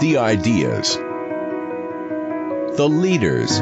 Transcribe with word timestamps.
the 0.00 0.16
ideas, 0.18 0.96
the 2.76 2.88
leaders, 2.88 3.58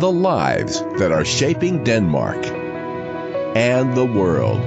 the 0.00 0.10
lives 0.10 0.80
that 0.98 1.12
are 1.12 1.24
shaping 1.24 1.84
Denmark 1.84 2.44
and 3.54 3.96
the 3.96 4.04
world. 4.04 4.60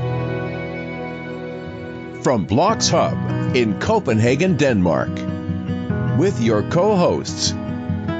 From 2.24 2.48
BLOXHUB 2.48 3.56
in 3.56 3.78
Copenhagen, 3.80 4.56
Denmark, 4.56 5.10
with 6.18 6.39
your 6.42 6.64
co 6.70 6.96
hosts, 6.96 7.52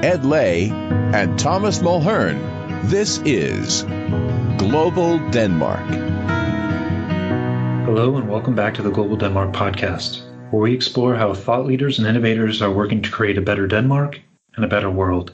Ed 0.02 0.26
Lay 0.26 0.68
and 0.68 1.38
Thomas 1.38 1.78
Mulhern, 1.78 2.38
this 2.90 3.18
is 3.24 3.82
Global 4.58 5.18
Denmark. 5.30 5.86
Hello, 7.86 8.16
and 8.16 8.28
welcome 8.28 8.54
back 8.54 8.74
to 8.74 8.82
the 8.82 8.90
Global 8.90 9.16
Denmark 9.16 9.52
podcast, 9.52 10.25
where 10.50 10.62
we 10.62 10.72
explore 10.72 11.16
how 11.16 11.34
thought 11.34 11.66
leaders 11.66 11.98
and 11.98 12.06
innovators 12.06 12.62
are 12.62 12.72
working 12.72 13.02
to 13.02 13.10
create 13.10 13.36
a 13.36 13.42
better 13.42 13.66
Denmark 13.66 14.20
and 14.54 14.64
a 14.64 14.68
better 14.68 14.90
world. 14.90 15.32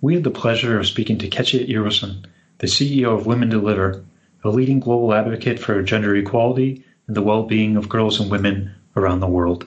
We 0.00 0.14
had 0.14 0.24
the 0.24 0.30
pleasure 0.30 0.78
of 0.78 0.86
speaking 0.86 1.18
to 1.18 1.28
Katja 1.28 1.66
Iversen, 1.66 2.24
the 2.58 2.66
CEO 2.66 3.16
of 3.16 3.26
Women 3.26 3.48
Deliver, 3.48 4.02
a 4.42 4.50
leading 4.50 4.80
global 4.80 5.14
advocate 5.14 5.60
for 5.60 5.80
gender 5.82 6.16
equality 6.16 6.84
and 7.06 7.16
the 7.16 7.22
well 7.22 7.44
being 7.44 7.76
of 7.76 7.88
girls 7.88 8.18
and 8.18 8.30
women 8.30 8.72
around 8.96 9.20
the 9.20 9.28
world. 9.28 9.66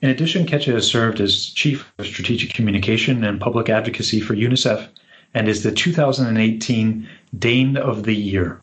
In 0.00 0.10
addition, 0.10 0.46
Katja 0.46 0.72
has 0.72 0.86
served 0.86 1.20
as 1.20 1.46
Chief 1.46 1.92
of 1.98 2.06
Strategic 2.06 2.52
Communication 2.54 3.24
and 3.24 3.40
Public 3.40 3.68
Advocacy 3.68 4.20
for 4.20 4.34
UNICEF 4.34 4.88
and 5.34 5.48
is 5.48 5.62
the 5.62 5.72
2018 5.72 7.08
Dane 7.38 7.76
of 7.76 8.04
the 8.04 8.14
Year. 8.14 8.60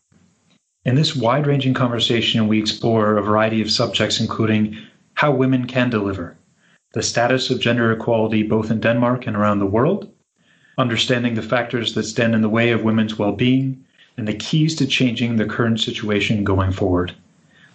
In 0.85 0.95
this 0.95 1.15
wide 1.15 1.47
ranging 1.47 1.73
conversation, 1.73 2.47
we 2.47 2.59
explore 2.59 3.17
a 3.17 3.23
variety 3.23 3.61
of 3.61 3.71
subjects, 3.71 4.19
including 4.19 4.77
how 5.19 5.29
women 5.29 5.67
can 5.67 5.89
deliver, 5.89 6.37
the 6.93 7.03
status 7.03 7.49
of 7.49 7.59
gender 7.59 7.91
equality 7.91 8.41
both 8.41 8.71
in 8.71 8.79
Denmark 8.79 9.27
and 9.27 9.35
around 9.35 9.59
the 9.59 9.65
world, 9.65 10.09
understanding 10.77 11.33
the 11.33 11.41
factors 11.41 11.93
that 11.93 12.03
stand 12.03 12.33
in 12.33 12.41
the 12.41 12.47
way 12.47 12.71
of 12.71 12.85
women's 12.85 13.19
well 13.19 13.33
being, 13.33 13.83
and 14.15 14.25
the 14.25 14.33
keys 14.33 14.75
to 14.75 14.87
changing 14.87 15.35
the 15.35 15.43
current 15.43 15.81
situation 15.81 16.45
going 16.45 16.71
forward. 16.71 17.13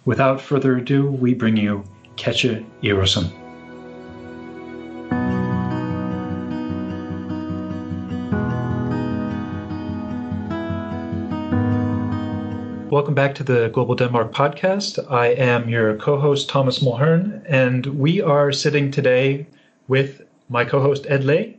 Without 0.05 0.41
further 0.41 0.77
ado, 0.77 1.05
we 1.05 1.35
bring 1.35 1.55
you 1.55 1.83
Katja 2.17 2.65
Iversen. 2.81 3.31
Welcome 12.95 13.13
back 13.13 13.35
to 13.35 13.43
the 13.43 13.67
Global 13.73 13.93
Denmark 13.93 14.31
podcast. 14.31 15.05
I 15.11 15.27
am 15.27 15.67
your 15.67 15.97
co 15.97 16.17
host, 16.17 16.47
Thomas 16.47 16.79
Mulhern, 16.79 17.43
and 17.45 17.85
we 17.87 18.21
are 18.21 18.53
sitting 18.53 18.89
today 18.89 19.47
with 19.89 20.21
my 20.47 20.63
co 20.63 20.79
host, 20.79 21.05
Ed 21.09 21.25
Lay, 21.25 21.57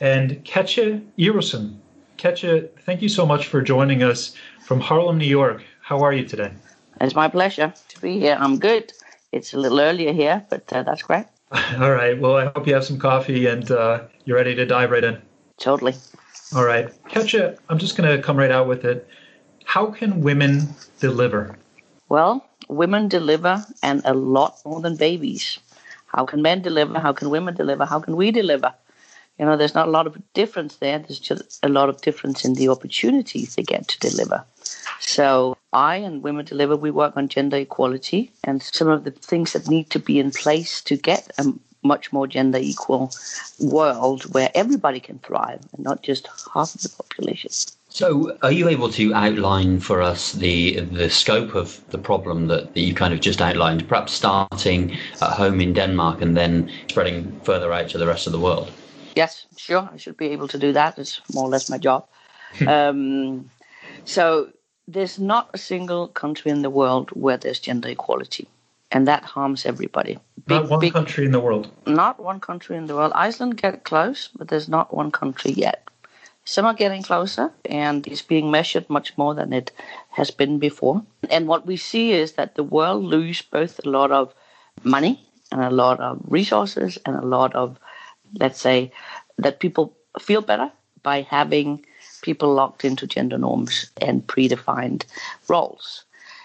and 0.00 0.42
Katja 0.46 1.02
Iversen. 1.18 1.76
Katja, 2.16 2.62
thank 2.86 3.02
you 3.02 3.10
so 3.10 3.26
much 3.26 3.46
for 3.46 3.60
joining 3.60 4.02
us 4.02 4.34
from 4.64 4.80
Harlem, 4.80 5.18
New 5.18 5.26
York. 5.26 5.62
How 5.82 6.00
are 6.00 6.14
you 6.14 6.24
today? 6.24 6.50
It's 6.98 7.14
my 7.14 7.28
pleasure 7.28 7.74
to 7.88 8.00
be 8.00 8.18
here. 8.18 8.38
I'm 8.40 8.58
good. 8.58 8.90
It's 9.32 9.52
a 9.52 9.58
little 9.58 9.80
earlier 9.80 10.14
here, 10.14 10.46
but 10.48 10.72
uh, 10.72 10.82
that's 10.82 11.02
great. 11.02 11.26
All 11.78 11.92
right. 11.92 12.18
Well, 12.18 12.36
I 12.36 12.46
hope 12.46 12.66
you 12.66 12.72
have 12.72 12.86
some 12.86 12.98
coffee 12.98 13.44
and 13.44 13.70
uh, 13.70 14.04
you're 14.24 14.38
ready 14.38 14.54
to 14.54 14.64
dive 14.64 14.92
right 14.92 15.04
in. 15.04 15.20
Totally. 15.58 15.94
All 16.56 16.64
right. 16.64 16.88
Katja, 17.10 17.58
I'm 17.68 17.76
just 17.76 17.98
going 17.98 18.16
to 18.16 18.22
come 18.22 18.38
right 18.38 18.50
out 18.50 18.66
with 18.66 18.86
it. 18.86 19.06
How 19.70 19.86
can 19.86 20.22
women 20.22 20.66
deliver? 20.98 21.56
Well, 22.08 22.44
women 22.68 23.06
deliver 23.06 23.64
and 23.84 24.02
a 24.04 24.14
lot 24.14 24.58
more 24.64 24.80
than 24.80 24.96
babies. 24.96 25.60
How 26.06 26.26
can 26.26 26.42
men 26.42 26.60
deliver? 26.60 26.98
How 26.98 27.12
can 27.12 27.30
women 27.30 27.54
deliver? 27.54 27.84
How 27.84 28.00
can 28.00 28.16
we 28.16 28.32
deliver? 28.32 28.74
You 29.38 29.44
know, 29.44 29.56
there's 29.56 29.76
not 29.76 29.86
a 29.86 29.92
lot 29.92 30.08
of 30.08 30.20
difference 30.34 30.78
there. 30.78 30.98
There's 30.98 31.20
just 31.20 31.60
a 31.62 31.68
lot 31.68 31.88
of 31.88 32.00
difference 32.00 32.44
in 32.44 32.54
the 32.54 32.68
opportunities 32.68 33.54
they 33.54 33.62
get 33.62 33.86
to 33.86 34.00
deliver. 34.00 34.44
So 34.98 35.56
I 35.72 35.94
and 35.98 36.20
Women 36.20 36.46
Deliver, 36.46 36.74
we 36.74 36.90
work 36.90 37.16
on 37.16 37.28
gender 37.28 37.58
equality 37.58 38.32
and 38.42 38.60
some 38.60 38.88
of 38.88 39.04
the 39.04 39.12
things 39.12 39.52
that 39.52 39.68
need 39.68 39.88
to 39.90 40.00
be 40.00 40.18
in 40.18 40.32
place 40.32 40.80
to 40.80 40.96
get 40.96 41.30
a 41.38 41.44
much 41.84 42.12
more 42.12 42.26
gender 42.26 42.58
equal 42.60 43.12
world 43.60 44.34
where 44.34 44.50
everybody 44.52 44.98
can 44.98 45.20
thrive 45.20 45.60
and 45.72 45.84
not 45.84 46.02
just 46.02 46.26
half 46.52 46.74
of 46.74 46.82
the 46.82 46.88
population. 46.88 47.52
So, 47.92 48.36
are 48.42 48.52
you 48.52 48.68
able 48.68 48.88
to 48.92 49.12
outline 49.14 49.80
for 49.80 50.00
us 50.00 50.32
the 50.32 50.80
the 50.80 51.10
scope 51.10 51.56
of 51.56 51.80
the 51.90 51.98
problem 51.98 52.46
that, 52.46 52.72
that 52.74 52.80
you 52.80 52.94
kind 52.94 53.12
of 53.12 53.20
just 53.20 53.42
outlined, 53.42 53.88
perhaps 53.88 54.12
starting 54.12 54.96
at 55.20 55.32
home 55.32 55.60
in 55.60 55.72
Denmark 55.74 56.22
and 56.22 56.36
then 56.36 56.70
spreading 56.88 57.40
further 57.42 57.72
out 57.72 57.88
to 57.90 57.98
the 57.98 58.06
rest 58.06 58.26
of 58.26 58.32
the 58.32 58.38
world? 58.38 58.70
Yes, 59.16 59.46
sure. 59.56 59.88
I 59.92 59.96
should 59.96 60.16
be 60.16 60.28
able 60.28 60.46
to 60.48 60.58
do 60.58 60.72
that. 60.72 60.98
It's 60.98 61.20
more 61.34 61.44
or 61.44 61.50
less 61.50 61.68
my 61.68 61.78
job. 61.78 62.06
um, 62.68 63.50
so 64.04 64.50
there's 64.86 65.18
not 65.18 65.50
a 65.52 65.58
single 65.58 66.06
country 66.08 66.52
in 66.52 66.62
the 66.62 66.70
world 66.70 67.10
where 67.10 67.36
there's 67.36 67.58
gender 67.58 67.88
equality, 67.88 68.46
and 68.92 69.08
that 69.08 69.24
harms 69.24 69.66
everybody. 69.66 70.18
Big, 70.46 70.62
not 70.62 70.70
one 70.70 70.80
big, 70.80 70.92
country 70.92 71.26
in 71.26 71.32
the 71.32 71.40
world. 71.40 71.68
Not 71.86 72.20
one 72.20 72.38
country 72.38 72.76
in 72.76 72.86
the 72.86 72.94
world. 72.94 73.12
Iceland 73.16 73.56
get 73.56 73.82
close, 73.82 74.30
but 74.36 74.46
there's 74.46 74.68
not 74.68 74.94
one 74.94 75.10
country 75.10 75.50
yet. 75.50 75.89
Some 76.50 76.66
are 76.66 76.74
getting 76.74 77.02
closer, 77.02 77.52
and 77.64 78.06
it's 78.06 78.22
being 78.22 78.50
measured 78.50 78.90
much 78.90 79.16
more 79.16 79.34
than 79.34 79.52
it 79.52 79.70
has 80.10 80.30
been 80.30 80.58
before. 80.58 81.02
And 81.30 81.46
what 81.46 81.66
we 81.66 81.76
see 81.76 82.12
is 82.12 82.32
that 82.32 82.56
the 82.56 82.64
world 82.64 83.04
lose 83.04 83.40
both 83.42 83.80
a 83.84 83.88
lot 83.88 84.10
of 84.10 84.34
money 84.82 85.14
and 85.52 85.62
a 85.62 85.70
lot 85.70 86.00
of 86.00 86.20
resources 86.38 86.98
and 87.06 87.14
a 87.16 87.26
lot 87.26 87.54
of 87.54 87.78
let's 88.38 88.60
say, 88.60 88.92
that 89.38 89.60
people 89.60 89.96
feel 90.18 90.40
better 90.42 90.70
by 91.02 91.22
having 91.22 91.84
people 92.22 92.52
locked 92.52 92.84
into 92.84 93.06
gender 93.06 93.38
norms 93.38 93.90
and 94.00 94.26
predefined 94.26 95.04
roles. 95.48 96.04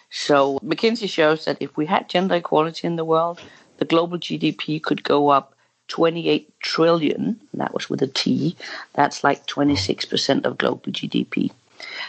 So 0.09 0.59
McKinsey 0.59 1.09
shows 1.09 1.45
that 1.45 1.57
if 1.59 1.75
we 1.75 1.85
had 1.85 2.09
gender 2.09 2.35
equality 2.35 2.87
in 2.87 2.95
the 2.95 3.05
world, 3.05 3.41
the 3.77 3.85
global 3.85 4.17
GDP 4.17 4.81
could 4.81 5.03
go 5.03 5.29
up 5.29 5.54
28 5.87 6.59
trillion. 6.59 7.39
That 7.53 7.73
was 7.73 7.89
with 7.89 8.01
a 8.01 8.07
T. 8.07 8.55
That's 8.93 9.23
like 9.23 9.45
26% 9.47 10.45
of 10.45 10.57
global 10.57 10.91
GDP. 10.91 11.51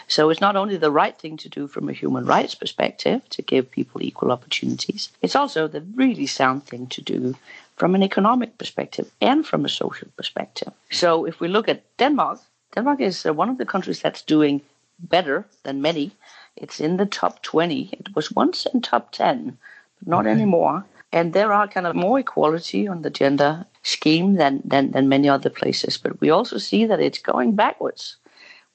So 0.07 0.29
it's 0.29 0.41
not 0.41 0.55
only 0.55 0.77
the 0.77 0.91
right 0.91 1.17
thing 1.17 1.37
to 1.37 1.49
do 1.49 1.67
from 1.67 1.89
a 1.89 1.93
human 1.93 2.25
rights 2.25 2.55
perspective 2.55 3.21
to 3.29 3.41
give 3.41 3.69
people 3.69 4.01
equal 4.01 4.31
opportunities, 4.31 5.09
it's 5.21 5.35
also 5.35 5.67
the 5.67 5.81
really 5.95 6.27
sound 6.27 6.65
thing 6.65 6.87
to 6.87 7.01
do 7.01 7.35
from 7.75 7.93
an 7.93 8.03
economic 8.03 8.57
perspective 8.57 9.11
and 9.21 9.45
from 9.45 9.65
a 9.65 9.69
social 9.69 10.07
perspective. 10.17 10.73
So 10.89 11.25
if 11.25 11.39
we 11.39 11.47
look 11.47 11.69
at 11.69 11.83
Denmark, 11.97 12.39
Denmark 12.73 13.01
is 13.01 13.25
uh, 13.25 13.33
one 13.33 13.49
of 13.49 13.57
the 13.57 13.65
countries 13.65 14.01
that's 14.01 14.21
doing 14.21 14.61
better 14.99 15.45
than 15.63 15.81
many. 15.81 16.11
It's 16.55 16.79
in 16.79 16.97
the 16.97 17.05
top 17.05 17.43
20. 17.43 17.89
It 17.91 18.15
was 18.15 18.31
once 18.31 18.65
in 18.73 18.81
top 18.81 19.11
10, 19.11 19.57
but 19.99 20.07
not 20.07 20.25
okay. 20.25 20.31
anymore. 20.31 20.85
And 21.11 21.33
there 21.33 21.53
are 21.53 21.67
kind 21.67 21.87
of 21.87 21.95
more 21.95 22.19
equality 22.19 22.87
on 22.87 23.01
the 23.01 23.09
gender 23.09 23.65
scheme 23.83 24.35
than, 24.35 24.61
than, 24.65 24.91
than 24.91 25.07
many 25.07 25.29
other 25.29 25.49
places. 25.49 25.97
But 25.97 26.19
we 26.19 26.29
also 26.29 26.57
see 26.57 26.85
that 26.85 26.99
it's 26.99 27.19
going 27.19 27.55
backwards. 27.55 28.17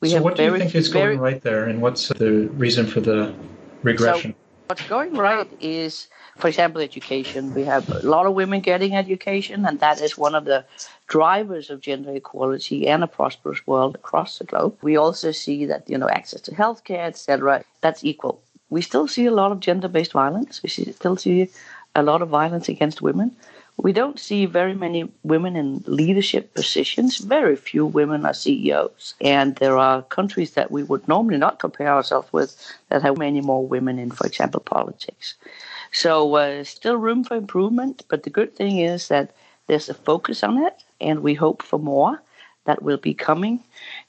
We 0.00 0.10
so 0.10 0.22
what 0.22 0.36
do 0.36 0.44
you 0.44 0.58
think 0.58 0.74
is 0.74 0.88
very, 0.88 1.16
going 1.16 1.20
right 1.20 1.42
there, 1.42 1.64
and 1.66 1.80
what's 1.80 2.08
the 2.08 2.48
reason 2.54 2.86
for 2.86 3.00
the 3.00 3.32
regression? 3.84 4.32
So 4.32 4.36
what's 4.66 4.88
going 4.88 5.14
right 5.14 5.48
is 5.60 6.08
for 6.36 6.48
example, 6.48 6.80
education. 6.80 7.54
We 7.54 7.64
have 7.64 7.88
a 7.90 8.06
lot 8.06 8.26
of 8.26 8.34
women 8.34 8.60
getting 8.60 8.96
education, 8.96 9.66
and 9.66 9.78
that 9.80 10.00
is 10.00 10.16
one 10.16 10.34
of 10.34 10.44
the 10.44 10.64
drivers 11.06 11.68
of 11.70 11.80
gender 11.80 12.14
equality 12.14 12.88
and 12.88 13.04
a 13.04 13.06
prosperous 13.06 13.66
world 13.66 13.94
across 13.94 14.38
the 14.38 14.44
globe. 14.44 14.76
We 14.82 14.96
also 14.96 15.30
see 15.30 15.66
that 15.66 15.88
you 15.88 15.98
know 15.98 16.08
access 16.08 16.40
to 16.42 16.52
healthcare, 16.52 17.06
etc. 17.06 17.64
That's 17.80 18.02
equal. 18.04 18.42
We 18.70 18.80
still 18.80 19.06
see 19.06 19.26
a 19.26 19.30
lot 19.30 19.52
of 19.52 19.60
gender-based 19.60 20.12
violence. 20.12 20.62
We 20.62 20.70
still 20.70 21.16
see 21.16 21.50
a 21.94 22.02
lot 22.02 22.22
of 22.22 22.28
violence 22.28 22.68
against 22.68 23.02
women. 23.02 23.36
We 23.76 23.92
don't 23.92 24.18
see 24.18 24.46
very 24.46 24.74
many 24.74 25.10
women 25.22 25.56
in 25.56 25.82
leadership 25.86 26.54
positions. 26.54 27.18
Very 27.18 27.56
few 27.56 27.86
women 27.86 28.26
are 28.26 28.34
CEOs. 28.34 29.14
And 29.20 29.56
there 29.56 29.78
are 29.78 30.02
countries 30.02 30.52
that 30.52 30.70
we 30.70 30.82
would 30.82 31.08
normally 31.08 31.38
not 31.38 31.58
compare 31.58 31.88
ourselves 31.88 32.32
with 32.32 32.54
that 32.88 33.02
have 33.02 33.16
many 33.18 33.40
more 33.40 33.66
women 33.66 33.98
in, 33.98 34.10
for 34.10 34.26
example, 34.26 34.60
politics. 34.60 35.34
So 35.90 36.36
uh, 36.36 36.64
still 36.64 36.96
room 36.96 37.24
for 37.24 37.36
improvement, 37.36 38.04
but 38.08 38.22
the 38.22 38.30
good 38.30 38.54
thing 38.54 38.78
is 38.78 39.08
that 39.08 39.34
there's 39.66 39.88
a 39.88 39.94
focus 39.94 40.42
on 40.42 40.58
it, 40.58 40.82
and 41.00 41.22
we 41.22 41.34
hope 41.34 41.62
for 41.62 41.78
more 41.78 42.22
that 42.64 42.82
will 42.82 42.96
be 42.96 43.14
coming. 43.14 43.60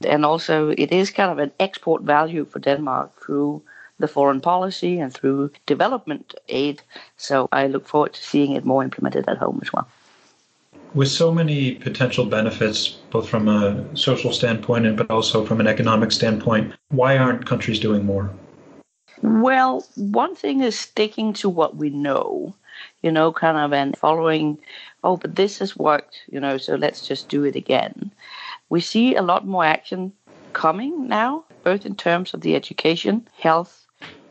And 0.06 0.26
also, 0.26 0.70
it 0.70 0.92
is 0.92 1.10
kind 1.10 1.32
of 1.32 1.40
an 1.40 1.52
export 1.60 2.04
value 2.04 2.46
for 2.46 2.60
Denmark 2.60 3.12
through 3.20 3.64
the 4.04 4.08
foreign 4.10 4.42
policy 4.42 5.00
and 5.00 5.14
through 5.14 5.50
development 5.66 6.36
aid. 6.50 6.82
So 7.16 7.48
I 7.54 7.68
look 7.68 7.88
forward 7.88 8.14
to 8.14 8.22
seeing 8.22 8.52
it 8.52 8.66
more 8.66 8.84
implemented 8.84 9.30
at 9.30 9.38
home 9.38 9.60
as 9.64 9.72
well. 9.72 9.88
With 10.94 11.08
so 11.08 11.32
many 11.32 11.76
potential 11.76 12.26
benefits, 12.26 12.90
both 13.16 13.28
from 13.30 13.48
a 13.48 13.64
social 13.96 14.34
standpoint 14.34 14.86
and 14.86 14.98
but 14.98 15.10
also 15.10 15.46
from 15.46 15.60
an 15.62 15.68
economic 15.68 16.12
standpoint, 16.12 16.74
why 16.90 17.18
aren't 17.18 17.46
countries 17.46 17.80
doing 17.80 18.06
more? 18.06 18.30
Well, 19.22 19.86
one 19.96 20.36
thing 20.36 20.60
is 20.62 20.78
sticking 20.78 21.32
to 21.42 21.48
what 21.48 21.78
we 21.78 21.90
know. 21.90 22.54
you 23.02 23.12
know, 23.12 23.32
kind 23.32 23.58
of 23.58 23.74
and 23.74 23.98
following, 23.98 24.58
oh, 25.04 25.18
but 25.18 25.36
this 25.36 25.60
has 25.60 25.78
worked, 25.78 26.22
you 26.30 26.40
know, 26.40 26.58
so 26.58 26.76
let's 26.76 27.08
just 27.08 27.30
do 27.30 27.44
it 27.44 27.56
again. 27.56 28.12
We 28.70 28.82
see 28.82 29.16
a 29.16 29.22
lot 29.22 29.46
more 29.46 29.66
action 29.66 30.12
coming 30.54 31.08
now, 31.08 31.44
both 31.64 31.86
in 31.86 31.96
terms 31.96 32.34
of 32.34 32.42
the 32.42 32.56
education, 32.56 33.28
health, 33.38 33.83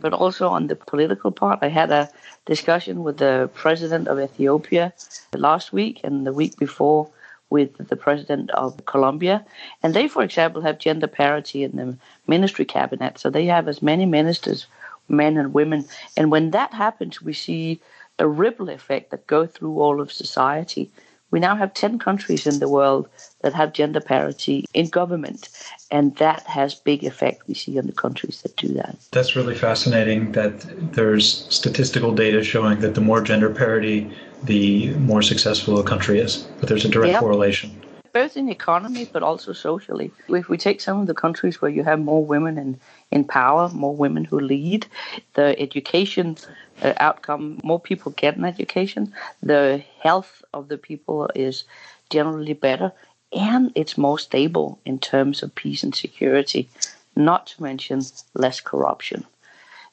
but 0.03 0.13
also 0.13 0.49
on 0.49 0.67
the 0.67 0.77
political 0.77 1.31
part. 1.31 1.61
I 1.63 1.69
had 1.69 1.91
a 1.91 2.11
discussion 2.45 3.05
with 3.05 3.19
the 3.19 3.49
president 3.55 4.09
of 4.09 4.19
Ethiopia 4.19 4.93
last 5.35 5.73
week 5.73 6.01
and 6.05 6.27
the 6.27 6.33
week 6.33 6.57
before 6.59 7.09
with 7.51 7.89
the 7.89 7.97
president 7.97 8.51
of 8.51 8.85
Colombia. 8.87 9.45
And 9.83 9.95
they, 9.95 10.09
for 10.09 10.23
example, 10.23 10.63
have 10.63 10.79
gender 10.79 11.07
parity 11.07 11.63
in 11.63 11.77
the 11.77 11.97
ministry 12.27 12.65
cabinet. 12.65 13.19
So 13.19 13.31
they 13.31 13.47
have 13.47 13.69
as 13.69 13.83
many 13.83 14.07
ministers, 14.07 14.67
men 15.09 15.37
and 15.37 15.55
women. 15.55 15.85
And 16.17 16.31
when 16.31 16.51
that 16.51 16.73
happens, 16.73 17.23
we 17.23 17.35
see 17.35 17.81
a 18.19 18.27
ripple 18.27 18.71
effect 18.71 19.11
that 19.11 19.27
go 19.27 19.47
through 19.47 19.81
all 19.81 20.01
of 20.01 20.11
society. 20.11 20.91
We 21.33 21.41
now 21.41 21.57
have 21.57 21.75
10 21.75 21.99
countries 21.99 22.47
in 22.47 22.61
the 22.61 22.69
world 22.69 23.09
that 23.41 23.55
have 23.55 23.73
gender 23.73 24.01
parity 24.01 24.67
in 24.75 24.89
government, 24.89 25.49
and 25.91 26.15
that 26.17 26.43
has 26.43 26.75
big 26.75 27.03
effect 27.05 27.49
we 27.49 27.55
see 27.55 27.79
on 27.79 27.87
the 27.87 27.93
countries 27.93 28.43
that 28.43 28.55
do 28.57 28.69
that. 28.75 28.97
That's 29.11 29.35
really 29.35 29.57
fascinating 29.57 30.33
that 30.33 30.61
there's 30.93 31.47
statistical 31.49 32.15
data 32.15 32.45
showing 32.45 32.81
that 32.81 32.95
the 32.95 33.01
more 33.01 33.23
gender 33.23 33.49
parity, 33.49 34.13
the 34.45 34.91
more 34.97 35.23
successful 35.23 35.81
a 35.81 35.83
country 35.83 36.21
is. 36.21 36.47
But 36.61 36.69
there's 36.69 36.85
a 36.85 36.89
direct 36.91 37.13
yep. 37.13 37.21
correlation 37.21 37.82
both 38.13 38.37
in 38.37 38.49
economy 38.49 39.09
but 39.11 39.23
also 39.23 39.53
socially. 39.53 40.11
If 40.29 40.49
we 40.49 40.59
take 40.59 40.81
some 40.81 41.01
of 41.01 41.07
the 41.07 41.15
countries 41.15 41.61
where 41.61 41.71
you 41.71 41.83
have 41.85 42.01
more 42.01 42.25
women 42.25 42.59
in, 42.59 42.81
in 43.11 43.25
power, 43.25 43.69
more 43.71 43.95
women 43.95 44.25
who 44.25 44.39
lead, 44.41 44.87
the 45.35 45.59
education 45.59 46.37
uh, 46.83 46.93
outcome, 46.99 47.61
more 47.65 47.81
people 47.81 48.13
get 48.13 48.37
an 48.37 48.45
education, 48.45 49.13
the 49.43 49.83
health 50.01 50.43
of 50.53 50.69
the 50.69 50.79
people 50.79 51.31
is 51.35 51.65
generally 52.11 52.53
better, 52.53 52.93
and 53.33 53.73
it's 53.75 53.97
more 53.97 54.19
stable 54.19 54.79
in 54.85 54.99
terms 54.99 55.43
of 55.43 55.55
peace 55.55 55.83
and 55.83 55.95
security, 55.95 56.69
not 57.17 57.47
to 57.47 57.63
mention 57.63 58.03
less 58.35 58.61
corruption. 58.61 59.25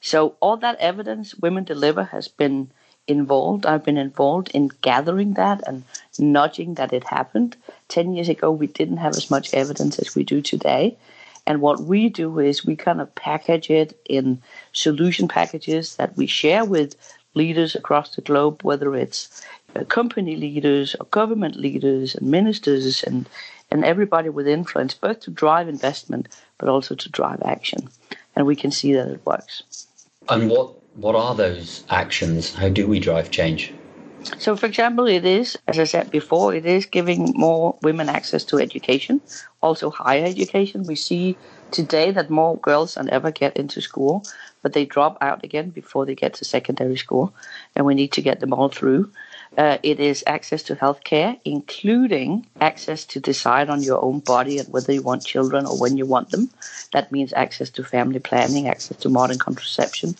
So 0.02 0.36
all 0.40 0.56
that 0.58 0.78
evidence 0.78 1.34
Women 1.34 1.64
Deliver 1.64 2.04
has 2.04 2.28
been 2.28 2.70
involved. 3.10 3.66
I've 3.66 3.84
been 3.84 3.96
involved 3.96 4.50
in 4.54 4.70
gathering 4.82 5.34
that 5.34 5.66
and 5.66 5.84
nudging 6.18 6.74
that 6.74 6.92
it 6.92 7.04
happened. 7.04 7.56
10 7.88 8.14
years 8.14 8.28
ago, 8.28 8.50
we 8.50 8.66
didn't 8.66 8.98
have 8.98 9.16
as 9.16 9.30
much 9.30 9.52
evidence 9.54 9.98
as 9.98 10.14
we 10.14 10.24
do 10.24 10.40
today. 10.40 10.96
And 11.46 11.60
what 11.60 11.80
we 11.80 12.08
do 12.08 12.38
is 12.38 12.64
we 12.64 12.76
kind 12.76 13.00
of 13.00 13.14
package 13.14 13.70
it 13.70 13.98
in 14.08 14.42
solution 14.72 15.28
packages 15.28 15.96
that 15.96 16.16
we 16.16 16.26
share 16.26 16.64
with 16.64 16.94
leaders 17.34 17.74
across 17.74 18.14
the 18.14 18.22
globe, 18.22 18.62
whether 18.62 18.94
it's 18.94 19.42
uh, 19.74 19.84
company 19.84 20.36
leaders 20.36 20.94
or 20.98 21.06
government 21.06 21.56
leaders 21.56 22.14
and 22.14 22.30
ministers 22.30 23.02
and, 23.02 23.28
and 23.70 23.84
everybody 23.84 24.28
with 24.28 24.46
influence, 24.46 24.94
both 24.94 25.20
to 25.20 25.30
drive 25.30 25.68
investment 25.68 26.28
but 26.58 26.68
also 26.68 26.94
to 26.94 27.08
drive 27.08 27.42
action. 27.44 27.88
And 28.36 28.46
we 28.46 28.56
can 28.56 28.70
see 28.70 28.92
that 28.92 29.08
it 29.08 29.24
works. 29.24 29.62
And 30.28 30.50
what, 30.50 30.74
what 30.96 31.14
are 31.14 31.34
those 31.34 31.84
actions? 31.90 32.54
How 32.54 32.68
do 32.68 32.86
we 32.86 33.00
drive 33.00 33.30
change? 33.30 33.72
So, 34.38 34.54
for 34.54 34.66
example, 34.66 35.06
it 35.06 35.24
is, 35.24 35.56
as 35.66 35.78
I 35.78 35.84
said 35.84 36.10
before, 36.10 36.54
it 36.54 36.66
is 36.66 36.84
giving 36.84 37.32
more 37.34 37.76
women 37.82 38.08
access 38.08 38.44
to 38.46 38.58
education, 38.58 39.20
also 39.62 39.90
higher 39.90 40.24
education. 40.24 40.84
We 40.84 40.96
see 40.96 41.36
today 41.70 42.10
that 42.10 42.28
more 42.28 42.58
girls 42.58 42.94
than 42.94 43.08
ever 43.10 43.30
get 43.30 43.56
into 43.56 43.80
school, 43.80 44.24
but 44.62 44.74
they 44.74 44.84
drop 44.84 45.16
out 45.22 45.42
again 45.42 45.70
before 45.70 46.04
they 46.04 46.14
get 46.14 46.34
to 46.34 46.44
secondary 46.44 46.96
school, 46.96 47.32
and 47.74 47.86
we 47.86 47.94
need 47.94 48.12
to 48.12 48.22
get 48.22 48.40
them 48.40 48.52
all 48.52 48.68
through. 48.68 49.10
Uh, 49.58 49.78
it 49.82 49.98
is 49.98 50.22
access 50.26 50.62
to 50.62 50.76
healthcare, 50.76 51.38
including 51.44 52.46
access 52.60 53.04
to 53.04 53.20
decide 53.20 53.68
on 53.68 53.82
your 53.82 54.02
own 54.02 54.20
body 54.20 54.58
and 54.58 54.68
whether 54.68 54.92
you 54.92 55.02
want 55.02 55.24
children 55.24 55.66
or 55.66 55.78
when 55.78 55.96
you 55.96 56.06
want 56.06 56.30
them. 56.30 56.48
That 56.92 57.10
means 57.10 57.32
access 57.32 57.68
to 57.70 57.84
family 57.84 58.20
planning, 58.20 58.68
access 58.68 58.96
to 58.98 59.08
modern 59.08 59.38
contraception, 59.38 60.14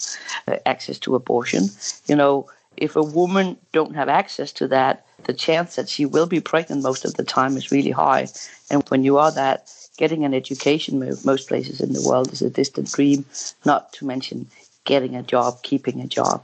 uh, 0.49 0.57
access 0.67 0.99
to 1.01 1.15
abortion. 1.15 1.71
You 2.07 2.17
know, 2.17 2.51
if 2.77 2.97
a 2.97 3.03
woman 3.03 3.57
don't 3.73 3.95
have 3.95 4.09
access 4.09 4.53
to 4.53 4.69
that, 4.69 5.07
the 5.25 5.35
chance 5.35 5.77
that 5.77 5.89
she 5.89 6.07
will 6.07 6.27
be 6.27 6.41
pregnant 6.41 6.83
most 6.83 7.05
of 7.05 7.15
the 7.15 7.25
time 7.25 7.57
is 7.57 7.71
really 7.71 7.91
high. 7.91 8.29
And 8.71 8.83
when 8.89 9.05
you 9.05 9.19
are 9.19 9.31
that, 9.33 9.73
getting 9.97 10.25
an 10.25 10.35
education 10.35 10.99
most 11.25 11.47
places 11.47 11.81
in 11.81 11.93
the 11.93 12.03
world 12.03 12.33
is 12.33 12.43
a 12.43 12.51
distant 12.51 12.91
dream, 12.91 13.25
not 13.65 13.93
to 13.93 14.07
mention 14.07 14.47
getting 14.85 15.15
a 15.15 15.23
job, 15.23 15.63
keeping 15.63 16.01
a 16.01 16.07
job. 16.07 16.43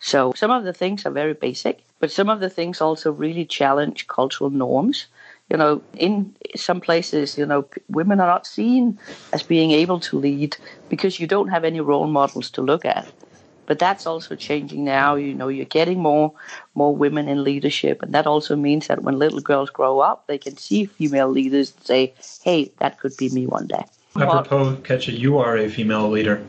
So 0.00 0.32
some 0.36 0.50
of 0.50 0.64
the 0.64 0.72
things 0.72 1.06
are 1.06 1.10
very 1.10 1.34
basic, 1.34 1.85
but 1.98 2.10
some 2.10 2.28
of 2.28 2.40
the 2.40 2.50
things 2.50 2.80
also 2.80 3.12
really 3.12 3.44
challenge 3.44 4.06
cultural 4.08 4.50
norms. 4.50 5.06
You 5.50 5.56
know, 5.56 5.82
in 5.96 6.34
some 6.56 6.80
places, 6.80 7.38
you 7.38 7.46
know, 7.46 7.66
women 7.88 8.20
are 8.20 8.26
not 8.26 8.46
seen 8.46 8.98
as 9.32 9.42
being 9.44 9.70
able 9.70 10.00
to 10.00 10.18
lead 10.18 10.56
because 10.88 11.20
you 11.20 11.26
don't 11.26 11.48
have 11.48 11.64
any 11.64 11.80
role 11.80 12.08
models 12.08 12.50
to 12.52 12.62
look 12.62 12.84
at. 12.84 13.06
But 13.66 13.78
that's 13.78 14.06
also 14.06 14.34
changing 14.36 14.84
now. 14.84 15.14
You 15.14 15.34
know, 15.34 15.48
you're 15.48 15.64
getting 15.64 16.00
more 16.00 16.32
more 16.74 16.94
women 16.94 17.28
in 17.28 17.44
leadership, 17.44 18.02
and 18.02 18.12
that 18.12 18.26
also 18.26 18.56
means 18.56 18.86
that 18.86 19.02
when 19.02 19.18
little 19.18 19.40
girls 19.40 19.70
grow 19.70 20.00
up, 20.00 20.26
they 20.26 20.38
can 20.38 20.56
see 20.56 20.84
female 20.84 21.28
leaders 21.28 21.72
and 21.76 21.84
say, 21.84 22.14
"Hey, 22.42 22.72
that 22.78 23.00
could 23.00 23.16
be 23.16 23.28
me 23.30 23.46
one 23.46 23.66
day." 23.66 23.84
Apropos, 24.16 24.76
Katja, 24.82 25.12
you 25.12 25.38
are 25.38 25.56
a 25.56 25.68
female 25.68 26.08
leader. 26.08 26.42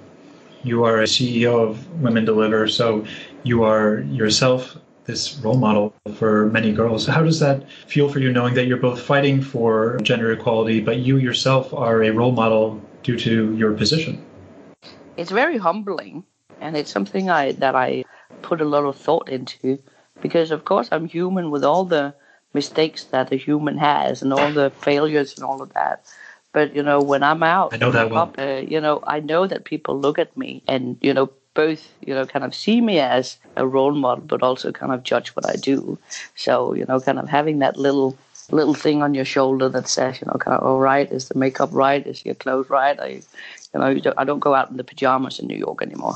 You 0.63 0.83
are 0.83 1.01
a 1.01 1.07
CEO 1.07 1.59
of 1.59 2.01
Women 2.01 2.25
Deliver, 2.25 2.67
so 2.67 3.05
you 3.43 3.63
are 3.63 3.99
yourself 4.11 4.77
this 5.07 5.37
role 5.39 5.57
model 5.57 5.95
for 6.15 6.47
many 6.47 6.71
girls. 6.73 7.07
How 7.07 7.23
does 7.23 7.39
that 7.39 7.69
feel 7.87 8.09
for 8.09 8.19
you 8.19 8.31
knowing 8.31 8.53
that 8.55 8.67
you're 8.67 8.77
both 8.77 9.01
fighting 9.01 9.41
for 9.41 9.97
gender 10.03 10.31
equality, 10.31 10.81
but 10.81 10.97
you 10.97 11.17
yourself 11.17 11.73
are 11.73 12.03
a 12.03 12.11
role 12.11 12.33
model 12.33 12.81
due 13.03 13.17
to 13.19 13.55
your 13.55 13.73
position? 13.73 14.23
It's 15.15 15.31
very 15.31 15.57
humbling 15.57 16.23
and 16.61 16.75
it's 16.75 16.91
something 16.91 17.29
I 17.29 17.53
that 17.53 17.75
I 17.75 18.03
put 18.41 18.61
a 18.61 18.65
lot 18.65 18.83
of 18.83 18.95
thought 18.95 19.29
into 19.29 19.79
because 20.21 20.51
of 20.51 20.65
course 20.65 20.89
I'm 20.91 21.07
human 21.07 21.51
with 21.51 21.63
all 21.63 21.85
the 21.85 22.13
mistakes 22.53 23.05
that 23.05 23.31
a 23.31 23.35
human 23.35 23.77
has 23.77 24.21
and 24.21 24.33
all 24.33 24.51
the 24.51 24.69
failures 24.69 25.35
and 25.35 25.45
all 25.45 25.61
of 25.61 25.73
that. 25.73 26.05
But 26.51 26.75
you 26.75 26.83
know, 26.83 27.01
when 27.01 27.23
I'm 27.23 27.43
out, 27.43 27.73
I 27.73 27.77
know 27.77 27.91
that 27.91 28.09
well. 28.09 28.33
Uh, 28.37 28.61
you 28.67 28.81
know, 28.81 29.01
I 29.05 29.19
know 29.19 29.47
that 29.47 29.63
people 29.63 29.99
look 29.99 30.19
at 30.19 30.35
me 30.35 30.63
and 30.67 30.97
you 31.01 31.13
know 31.13 31.31
both 31.57 31.81
you 32.05 32.13
know 32.13 32.25
kind 32.25 32.45
of 32.45 32.53
see 32.53 32.79
me 32.79 32.99
as 32.99 33.37
a 33.57 33.65
role 33.67 33.95
model, 34.05 34.23
but 34.23 34.43
also 34.43 34.71
kind 34.71 34.93
of 34.93 35.03
judge 35.03 35.29
what 35.35 35.49
I 35.49 35.55
do. 35.55 35.97
So 36.35 36.73
you 36.73 36.85
know, 36.85 37.01
kind 37.01 37.19
of 37.19 37.27
having 37.27 37.59
that 37.59 37.75
little 37.75 38.15
little 38.51 38.73
thing 38.73 39.03
on 39.03 39.13
your 39.13 39.25
shoulder 39.25 39.67
that 39.69 39.89
says, 39.89 40.21
you 40.21 40.27
know, 40.27 40.37
kind 40.39 40.55
of, 40.57 40.63
all 40.65 40.79
right, 40.79 41.11
is 41.11 41.27
the 41.27 41.37
makeup 41.37 41.69
right? 41.73 42.05
Is 42.07 42.23
your 42.23 42.35
clothes 42.35 42.69
right? 42.69 42.97
You, 43.09 43.21
you 43.73 43.79
know, 43.79 44.13
I 44.17 44.23
don't 44.23 44.39
go 44.39 44.53
out 44.53 44.69
in 44.71 44.77
the 44.77 44.85
pajamas 44.85 45.39
in 45.39 45.47
New 45.47 45.57
York 45.57 45.81
anymore. 45.81 46.15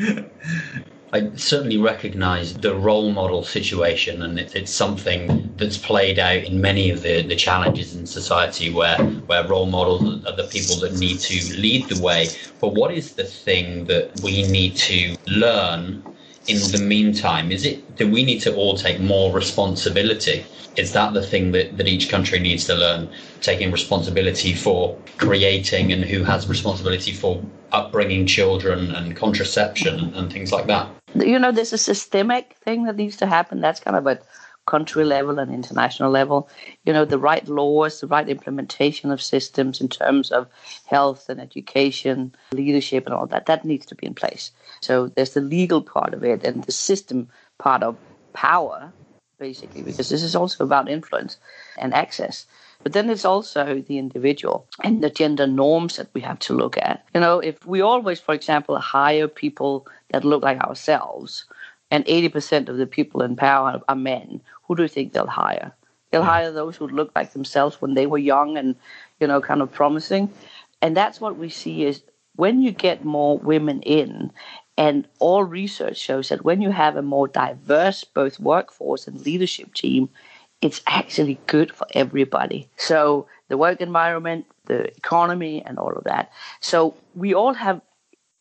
I 1.12 1.30
certainly 1.36 1.78
recognise 1.78 2.54
the 2.54 2.74
role 2.74 3.10
model 3.10 3.44
situation, 3.44 4.22
and 4.22 4.38
it, 4.38 4.56
it's 4.56 4.72
something 4.72 5.54
that's 5.56 5.78
played 5.78 6.18
out 6.18 6.42
in 6.44 6.60
many 6.60 6.90
of 6.90 7.02
the, 7.02 7.22
the 7.22 7.36
challenges 7.36 7.94
in 7.94 8.06
society 8.06 8.70
where, 8.70 8.98
where 9.26 9.46
role 9.46 9.66
models 9.66 10.02
are 10.26 10.36
the 10.36 10.48
people 10.50 10.76
that 10.80 10.94
need 10.94 11.20
to 11.20 11.56
lead 11.56 11.88
the 11.88 12.02
way. 12.02 12.28
But 12.60 12.74
what 12.74 12.92
is 12.92 13.14
the 13.14 13.24
thing 13.24 13.84
that 13.86 14.10
we 14.20 14.42
need 14.48 14.76
to 14.78 15.16
learn 15.26 16.02
in 16.48 16.58
the 16.72 16.78
meantime? 16.78 17.50
Is 17.50 17.64
it 17.64 17.96
do 17.96 18.10
we 18.10 18.24
need 18.24 18.40
to 18.40 18.54
all 18.54 18.76
take 18.76 19.00
more 19.00 19.32
responsibility? 19.32 20.44
Is 20.76 20.92
that 20.92 21.14
the 21.14 21.22
thing 21.22 21.52
that, 21.52 21.76
that 21.78 21.88
each 21.88 22.10
country 22.10 22.38
needs 22.38 22.66
to 22.66 22.74
learn? 22.74 23.08
Taking 23.40 23.72
responsibility 23.72 24.52
for 24.52 24.96
creating 25.16 25.92
and 25.92 26.04
who 26.04 26.22
has 26.24 26.48
responsibility 26.48 27.12
for 27.12 27.42
upbringing 27.72 28.26
children 28.26 28.90
and 28.90 29.16
contraception 29.16 30.14
and 30.14 30.32
things 30.32 30.52
like 30.52 30.66
that? 30.66 30.88
You 31.14 31.38
know, 31.38 31.50
there's 31.50 31.72
a 31.72 31.78
systemic 31.78 32.56
thing 32.62 32.84
that 32.84 32.96
needs 32.96 33.16
to 33.16 33.26
happen. 33.26 33.60
That's 33.60 33.80
kind 33.80 33.96
of 33.96 34.06
a 34.06 34.20
country 34.66 35.04
level 35.04 35.38
and 35.38 35.52
international 35.52 36.10
level. 36.10 36.48
You 36.84 36.92
know, 36.92 37.04
the 37.04 37.18
right 37.18 37.46
laws, 37.48 38.00
the 38.00 38.06
right 38.06 38.28
implementation 38.28 39.10
of 39.10 39.22
systems 39.22 39.80
in 39.80 39.88
terms 39.88 40.30
of 40.30 40.48
health 40.86 41.28
and 41.28 41.40
education, 41.40 42.34
leadership, 42.52 43.06
and 43.06 43.14
all 43.14 43.26
that, 43.28 43.46
that 43.46 43.64
needs 43.64 43.86
to 43.86 43.94
be 43.94 44.06
in 44.06 44.14
place. 44.14 44.50
So 44.80 45.08
there's 45.08 45.34
the 45.34 45.40
legal 45.40 45.82
part 45.82 46.14
of 46.14 46.24
it 46.24 46.44
and 46.44 46.64
the 46.64 46.72
system 46.72 47.28
part 47.58 47.82
of 47.82 47.96
power, 48.32 48.92
basically, 49.38 49.82
because 49.82 50.08
this 50.08 50.22
is 50.22 50.36
also 50.36 50.64
about 50.64 50.90
influence 50.90 51.38
and 51.78 51.94
access. 51.94 52.46
But 52.82 52.92
then 52.92 53.10
it's 53.10 53.24
also 53.24 53.80
the 53.80 53.98
individual 53.98 54.66
and 54.84 55.02
the 55.02 55.10
gender 55.10 55.46
norms 55.46 55.96
that 55.96 56.08
we 56.14 56.20
have 56.20 56.38
to 56.40 56.54
look 56.54 56.76
at. 56.78 57.04
You 57.14 57.20
know, 57.20 57.40
if 57.40 57.66
we 57.66 57.80
always, 57.80 58.20
for 58.20 58.34
example, 58.34 58.78
hire 58.78 59.28
people 59.28 59.86
that 60.10 60.24
look 60.24 60.42
like 60.42 60.60
ourselves, 60.60 61.46
and 61.90 62.04
80% 62.04 62.68
of 62.68 62.76
the 62.76 62.86
people 62.86 63.22
in 63.22 63.36
power 63.36 63.80
are 63.88 63.96
men, 63.96 64.40
who 64.64 64.74
do 64.74 64.82
you 64.82 64.88
think 64.88 65.12
they'll 65.12 65.26
hire? 65.26 65.72
They'll 66.10 66.22
mm. 66.22 66.26
hire 66.26 66.52
those 66.52 66.76
who 66.76 66.88
look 66.88 67.12
like 67.14 67.32
themselves 67.32 67.80
when 67.80 67.94
they 67.94 68.06
were 68.06 68.18
young 68.18 68.56
and, 68.56 68.76
you 69.20 69.26
know, 69.26 69.40
kind 69.40 69.62
of 69.62 69.72
promising. 69.72 70.30
And 70.82 70.96
that's 70.96 71.20
what 71.20 71.36
we 71.36 71.48
see 71.48 71.84
is 71.84 72.02
when 72.34 72.60
you 72.60 72.70
get 72.70 73.04
more 73.04 73.38
women 73.38 73.82
in 73.82 74.32
And 74.78 75.08
all 75.18 75.44
research 75.44 75.96
shows 75.96 76.28
that 76.28 76.44
when 76.44 76.60
you 76.60 76.70
have 76.70 76.96
a 76.96 77.02
more 77.02 77.28
diverse 77.28 78.04
both 78.04 78.38
workforce 78.38 79.06
and 79.06 79.20
leadership 79.20 79.74
team, 79.74 80.10
it's 80.60 80.82
actually 80.86 81.38
good 81.46 81.72
for 81.72 81.86
everybody. 81.92 82.68
So 82.76 83.26
the 83.48 83.56
work 83.56 83.80
environment, 83.80 84.46
the 84.64 84.94
economy, 84.96 85.62
and 85.64 85.78
all 85.78 85.92
of 85.92 86.04
that. 86.04 86.30
So 86.60 86.96
we 87.14 87.34
all 87.34 87.54
have 87.54 87.80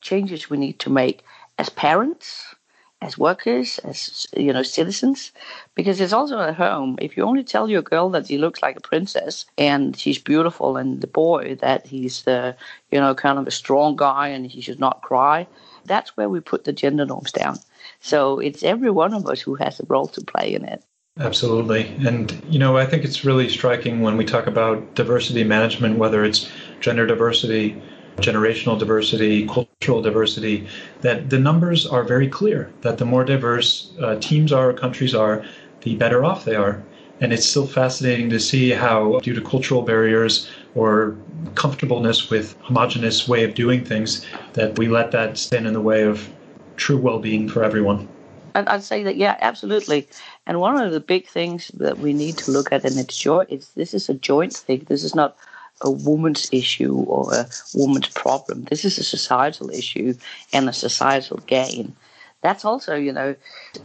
changes 0.01 0.49
we 0.49 0.57
need 0.57 0.79
to 0.79 0.89
make 0.89 1.23
as 1.57 1.69
parents, 1.69 2.54
as 3.01 3.17
workers, 3.17 3.79
as 3.79 4.25
you 4.35 4.53
know, 4.53 4.63
citizens, 4.63 5.31
because 5.75 5.99
it's 5.99 6.13
also 6.13 6.39
at 6.39 6.55
home. 6.55 6.97
If 7.01 7.17
you 7.17 7.23
only 7.23 7.43
tell 7.43 7.69
your 7.69 7.81
girl 7.81 8.09
that 8.11 8.27
she 8.27 8.37
looks 8.37 8.61
like 8.61 8.77
a 8.77 8.81
princess 8.81 9.45
and 9.57 9.97
she's 9.97 10.17
beautiful, 10.17 10.77
and 10.77 11.01
the 11.01 11.07
boy 11.07 11.55
that 11.61 11.85
he's 11.85 12.23
the 12.23 12.55
you 12.91 12.99
know 12.99 13.13
kind 13.13 13.37
of 13.37 13.47
a 13.47 13.51
strong 13.51 13.95
guy 13.95 14.29
and 14.29 14.47
he 14.47 14.61
should 14.61 14.79
not 14.79 15.01
cry, 15.01 15.47
that's 15.85 16.15
where 16.17 16.29
we 16.29 16.39
put 16.39 16.63
the 16.63 16.73
gender 16.73 17.05
norms 17.05 17.31
down. 17.31 17.59
So 17.99 18.39
it's 18.39 18.63
every 18.63 18.91
one 18.91 19.13
of 19.13 19.27
us 19.27 19.41
who 19.41 19.55
has 19.55 19.79
a 19.79 19.85
role 19.87 20.07
to 20.07 20.21
play 20.21 20.53
in 20.53 20.65
it. 20.65 20.83
Absolutely. 21.17 21.87
And, 22.05 22.43
you 22.49 22.59
know, 22.59 22.77
I 22.77 22.85
think 22.85 23.05
it's 23.05 23.23
really 23.23 23.47
striking 23.47 24.01
when 24.01 24.17
we 24.17 24.25
talk 24.25 24.47
about 24.47 24.95
diversity 24.95 25.45
management, 25.45 25.97
whether 25.97 26.25
it's 26.25 26.49
gender 26.81 27.07
diversity, 27.07 27.81
generational 28.17 28.77
diversity, 28.77 29.47
cultural 29.47 30.01
diversity, 30.01 30.67
that 31.01 31.29
the 31.29 31.39
numbers 31.39 31.85
are 31.85 32.03
very 32.03 32.27
clear 32.27 32.71
that 32.81 32.97
the 32.97 33.05
more 33.05 33.23
diverse 33.23 33.91
uh, 34.01 34.15
teams 34.19 34.51
are, 34.51 34.73
countries 34.73 35.13
are, 35.13 35.43
the 35.81 35.95
better 35.95 36.23
off 36.23 36.45
they 36.45 36.55
are. 36.55 36.81
And 37.21 37.31
it's 37.31 37.45
still 37.45 37.67
fascinating 37.67 38.29
to 38.31 38.39
see 38.39 38.71
how, 38.71 39.19
due 39.19 39.33
to 39.33 39.41
cultural 39.41 39.83
barriers 39.83 40.49
or 40.75 41.15
comfortableness 41.55 42.29
with 42.29 42.57
homogenous 42.59 43.27
way 43.27 43.45
of 43.45 43.55
doing 43.55 43.85
things, 43.85 44.25
that 44.53 44.77
we 44.77 44.89
let 44.89 45.11
that 45.11 45.37
stand 45.37 45.65
in 45.65 45.73
the 45.73 45.81
way 45.81 46.03
of 46.03 46.29
true 46.75 46.97
well-being 46.97 47.47
for 47.47 47.63
everyone. 47.63 48.07
I'd 48.55 48.83
say 48.83 49.03
that 49.03 49.17
yeah, 49.17 49.37
absolutely. 49.41 50.07
And 50.47 50.59
one 50.59 50.77
of 50.77 50.91
the 50.91 50.99
big 50.99 51.27
things 51.27 51.69
that 51.75 51.99
we 51.99 52.13
need 52.13 52.37
to 52.39 52.51
look 52.51 52.71
at, 52.71 52.85
and 52.85 52.97
it's 52.97 53.17
joint, 53.17 53.49
it's 53.51 53.69
this 53.69 53.93
is 53.93 54.09
a 54.09 54.13
joint 54.13 54.53
thing. 54.53 54.85
This 54.87 55.03
is 55.03 55.13
not 55.13 55.37
a 55.81 55.91
woman's 55.91 56.49
issue 56.51 56.95
or 57.07 57.33
a 57.33 57.47
woman's 57.73 58.09
problem. 58.09 58.63
This 58.65 58.85
is 58.85 58.97
a 58.97 59.03
societal 59.03 59.69
issue 59.69 60.15
and 60.53 60.69
a 60.69 60.73
societal 60.73 61.37
gain. 61.47 61.95
That's 62.41 62.63
also, 62.63 62.95
you 62.95 63.11
know, 63.11 63.35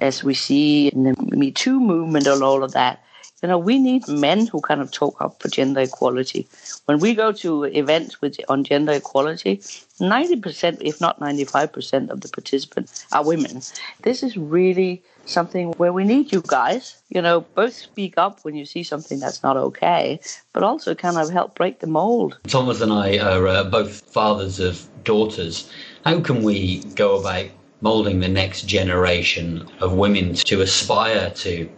as 0.00 0.22
we 0.22 0.34
see 0.34 0.88
in 0.88 1.04
the 1.04 1.14
Me 1.36 1.50
Too 1.50 1.80
movement 1.80 2.26
and 2.26 2.42
all 2.42 2.62
of 2.62 2.72
that, 2.72 3.02
you 3.42 3.48
know, 3.48 3.58
we 3.58 3.78
need 3.78 4.06
men 4.06 4.46
who 4.46 4.60
kind 4.60 4.82
of 4.82 4.90
talk 4.90 5.20
up 5.20 5.40
for 5.40 5.48
gender 5.48 5.80
equality. 5.80 6.46
When 6.84 6.98
we 6.98 7.14
go 7.14 7.32
to 7.32 7.64
events 7.64 8.20
with 8.20 8.38
on 8.50 8.64
gender 8.64 8.92
equality, 8.92 9.56
90%, 9.98 10.78
if 10.82 11.00
not 11.00 11.20
95% 11.20 12.10
of 12.10 12.20
the 12.20 12.28
participants 12.28 13.06
are 13.12 13.24
women. 13.24 13.62
This 14.02 14.22
is 14.22 14.36
really 14.36 15.02
something 15.26 15.72
where 15.72 15.92
we 15.92 16.04
need 16.04 16.32
you 16.32 16.42
guys, 16.46 17.02
you 17.08 17.22
know, 17.22 17.40
both 17.54 17.74
speak 17.74 18.14
up 18.16 18.40
when 18.42 18.54
you 18.54 18.64
see 18.64 18.82
something 18.82 19.20
that's 19.20 19.42
not 19.42 19.56
okay, 19.56 20.20
but 20.52 20.62
also 20.62 20.94
kind 20.94 21.16
of 21.16 21.30
help 21.30 21.54
break 21.54 21.80
the 21.80 21.86
mold. 21.86 22.38
Thomas 22.46 22.80
and 22.80 22.92
I 22.92 23.18
are 23.18 23.46
uh, 23.46 23.64
both 23.64 24.00
fathers 24.12 24.60
of 24.60 24.86
daughters. 25.04 25.70
How 26.04 26.20
can 26.20 26.42
we 26.42 26.82
go 26.94 27.18
about 27.18 27.46
molding 27.80 28.20
the 28.20 28.28
next 28.28 28.62
generation 28.62 29.66
of 29.80 29.92
women 29.94 30.34
to 30.34 30.60
aspire 30.60 31.30
to 31.30 31.68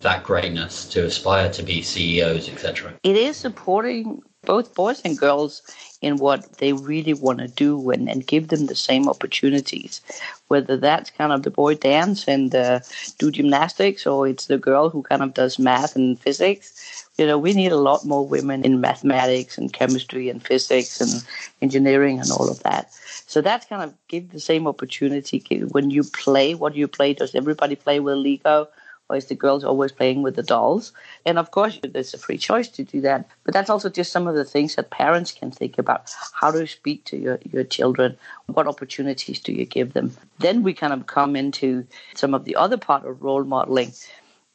that 0.00 0.24
greatness, 0.24 0.86
to 0.88 1.04
aspire 1.04 1.50
to 1.52 1.62
be 1.62 1.82
CEOs, 1.82 2.48
etc. 2.48 2.94
It 3.02 3.16
is 3.16 3.36
supporting 3.36 4.22
both 4.44 4.74
boys 4.74 5.02
and 5.04 5.18
girls 5.18 5.62
in 6.00 6.16
what 6.16 6.58
they 6.58 6.72
really 6.72 7.12
want 7.12 7.38
to 7.38 7.48
do 7.48 7.90
and, 7.90 8.08
and 8.08 8.26
give 8.26 8.48
them 8.48 8.66
the 8.66 8.74
same 8.74 9.08
opportunities. 9.08 10.00
Whether 10.48 10.76
that's 10.76 11.10
kind 11.10 11.32
of 11.32 11.42
the 11.42 11.50
boy 11.50 11.74
dance 11.74 12.26
and 12.26 12.54
uh, 12.54 12.80
do 13.18 13.30
gymnastics 13.30 14.06
or 14.06 14.26
it's 14.26 14.46
the 14.46 14.58
girl 14.58 14.88
who 14.88 15.02
kind 15.02 15.22
of 15.22 15.34
does 15.34 15.58
math 15.58 15.94
and 15.94 16.18
physics. 16.18 17.06
You 17.18 17.26
know, 17.26 17.38
we 17.38 17.52
need 17.52 17.72
a 17.72 17.76
lot 17.76 18.04
more 18.04 18.26
women 18.26 18.64
in 18.64 18.80
mathematics 18.80 19.58
and 19.58 19.72
chemistry 19.72 20.30
and 20.30 20.42
physics 20.42 21.00
and 21.00 21.22
engineering 21.60 22.18
and 22.18 22.30
all 22.30 22.48
of 22.48 22.62
that. 22.62 22.90
So 23.26 23.42
that's 23.42 23.66
kind 23.66 23.82
of 23.82 23.94
give 24.08 24.32
the 24.32 24.40
same 24.40 24.66
opportunity 24.66 25.38
when 25.70 25.90
you 25.90 26.02
play. 26.02 26.54
What 26.54 26.72
do 26.72 26.78
you 26.78 26.88
play? 26.88 27.12
Does 27.12 27.34
everybody 27.34 27.76
play 27.76 28.00
with 28.00 28.16
Lego? 28.16 28.68
Is 29.12 29.26
the 29.26 29.34
girls 29.34 29.64
always 29.64 29.92
playing 29.92 30.22
with 30.22 30.36
the 30.36 30.42
dolls? 30.42 30.92
And 31.26 31.38
of 31.38 31.50
course, 31.50 31.78
there's 31.82 32.14
a 32.14 32.18
free 32.18 32.38
choice 32.38 32.68
to 32.68 32.84
do 32.84 33.00
that. 33.02 33.28
But 33.44 33.54
that's 33.54 33.70
also 33.70 33.88
just 33.88 34.12
some 34.12 34.26
of 34.26 34.34
the 34.34 34.44
things 34.44 34.74
that 34.76 34.90
parents 34.90 35.32
can 35.32 35.50
think 35.50 35.78
about. 35.78 36.14
How 36.32 36.50
do 36.50 36.60
you 36.60 36.66
speak 36.66 37.04
to 37.06 37.16
your, 37.16 37.38
your 37.50 37.64
children? 37.64 38.16
What 38.46 38.66
opportunities 38.66 39.40
do 39.40 39.52
you 39.52 39.64
give 39.64 39.92
them? 39.92 40.16
Then 40.38 40.62
we 40.62 40.72
kind 40.72 40.92
of 40.92 41.06
come 41.06 41.36
into 41.36 41.86
some 42.14 42.34
of 42.34 42.44
the 42.44 42.56
other 42.56 42.76
part 42.76 43.04
of 43.04 43.22
role 43.22 43.44
modeling. 43.44 43.92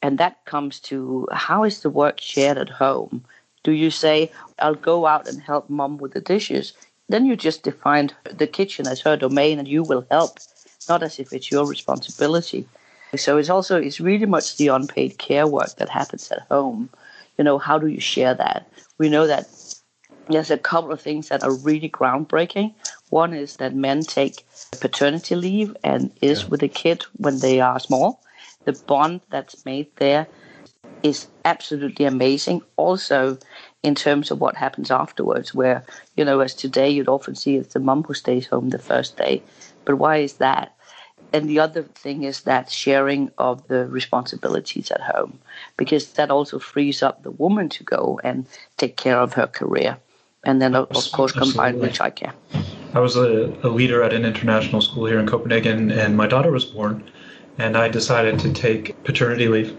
And 0.02 0.18
that 0.18 0.44
comes 0.44 0.80
to 0.80 1.26
how 1.32 1.64
is 1.64 1.80
the 1.80 1.90
work 1.90 2.20
shared 2.20 2.58
at 2.58 2.68
home? 2.68 3.24
Do 3.64 3.72
you 3.72 3.90
say, 3.90 4.30
I'll 4.58 4.74
go 4.74 5.06
out 5.06 5.26
and 5.26 5.42
help 5.42 5.68
mom 5.68 5.98
with 5.98 6.12
the 6.12 6.20
dishes? 6.20 6.72
Then 7.08 7.26
you 7.26 7.36
just 7.36 7.62
defined 7.62 8.14
the 8.24 8.46
kitchen 8.46 8.86
as 8.86 9.00
her 9.00 9.16
domain 9.16 9.58
and 9.58 9.68
you 9.68 9.82
will 9.82 10.06
help, 10.10 10.38
not 10.88 11.02
as 11.02 11.18
if 11.18 11.32
it's 11.32 11.50
your 11.50 11.66
responsibility. 11.66 12.66
So 13.16 13.38
it's 13.38 13.50
also 13.50 13.80
it's 13.80 14.00
really 14.00 14.26
much 14.26 14.56
the 14.56 14.68
unpaid 14.68 15.18
care 15.18 15.46
work 15.46 15.76
that 15.76 15.88
happens 15.88 16.30
at 16.30 16.46
home. 16.50 16.90
You 17.38 17.44
know, 17.44 17.58
how 17.58 17.78
do 17.78 17.86
you 17.86 18.00
share 18.00 18.34
that? 18.34 18.68
We 18.98 19.08
know 19.08 19.26
that 19.26 19.46
there's 20.28 20.50
a 20.50 20.58
couple 20.58 20.92
of 20.92 21.00
things 21.00 21.28
that 21.28 21.44
are 21.44 21.54
really 21.54 21.88
groundbreaking. 21.88 22.74
One 23.10 23.34
is 23.34 23.56
that 23.56 23.74
men 23.74 24.02
take 24.02 24.44
paternity 24.80 25.36
leave 25.36 25.76
and 25.84 26.12
is 26.20 26.42
yeah. 26.42 26.48
with 26.48 26.62
a 26.62 26.68
kid 26.68 27.04
when 27.16 27.38
they 27.38 27.60
are 27.60 27.78
small. 27.78 28.22
The 28.64 28.72
bond 28.72 29.20
that's 29.30 29.64
made 29.64 29.88
there 29.96 30.26
is 31.02 31.28
absolutely 31.44 32.04
amazing. 32.04 32.62
Also, 32.76 33.38
in 33.82 33.94
terms 33.94 34.30
of 34.30 34.40
what 34.40 34.56
happens 34.56 34.90
afterwards, 34.90 35.54
where, 35.54 35.84
you 36.16 36.24
know, 36.24 36.40
as 36.40 36.54
today 36.54 36.90
you'd 36.90 37.08
often 37.08 37.36
see 37.36 37.56
it's 37.56 37.74
the 37.74 37.80
mum 37.80 38.02
who 38.02 38.14
stays 38.14 38.46
home 38.46 38.70
the 38.70 38.78
first 38.78 39.16
day. 39.16 39.42
But 39.84 39.98
why 39.98 40.16
is 40.16 40.34
that? 40.34 40.75
And 41.32 41.48
the 41.48 41.58
other 41.58 41.82
thing 41.82 42.22
is 42.22 42.42
that 42.42 42.70
sharing 42.70 43.30
of 43.38 43.66
the 43.68 43.86
responsibilities 43.86 44.90
at 44.90 45.00
home, 45.00 45.38
because 45.76 46.12
that 46.12 46.30
also 46.30 46.58
frees 46.58 47.02
up 47.02 47.22
the 47.22 47.30
woman 47.30 47.68
to 47.70 47.84
go 47.84 48.20
and 48.24 48.46
take 48.76 48.96
care 48.96 49.18
of 49.18 49.34
her 49.34 49.46
career. 49.46 49.98
And 50.44 50.62
then, 50.62 50.74
of, 50.74 50.90
of 50.90 51.10
course, 51.12 51.32
combined 51.32 51.80
with 51.80 51.92
childcare. 51.92 52.32
I 52.94 53.00
was 53.00 53.16
a, 53.16 53.52
a 53.62 53.68
leader 53.68 54.02
at 54.02 54.12
an 54.12 54.24
international 54.24 54.80
school 54.80 55.06
here 55.06 55.18
in 55.18 55.26
Copenhagen, 55.26 55.90
and 55.90 56.16
my 56.16 56.26
daughter 56.26 56.52
was 56.52 56.64
born, 56.64 57.02
and 57.58 57.76
I 57.76 57.88
decided 57.88 58.38
to 58.40 58.52
take 58.52 59.02
paternity 59.04 59.48
leave. 59.48 59.76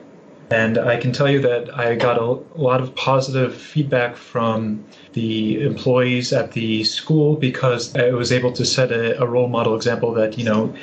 And 0.50 0.78
I 0.78 0.96
can 0.96 1.12
tell 1.12 1.30
you 1.30 1.42
that 1.42 1.78
I 1.78 1.96
got 1.96 2.18
a, 2.18 2.40
lot 2.56 2.80
of 2.80 2.96
positive 2.96 3.54
feedback 3.54 4.16
from 4.16 4.86
the 5.12 5.62
employees 5.62 6.32
at 6.32 6.54
the 6.54 6.86
school 6.86 7.36
because 7.36 7.94
I 7.96 8.12
was 8.12 8.32
able 8.32 8.54
to 8.54 8.66
set 8.66 8.92
a, 8.92 9.22
a 9.22 9.28
role 9.28 9.50
model 9.50 9.76
example 9.76 10.14
that, 10.14 10.38
you 10.38 10.46
know, 10.46 10.74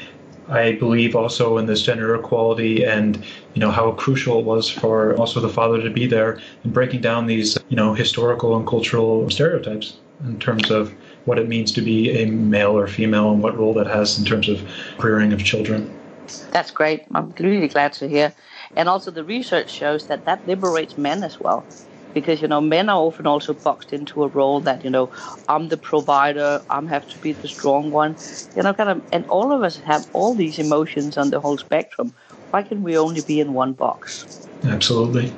I 0.48 0.72
believe 0.72 1.16
also 1.16 1.58
in 1.58 1.66
this 1.66 1.82
gender 1.82 2.14
equality 2.14 2.84
and 2.84 3.24
you 3.54 3.60
know 3.60 3.70
how 3.70 3.92
crucial 3.92 4.40
it 4.40 4.44
was 4.44 4.68
for 4.68 5.16
also 5.16 5.40
the 5.40 5.48
father 5.48 5.80
to 5.82 5.90
be 5.90 6.06
there 6.06 6.40
and 6.62 6.72
breaking 6.72 7.00
down 7.00 7.26
these 7.26 7.56
you 7.68 7.76
know 7.76 7.94
historical 7.94 8.56
and 8.56 8.66
cultural 8.66 9.28
stereotypes 9.30 9.98
in 10.24 10.38
terms 10.38 10.70
of 10.70 10.94
what 11.24 11.38
it 11.38 11.48
means 11.48 11.72
to 11.72 11.80
be 11.80 12.10
a 12.10 12.26
male 12.26 12.76
or 12.76 12.86
female 12.86 13.32
and 13.32 13.42
what 13.42 13.56
role 13.56 13.74
that 13.74 13.86
has 13.86 14.18
in 14.18 14.24
terms 14.24 14.48
of 14.48 14.60
rearing 15.02 15.32
of 15.32 15.42
children. 15.44 15.90
That's 16.52 16.70
great. 16.70 17.04
I'm 17.14 17.34
really 17.38 17.68
glad 17.68 17.92
to 17.94 18.08
hear. 18.08 18.32
And 18.76 18.88
also 18.88 19.10
the 19.10 19.24
research 19.24 19.70
shows 19.70 20.06
that 20.06 20.24
that 20.24 20.46
liberates 20.46 20.96
men 20.96 21.22
as 21.22 21.40
well 21.40 21.66
because 22.14 22.40
you 22.40 22.48
know 22.48 22.60
men 22.60 22.88
are 22.88 22.98
often 22.98 23.26
also 23.26 23.52
boxed 23.52 23.92
into 23.92 24.22
a 24.22 24.28
role 24.28 24.60
that 24.60 24.84
you 24.84 24.90
know 24.90 25.10
I'm 25.48 25.68
the 25.68 25.76
provider, 25.76 26.62
I'm 26.70 26.86
have 26.86 27.06
to 27.08 27.18
be 27.18 27.32
the 27.32 27.48
strong 27.48 27.90
one, 27.90 28.16
you 28.56 28.62
know, 28.62 28.72
kind 28.72 28.90
of, 28.90 29.02
and 29.12 29.26
all 29.28 29.52
of 29.52 29.62
us 29.62 29.76
have 29.78 30.06
all 30.12 30.34
these 30.34 30.58
emotions 30.58 31.18
on 31.18 31.30
the 31.30 31.40
whole 31.40 31.58
spectrum. 31.58 32.14
Why 32.50 32.62
can 32.62 32.82
we 32.82 32.96
only 32.96 33.20
be 33.20 33.40
in 33.40 33.52
one 33.52 33.72
box? 33.72 34.48
Absolutely. 34.64 35.32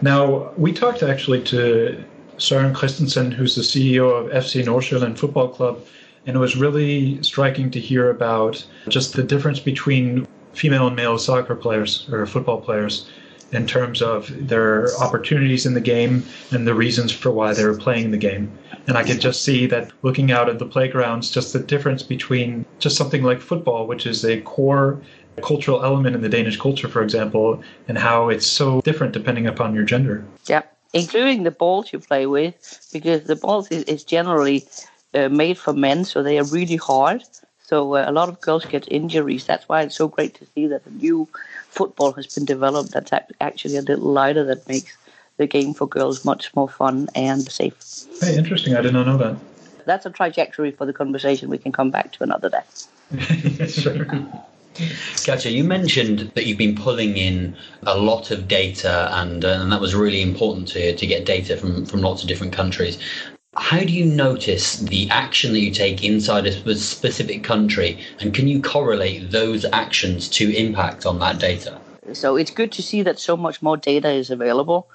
Now 0.00 0.52
we 0.56 0.72
talked 0.72 1.02
actually 1.02 1.42
to 1.44 2.02
Søren 2.38 2.74
Christensen, 2.74 3.32
who's 3.32 3.54
the 3.54 3.62
CEO 3.62 4.06
of 4.10 4.30
FC 4.30 4.64
Nordsjælland 4.64 5.18
Football 5.18 5.48
Club, 5.48 5.78
and 6.26 6.36
it 6.36 6.38
was 6.38 6.56
really 6.56 7.22
striking 7.22 7.70
to 7.70 7.80
hear 7.80 8.10
about 8.10 8.64
just 8.88 9.14
the 9.14 9.22
difference 9.22 9.60
between 9.60 10.24
female 10.54 10.86
and 10.86 10.96
male 10.96 11.18
soccer 11.18 11.54
players 11.54 12.08
or 12.12 12.26
football 12.26 12.60
players 12.60 13.08
in 13.52 13.66
terms 13.66 14.00
of 14.02 14.48
their 14.48 14.88
opportunities 14.96 15.66
in 15.66 15.74
the 15.74 15.80
game 15.80 16.24
and 16.50 16.66
the 16.66 16.74
reasons 16.74 17.12
for 17.12 17.30
why 17.30 17.52
they 17.52 17.64
were 17.64 17.76
playing 17.76 18.10
the 18.10 18.16
game. 18.16 18.50
And 18.86 18.96
I 18.96 19.04
could 19.04 19.20
just 19.20 19.44
see 19.44 19.66
that 19.66 19.92
looking 20.02 20.32
out 20.32 20.48
at 20.48 20.58
the 20.58 20.66
playgrounds, 20.66 21.30
just 21.30 21.52
the 21.52 21.58
difference 21.58 22.02
between 22.02 22.64
just 22.78 22.96
something 22.96 23.22
like 23.22 23.40
football, 23.40 23.86
which 23.86 24.06
is 24.06 24.24
a 24.24 24.40
core 24.40 25.00
cultural 25.42 25.84
element 25.84 26.14
in 26.16 26.22
the 26.22 26.28
Danish 26.28 26.58
culture, 26.58 26.88
for 26.88 27.02
example, 27.02 27.62
and 27.88 27.96
how 27.98 28.28
it's 28.28 28.46
so 28.46 28.80
different 28.82 29.12
depending 29.12 29.46
upon 29.46 29.74
your 29.74 29.84
gender. 29.84 30.24
Yeah, 30.46 30.62
including 30.92 31.44
the 31.44 31.50
balls 31.50 31.92
you 31.92 32.00
play 32.00 32.26
with, 32.26 32.88
because 32.92 33.24
the 33.24 33.36
balls 33.36 33.68
is, 33.68 33.84
is 33.84 34.04
generally 34.04 34.66
uh, 35.14 35.28
made 35.28 35.58
for 35.58 35.72
men, 35.72 36.04
so 36.04 36.22
they 36.22 36.38
are 36.38 36.44
really 36.44 36.76
hard. 36.76 37.22
So 37.64 37.94
uh, 37.94 38.04
a 38.06 38.12
lot 38.12 38.28
of 38.28 38.40
girls 38.40 38.66
get 38.66 38.86
injuries. 38.90 39.46
That's 39.46 39.68
why 39.68 39.82
it's 39.82 39.96
so 39.96 40.08
great 40.08 40.34
to 40.34 40.46
see 40.54 40.66
that 40.66 40.86
a 40.86 40.90
new 40.90 41.28
football 41.72 42.12
has 42.12 42.26
been 42.26 42.44
developed 42.44 42.92
that's 42.92 43.12
actually 43.40 43.76
a 43.76 43.82
little 43.82 44.12
lighter 44.12 44.44
that 44.44 44.68
makes 44.68 44.94
the 45.38 45.46
game 45.46 45.72
for 45.72 45.86
girls 45.86 46.24
much 46.24 46.54
more 46.54 46.68
fun 46.68 47.08
and 47.14 47.50
safe. 47.50 48.06
Hey, 48.20 48.36
interesting. 48.36 48.76
I 48.76 48.82
did 48.82 48.92
not 48.92 49.06
know 49.06 49.16
that. 49.16 49.36
That's 49.86 50.04
a 50.04 50.10
trajectory 50.10 50.70
for 50.70 50.84
the 50.84 50.92
conversation 50.92 51.48
we 51.48 51.58
can 51.58 51.72
come 51.72 51.90
back 51.90 52.12
to 52.12 52.22
another 52.22 52.50
day. 52.50 53.66
sure. 53.68 54.06
Katja, 55.24 55.50
you 55.50 55.64
mentioned 55.64 56.30
that 56.34 56.46
you've 56.46 56.58
been 56.58 56.76
pulling 56.76 57.16
in 57.16 57.56
a 57.82 57.96
lot 57.96 58.30
of 58.30 58.48
data, 58.48 59.08
and, 59.12 59.44
uh, 59.44 59.58
and 59.60 59.72
that 59.72 59.80
was 59.80 59.94
really 59.94 60.22
important 60.22 60.68
to, 60.68 60.94
to 60.94 61.06
get 61.06 61.24
data 61.24 61.56
from, 61.56 61.86
from 61.86 62.00
lots 62.00 62.22
of 62.22 62.28
different 62.28 62.52
countries. 62.52 62.98
How 63.54 63.80
do 63.80 63.92
you 63.92 64.06
notice 64.06 64.78
the 64.78 65.10
action 65.10 65.52
that 65.52 65.60
you 65.60 65.70
take 65.70 66.02
inside 66.02 66.46
a 66.46 66.74
specific 66.74 67.44
country, 67.44 67.98
and 68.18 68.32
can 68.32 68.48
you 68.48 68.62
correlate 68.62 69.30
those 69.30 69.66
actions 69.66 70.30
to 70.30 70.56
impact 70.56 71.04
on 71.04 71.18
that 71.18 71.38
data? 71.38 71.78
So 72.14 72.36
it's 72.36 72.50
good 72.50 72.72
to 72.72 72.82
see 72.82 73.02
that 73.02 73.18
so 73.18 73.36
much 73.36 73.60
more 73.60 73.76
data 73.76 74.08
is 74.08 74.30
available. 74.30 74.88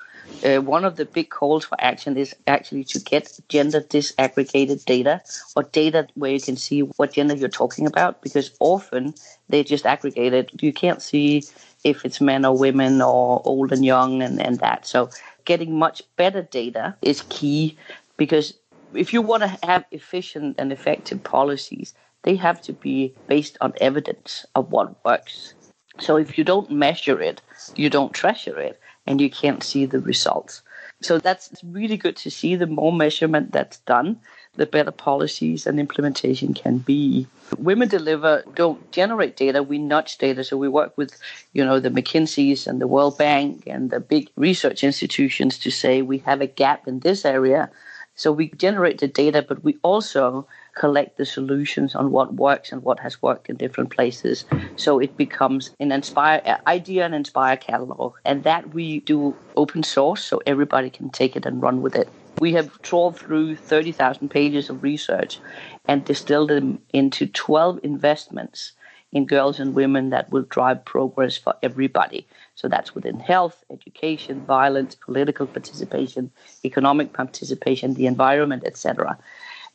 Uh, 0.43 0.57
one 0.57 0.85
of 0.85 0.95
the 0.95 1.05
big 1.05 1.29
calls 1.29 1.65
for 1.65 1.75
action 1.79 2.17
is 2.17 2.35
actually 2.47 2.83
to 2.85 2.99
get 2.99 3.39
gender 3.47 3.79
disaggregated 3.79 4.83
data 4.85 5.21
or 5.55 5.63
data 5.63 6.07
where 6.15 6.31
you 6.31 6.41
can 6.41 6.55
see 6.57 6.81
what 6.81 7.13
gender 7.13 7.35
you're 7.35 7.49
talking 7.49 7.85
about 7.85 8.21
because 8.23 8.51
often 8.59 9.13
they're 9.49 9.63
just 9.63 9.85
aggregated. 9.85 10.49
You 10.61 10.73
can't 10.73 11.01
see 11.01 11.43
if 11.83 12.03
it's 12.05 12.19
men 12.19 12.43
or 12.43 12.57
women 12.57 13.01
or 13.03 13.41
old 13.45 13.71
and 13.71 13.85
young 13.85 14.21
and, 14.21 14.41
and 14.41 14.59
that. 14.59 14.85
So 14.87 15.09
getting 15.45 15.77
much 15.77 16.01
better 16.17 16.41
data 16.41 16.95
is 17.01 17.23
key 17.29 17.77
because 18.17 18.55
if 18.93 19.13
you 19.13 19.21
want 19.21 19.43
to 19.43 19.57
have 19.63 19.85
efficient 19.91 20.55
and 20.57 20.71
effective 20.71 21.23
policies, 21.23 21.93
they 22.23 22.35
have 22.35 22.61
to 22.63 22.73
be 22.73 23.13
based 23.27 23.57
on 23.61 23.73
evidence 23.79 24.45
of 24.55 24.71
what 24.71 25.03
works. 25.05 25.53
So 25.99 26.17
if 26.17 26.37
you 26.37 26.43
don't 26.43 26.69
measure 26.69 27.21
it, 27.21 27.41
you 27.75 27.89
don't 27.89 28.13
treasure 28.13 28.59
it, 28.59 28.79
and 29.05 29.19
you 29.19 29.29
can't 29.29 29.63
see 29.63 29.85
the 29.85 29.99
results. 29.99 30.61
So 31.01 31.19
that's 31.19 31.51
really 31.63 31.97
good 31.97 32.15
to 32.17 32.31
see. 32.31 32.55
The 32.55 32.67
more 32.67 32.91
measurement 32.91 33.51
that's 33.51 33.79
done, 33.79 34.19
the 34.55 34.65
better 34.65 34.91
policies 34.91 35.67
and 35.67 35.79
implementation 35.79 36.53
can 36.53 36.79
be. 36.79 37.27
Women 37.57 37.87
Deliver 37.87 38.43
don't 38.55 38.91
generate 38.91 39.37
data, 39.37 39.63
we 39.63 39.77
nudge 39.77 40.17
data. 40.17 40.43
So 40.43 40.57
we 40.57 40.67
work 40.67 40.97
with, 40.97 41.17
you 41.53 41.63
know, 41.63 41.79
the 41.79 41.89
McKinseys 41.89 42.67
and 42.67 42.81
the 42.81 42.87
World 42.87 43.17
Bank 43.17 43.63
and 43.67 43.89
the 43.89 43.99
big 43.99 44.29
research 44.35 44.83
institutions 44.83 45.59
to 45.59 45.71
say 45.71 46.01
we 46.01 46.19
have 46.19 46.41
a 46.41 46.47
gap 46.47 46.87
in 46.87 46.99
this 46.99 47.25
area 47.25 47.69
so 48.17 48.31
we 48.31 48.49
generate 48.49 48.99
the 48.99 49.07
data, 49.07 49.45
but 49.47 49.63
we 49.63 49.77
also 49.83 50.47
collect 50.73 51.17
the 51.17 51.25
solutions 51.25 51.93
on 51.93 52.11
what 52.11 52.33
works 52.33 52.71
and 52.71 52.81
what 52.81 52.99
has 52.99 53.21
worked 53.21 53.47
in 53.47 53.57
different 53.57 53.91
places. 53.91 54.43
So 54.75 54.97
it 54.97 55.15
becomes 55.15 55.69
an 55.79 55.91
inspire 55.91 56.59
idea 56.65 57.05
and 57.05 57.13
inspire 57.13 57.55
catalog, 57.57 58.15
and 58.25 58.43
that 58.43 58.73
we 58.73 59.01
do 59.01 59.35
open 59.55 59.83
source, 59.83 60.23
so 60.25 60.41
everybody 60.47 60.89
can 60.89 61.11
take 61.11 61.35
it 61.35 61.45
and 61.45 61.61
run 61.61 61.83
with 61.83 61.95
it. 61.95 62.09
We 62.39 62.53
have 62.53 62.81
trawled 62.81 63.17
through 63.17 63.55
30,000 63.55 64.29
pages 64.29 64.69
of 64.71 64.81
research 64.81 65.39
and 65.87 66.03
distilled 66.03 66.49
them 66.49 66.79
into 66.93 67.27
12 67.27 67.79
investments 67.83 68.73
in 69.11 69.25
girls 69.25 69.59
and 69.59 69.73
women 69.73 70.09
that 70.09 70.31
will 70.31 70.43
drive 70.43 70.85
progress 70.85 71.37
for 71.37 71.55
everybody. 71.63 72.27
So 72.57 72.67
that's 72.67 72.95
within 72.95 73.19
health, 73.19 73.63
education, 73.71 74.43
violence, 74.43 74.95
political 74.95 75.45
participation, 75.45 76.31
economic 76.65 77.13
participation, 77.13 77.93
the 77.93 78.07
environment, 78.07 78.63
etc. 78.65 79.15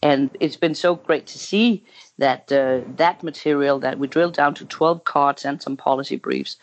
And 0.03 0.37
it's 0.41 0.57
been 0.57 0.75
so 0.75 0.97
great 0.97 1.29
to 1.29 1.39
see 1.39 1.85
that 2.19 2.51
uh, 2.51 2.81
that 2.97 3.23
material 3.23 3.79
that 3.79 4.01
we 4.01 4.09
drilled 4.09 4.35
down 4.35 4.55
to 4.55 4.65
12 4.65 5.05
cards 5.05 5.45
and 5.45 5.63
some 5.63 5.77
policy 5.77 6.17
briefs 6.17 6.57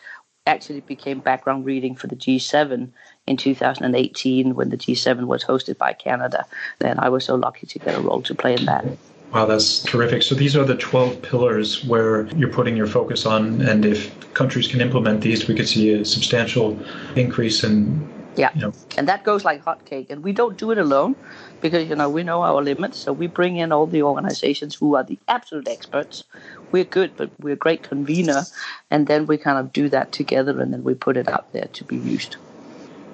actually 0.46 0.80
became 0.80 1.20
background 1.20 1.64
reading 1.64 1.94
for 1.94 2.06
the 2.06 2.16
G7 2.16 2.90
in 3.26 3.36
2018 3.38 4.54
when 4.54 4.68
the 4.68 4.76
G7 4.76 5.24
was 5.24 5.42
hosted 5.42 5.78
by 5.78 5.94
Canada. 5.94 6.44
And 6.82 7.00
I 7.00 7.08
was 7.08 7.24
so 7.24 7.34
lucky 7.34 7.66
to 7.66 7.78
get 7.78 7.96
a 7.96 8.00
role 8.00 8.20
to 8.22 8.34
play 8.34 8.56
in 8.56 8.66
that. 8.66 8.84
Wow, 9.32 9.46
that's 9.46 9.82
terrific. 9.84 10.24
So 10.24 10.34
these 10.34 10.56
are 10.56 10.64
the 10.64 10.76
12 10.76 11.22
pillars 11.22 11.84
where 11.84 12.26
you're 12.36 12.52
putting 12.52 12.76
your 12.76 12.88
focus 12.88 13.26
on. 13.26 13.62
And 13.62 13.84
if 13.84 14.10
countries 14.34 14.66
can 14.66 14.80
implement 14.80 15.20
these, 15.20 15.46
we 15.46 15.54
could 15.54 15.68
see 15.68 15.92
a 15.92 16.04
substantial 16.04 16.76
increase 17.14 17.62
in. 17.62 18.08
Yeah, 18.36 18.50
you 18.54 18.62
know. 18.62 18.72
and 18.96 19.08
that 19.08 19.24
goes 19.24 19.44
like 19.44 19.64
hotcake. 19.64 20.10
And 20.10 20.24
we 20.24 20.32
don't 20.32 20.56
do 20.56 20.72
it 20.72 20.78
alone 20.78 21.14
because, 21.60 21.88
you 21.88 21.94
know, 21.94 22.08
we 22.08 22.24
know 22.24 22.42
our 22.42 22.60
limits. 22.60 22.98
So 22.98 23.12
we 23.12 23.28
bring 23.28 23.56
in 23.56 23.70
all 23.70 23.86
the 23.86 24.02
organizations 24.02 24.74
who 24.74 24.96
are 24.96 25.04
the 25.04 25.18
absolute 25.28 25.68
experts. 25.68 26.24
We're 26.72 26.84
good, 26.84 27.16
but 27.16 27.30
we're 27.38 27.54
a 27.54 27.56
great 27.56 27.84
convener. 27.84 28.42
And 28.90 29.06
then 29.06 29.26
we 29.26 29.36
kind 29.36 29.58
of 29.58 29.72
do 29.72 29.88
that 29.90 30.10
together 30.10 30.60
and 30.60 30.72
then 30.72 30.82
we 30.82 30.94
put 30.94 31.16
it 31.16 31.28
out 31.28 31.52
there 31.52 31.68
to 31.72 31.84
be 31.84 31.96
used. 31.96 32.36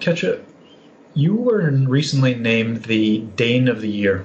Katja, 0.01 0.41
you 1.13 1.35
were 1.35 1.71
recently 1.71 2.35
named 2.35 2.85
the 2.85 3.19
Dane 3.37 3.69
of 3.69 3.81
the 3.81 3.91
Year. 3.91 4.25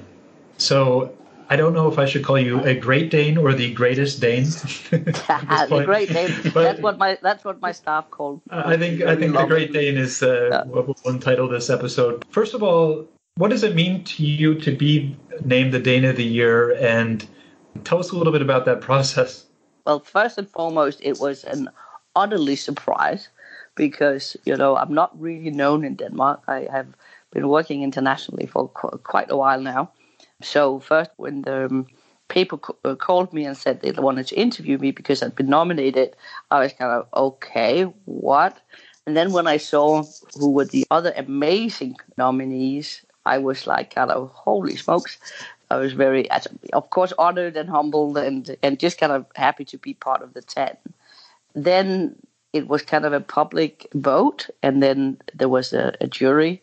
So 0.58 1.14
I 1.52 1.58
don't 1.58 1.74
know 1.74 1.92
if 1.92 2.00
I 2.00 2.06
should 2.06 2.24
call 2.24 2.40
you 2.40 2.64
a 2.64 2.74
Great 2.74 3.12
Dane 3.12 3.38
or 3.38 3.54
the 3.54 3.74
greatest 3.74 4.22
Dane. 4.22 4.46
the 4.90 5.84
Great 5.86 6.08
Dane. 6.08 6.32
that's 6.54 6.80
what 6.80 6.98
my 6.98 7.18
that's 7.22 7.44
what 7.44 7.60
my 7.60 7.74
staff 7.74 8.10
called. 8.10 8.40
I 8.50 8.78
think 8.78 9.02
I 9.02 9.18
think 9.18 9.34
the 9.34 9.44
Great 9.44 9.74
Dane 9.74 9.98
is 9.98 10.24
uh, 10.24 10.48
yeah. 10.50 10.64
what 10.64 10.88
we'll 10.88 11.14
entitle 11.14 11.50
this 11.50 11.70
episode. 11.70 12.24
First 12.30 12.54
of 12.54 12.64
all, 12.64 13.06
what 13.36 13.50
does 13.50 13.64
it 13.64 13.76
mean 13.76 14.06
to 14.06 14.24
you 14.24 14.56
to 14.62 14.72
be 14.74 15.14
named 15.44 15.74
the 15.74 15.80
Dane 15.80 16.06
of 16.06 16.16
the 16.16 16.24
Year, 16.24 16.74
and 16.80 17.28
tell 17.84 18.00
us 18.00 18.12
a 18.12 18.16
little 18.16 18.32
bit 18.32 18.42
about 18.42 18.64
that 18.64 18.80
process. 18.80 19.46
Well, 19.86 20.00
first 20.00 20.38
and 20.38 20.48
foremost, 20.48 21.02
it 21.04 21.20
was 21.20 21.44
an 21.44 21.70
utterly 22.16 22.56
surprise 22.56 23.28
because 23.76 24.38
you 24.46 24.56
know 24.56 24.78
I'm 24.78 24.94
not 24.94 25.12
really 25.20 25.52
known 25.52 25.84
in 25.84 25.96
Denmark. 25.96 26.44
I 26.48 26.70
have 26.72 26.88
been 27.32 27.50
working 27.50 27.84
internationally 27.84 28.46
for 28.46 28.70
qu- 28.70 29.00
quite 29.04 29.30
a 29.30 29.36
while 29.36 29.60
now 29.60 29.92
so 30.44 30.80
first, 30.80 31.12
when 31.18 31.44
the 31.44 31.66
um, 31.66 31.88
paper 32.28 32.58
uh, 32.86 32.96
called 32.96 33.34
me 33.34 33.46
and 33.46 33.58
said 33.58 33.82
they 33.82 33.92
wanted 33.92 34.28
to 34.28 34.36
interview 34.36 34.78
me 34.78 34.92
because 34.92 35.22
I'd 35.22 35.36
been 35.36 35.50
nominated, 35.50 36.16
I 36.50 36.60
was 36.60 36.74
kind 36.74 36.92
of 36.92 37.08
okay, 37.14 37.84
what? 38.06 38.60
And 39.06 39.18
then 39.18 39.32
when 39.32 39.48
I 39.48 39.58
saw 39.58 40.04
who 40.38 40.52
were 40.52 40.66
the 40.66 40.86
other 40.92 41.14
amazing 41.18 41.98
nominees, 42.18 43.04
I 43.26 43.40
was 43.40 43.68
like, 43.68 43.96
kind 43.96 44.12
of, 44.12 44.30
holy 44.32 44.76
smokes. 44.76 45.18
I 45.70 45.78
was 45.78 45.94
very, 45.94 46.30
of 46.74 46.90
course, 46.90 47.14
honored 47.18 47.58
and 47.58 47.70
humbled 47.70 48.18
and, 48.18 48.56
and 48.62 48.80
just 48.80 49.00
kind 49.00 49.12
of 49.12 49.26
happy 49.36 49.66
to 49.66 49.78
be 49.78 49.94
part 49.94 50.22
of 50.22 50.34
the 50.34 50.42
10. 50.42 50.78
Then 51.56 52.16
it 52.54 52.68
was 52.68 52.82
kind 52.82 53.06
of 53.06 53.14
a 53.14 53.22
public 53.22 53.88
vote, 53.94 54.50
and 54.62 54.84
then 54.84 55.18
there 55.34 55.50
was 55.50 55.74
a, 55.74 55.96
a 56.02 56.08
jury 56.08 56.62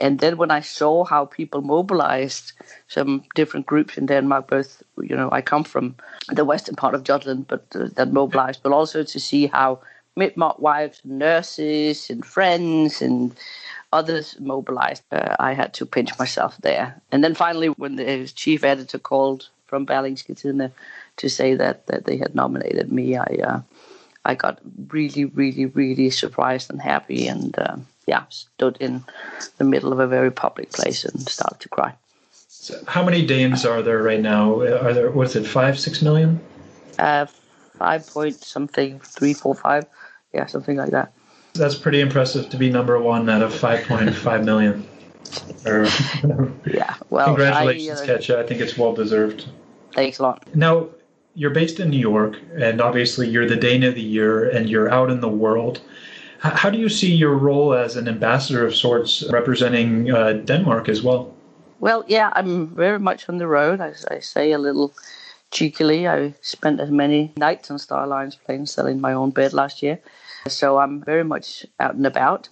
and 0.00 0.20
then 0.20 0.36
when 0.36 0.50
I 0.50 0.60
saw 0.60 1.04
how 1.04 1.26
people 1.26 1.60
mobilized 1.60 2.52
some 2.88 3.24
different 3.34 3.66
groups 3.66 3.98
in 3.98 4.06
Denmark, 4.06 4.48
both, 4.48 4.82
you 5.02 5.14
know, 5.14 5.28
I 5.30 5.42
come 5.42 5.64
from 5.64 5.96
the 6.28 6.44
western 6.44 6.76
part 6.76 6.94
of 6.94 7.04
Jutland, 7.04 7.46
but 7.48 7.66
uh, 7.74 7.88
that 7.94 8.12
mobilized, 8.12 8.62
but 8.62 8.72
also 8.72 9.02
to 9.02 9.20
see 9.20 9.46
how 9.46 9.80
midwives, 10.16 10.58
wives, 10.58 11.00
and 11.04 11.18
nurses, 11.18 12.08
and 12.10 12.24
friends 12.24 13.02
and 13.02 13.34
others 13.92 14.36
mobilized, 14.40 15.02
uh, 15.12 15.36
I 15.38 15.52
had 15.52 15.74
to 15.74 15.86
pinch 15.86 16.18
myself 16.18 16.56
there. 16.62 17.00
And 17.10 17.22
then 17.22 17.34
finally, 17.34 17.68
when 17.68 17.96
the 17.96 18.26
chief 18.34 18.64
editor 18.64 18.98
called 18.98 19.48
from 19.66 19.86
Berlingske 19.86 20.70
to 21.16 21.28
say 21.28 21.54
that, 21.54 21.86
that 21.86 22.06
they 22.06 22.16
had 22.16 22.34
nominated 22.34 22.90
me, 22.90 23.16
I 23.16 23.38
uh, 23.44 23.60
I 24.24 24.34
got 24.36 24.60
really, 24.88 25.24
really, 25.24 25.66
really 25.66 26.10
surprised 26.10 26.70
and 26.70 26.80
happy, 26.80 27.26
and 27.26 27.58
uh, 27.58 27.76
yeah, 28.06 28.24
stood 28.30 28.76
in 28.80 29.04
the 29.58 29.64
middle 29.64 29.92
of 29.92 30.00
a 30.00 30.06
very 30.06 30.30
public 30.30 30.72
place 30.72 31.04
and 31.04 31.28
started 31.28 31.60
to 31.60 31.68
cry. 31.68 31.94
So 32.48 32.78
how 32.86 33.04
many 33.04 33.26
Danes 33.26 33.64
are 33.64 33.82
there 33.82 34.02
right 34.02 34.20
now? 34.20 34.60
Are 34.60 34.92
there 34.92 35.10
was 35.10 35.36
it 35.36 35.46
five, 35.46 35.78
six 35.78 36.02
million? 36.02 36.40
Uh, 36.98 37.26
five 37.78 38.06
point 38.06 38.36
something, 38.36 39.00
three, 39.00 39.34
four, 39.34 39.54
five, 39.54 39.86
yeah, 40.32 40.46
something 40.46 40.76
like 40.76 40.90
that. 40.90 41.12
That's 41.54 41.74
pretty 41.74 42.00
impressive 42.00 42.48
to 42.50 42.56
be 42.56 42.70
number 42.70 43.00
one 43.00 43.28
out 43.28 43.42
of 43.42 43.54
five 43.54 43.86
point 43.86 44.14
five 44.26 44.44
million. 44.44 44.86
Or, 45.66 45.86
yeah, 46.66 46.94
well, 47.10 47.26
congratulations, 47.26 48.00
I, 48.00 48.04
uh, 48.04 48.06
Katja. 48.06 48.38
I 48.38 48.46
think 48.46 48.60
it's 48.60 48.76
well 48.76 48.92
deserved. 48.92 49.48
Thanks 49.94 50.18
a 50.18 50.22
lot. 50.22 50.46
Now, 50.54 50.88
you're 51.34 51.50
based 51.50 51.80
in 51.80 51.90
New 51.90 51.98
York, 51.98 52.36
and 52.54 52.80
obviously 52.80 53.28
you're 53.28 53.48
the 53.48 53.56
Dane 53.56 53.82
of 53.82 53.94
the 53.94 54.02
Year, 54.02 54.48
and 54.50 54.68
you're 54.68 54.90
out 54.90 55.10
in 55.10 55.20
the 55.20 55.28
world. 55.28 55.80
How 56.42 56.70
do 56.70 56.78
you 56.78 56.88
see 56.88 57.14
your 57.14 57.36
role 57.36 57.72
as 57.72 57.94
an 57.94 58.08
ambassador 58.08 58.66
of 58.66 58.74
sorts 58.74 59.22
representing 59.30 60.10
uh, 60.10 60.32
Denmark 60.32 60.88
as 60.88 61.00
well? 61.00 61.32
Well, 61.78 62.04
yeah, 62.08 62.32
I'm 62.34 62.66
very 62.66 62.98
much 62.98 63.28
on 63.28 63.38
the 63.38 63.46
road. 63.46 63.80
As 63.80 64.04
I 64.06 64.18
say 64.18 64.50
a 64.50 64.58
little 64.58 64.92
cheekily, 65.52 66.08
I 66.08 66.34
spent 66.40 66.80
as 66.80 66.90
many 66.90 67.32
nights 67.36 67.70
on 67.70 67.78
Star 67.78 68.02
Alliance 68.02 68.34
planes 68.34 68.72
selling 68.72 69.00
my 69.00 69.12
own 69.12 69.30
bed 69.30 69.52
last 69.52 69.84
year. 69.84 70.00
So 70.48 70.78
I'm 70.78 71.00
very 71.04 71.22
much 71.22 71.64
out 71.78 71.94
and 71.94 72.06
about. 72.06 72.48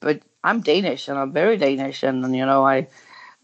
But 0.00 0.22
I'm 0.42 0.60
Danish 0.62 1.08
and 1.08 1.18
I'm 1.18 1.32
very 1.32 1.58
Danish. 1.58 2.02
And, 2.02 2.34
you 2.34 2.46
know, 2.46 2.64
I, 2.64 2.88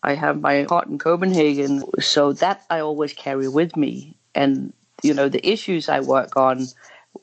I 0.03 0.15
have 0.15 0.41
my 0.41 0.63
heart 0.63 0.89
in 0.89 0.97
Copenhagen. 0.97 1.85
So 2.01 2.33
that 2.33 2.65
I 2.71 2.81
always 2.81 3.13
carry 3.13 3.49
with 3.49 3.77
me. 3.77 4.17
And 4.35 4.73
you 5.03 5.15
know, 5.15 5.29
the 5.29 5.47
issues 5.47 5.89
I 5.89 6.01
work 6.01 6.37
on 6.37 6.67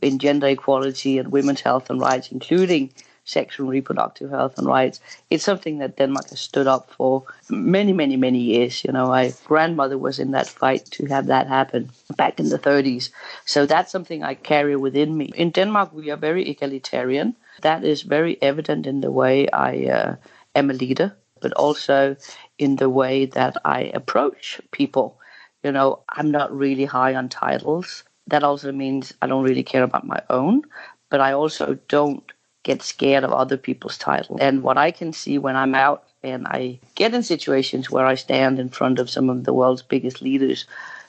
in 0.01 0.19
gender 0.19 0.47
equality 0.47 1.17
and 1.17 1.31
women's 1.31 1.61
health 1.61 1.89
and 1.89 1.99
rights, 1.99 2.31
including 2.31 2.91
sexual 3.25 3.65
and 3.65 3.71
reproductive 3.71 4.29
health 4.29 4.57
and 4.57 4.67
rights. 4.67 4.99
It's 5.29 5.43
something 5.43 5.79
that 5.79 5.97
Denmark 5.97 6.29
has 6.29 6.39
stood 6.39 6.65
up 6.67 6.89
for 6.91 7.23
many, 7.49 7.93
many, 7.93 8.15
many 8.15 8.39
years. 8.39 8.83
You 8.83 8.93
know, 8.93 9.07
my 9.07 9.33
grandmother 9.45 9.97
was 9.97 10.17
in 10.19 10.31
that 10.31 10.47
fight 10.47 10.85
to 10.91 11.05
have 11.07 11.27
that 11.27 11.47
happen 11.47 11.91
back 12.15 12.39
in 12.39 12.49
the 12.49 12.57
30s. 12.59 13.09
So 13.45 13.65
that's 13.65 13.91
something 13.91 14.23
I 14.23 14.33
carry 14.35 14.75
within 14.75 15.17
me. 15.17 15.25
In 15.35 15.51
Denmark, 15.51 15.93
we 15.93 16.09
are 16.09 16.17
very 16.17 16.49
egalitarian. 16.49 17.35
That 17.61 17.83
is 17.83 18.03
very 18.03 18.41
evident 18.41 18.87
in 18.87 19.01
the 19.01 19.11
way 19.11 19.49
I 19.49 19.85
uh, 19.87 20.15
am 20.55 20.69
a 20.69 20.73
leader, 20.73 21.15
but 21.41 21.53
also 21.53 22.15
in 22.57 22.77
the 22.77 22.89
way 22.89 23.25
that 23.25 23.57
I 23.65 23.91
approach 23.93 24.61
people. 24.71 25.19
You 25.63 25.71
know, 25.71 26.03
I'm 26.09 26.31
not 26.31 26.55
really 26.55 26.85
high 26.85 27.15
on 27.15 27.27
titles. 27.29 28.03
That 28.27 28.43
also 28.43 28.71
means 28.71 29.13
I 29.21 29.27
don't 29.27 29.43
really 29.43 29.63
care 29.63 29.83
about 29.83 30.05
my 30.05 30.21
own, 30.29 30.63
but 31.09 31.21
I 31.21 31.33
also 31.33 31.77
don't 31.87 32.23
get 32.63 32.81
scared 32.81 33.23
of 33.23 33.31
other 33.31 33.57
people's 33.57 33.97
title. 33.97 34.37
And 34.41 34.61
what 34.61 34.77
I 34.77 34.91
can 34.91 35.13
see 35.13 35.37
when 35.37 35.55
I'm 35.55 35.73
out 35.73 36.03
and 36.21 36.45
I 36.47 36.79
get 36.95 37.13
in 37.13 37.23
situations 37.23 37.89
where 37.89 38.05
I 38.05 38.15
stand 38.15 38.59
in 38.59 38.69
front 38.69 38.99
of 38.99 39.09
some 39.09 39.29
of 39.29 39.45
the 39.45 39.53
world's 39.53 39.81
biggest 39.81 40.21
leaders, 40.21 40.65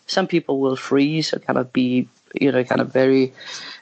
some 0.06 0.26
people 0.26 0.60
will 0.60 0.76
freeze 0.76 1.34
or 1.34 1.40
kind 1.40 1.58
of 1.58 1.72
be, 1.72 2.08
you 2.40 2.52
know, 2.52 2.62
kind 2.62 2.80
of 2.80 2.92
very, 2.92 3.32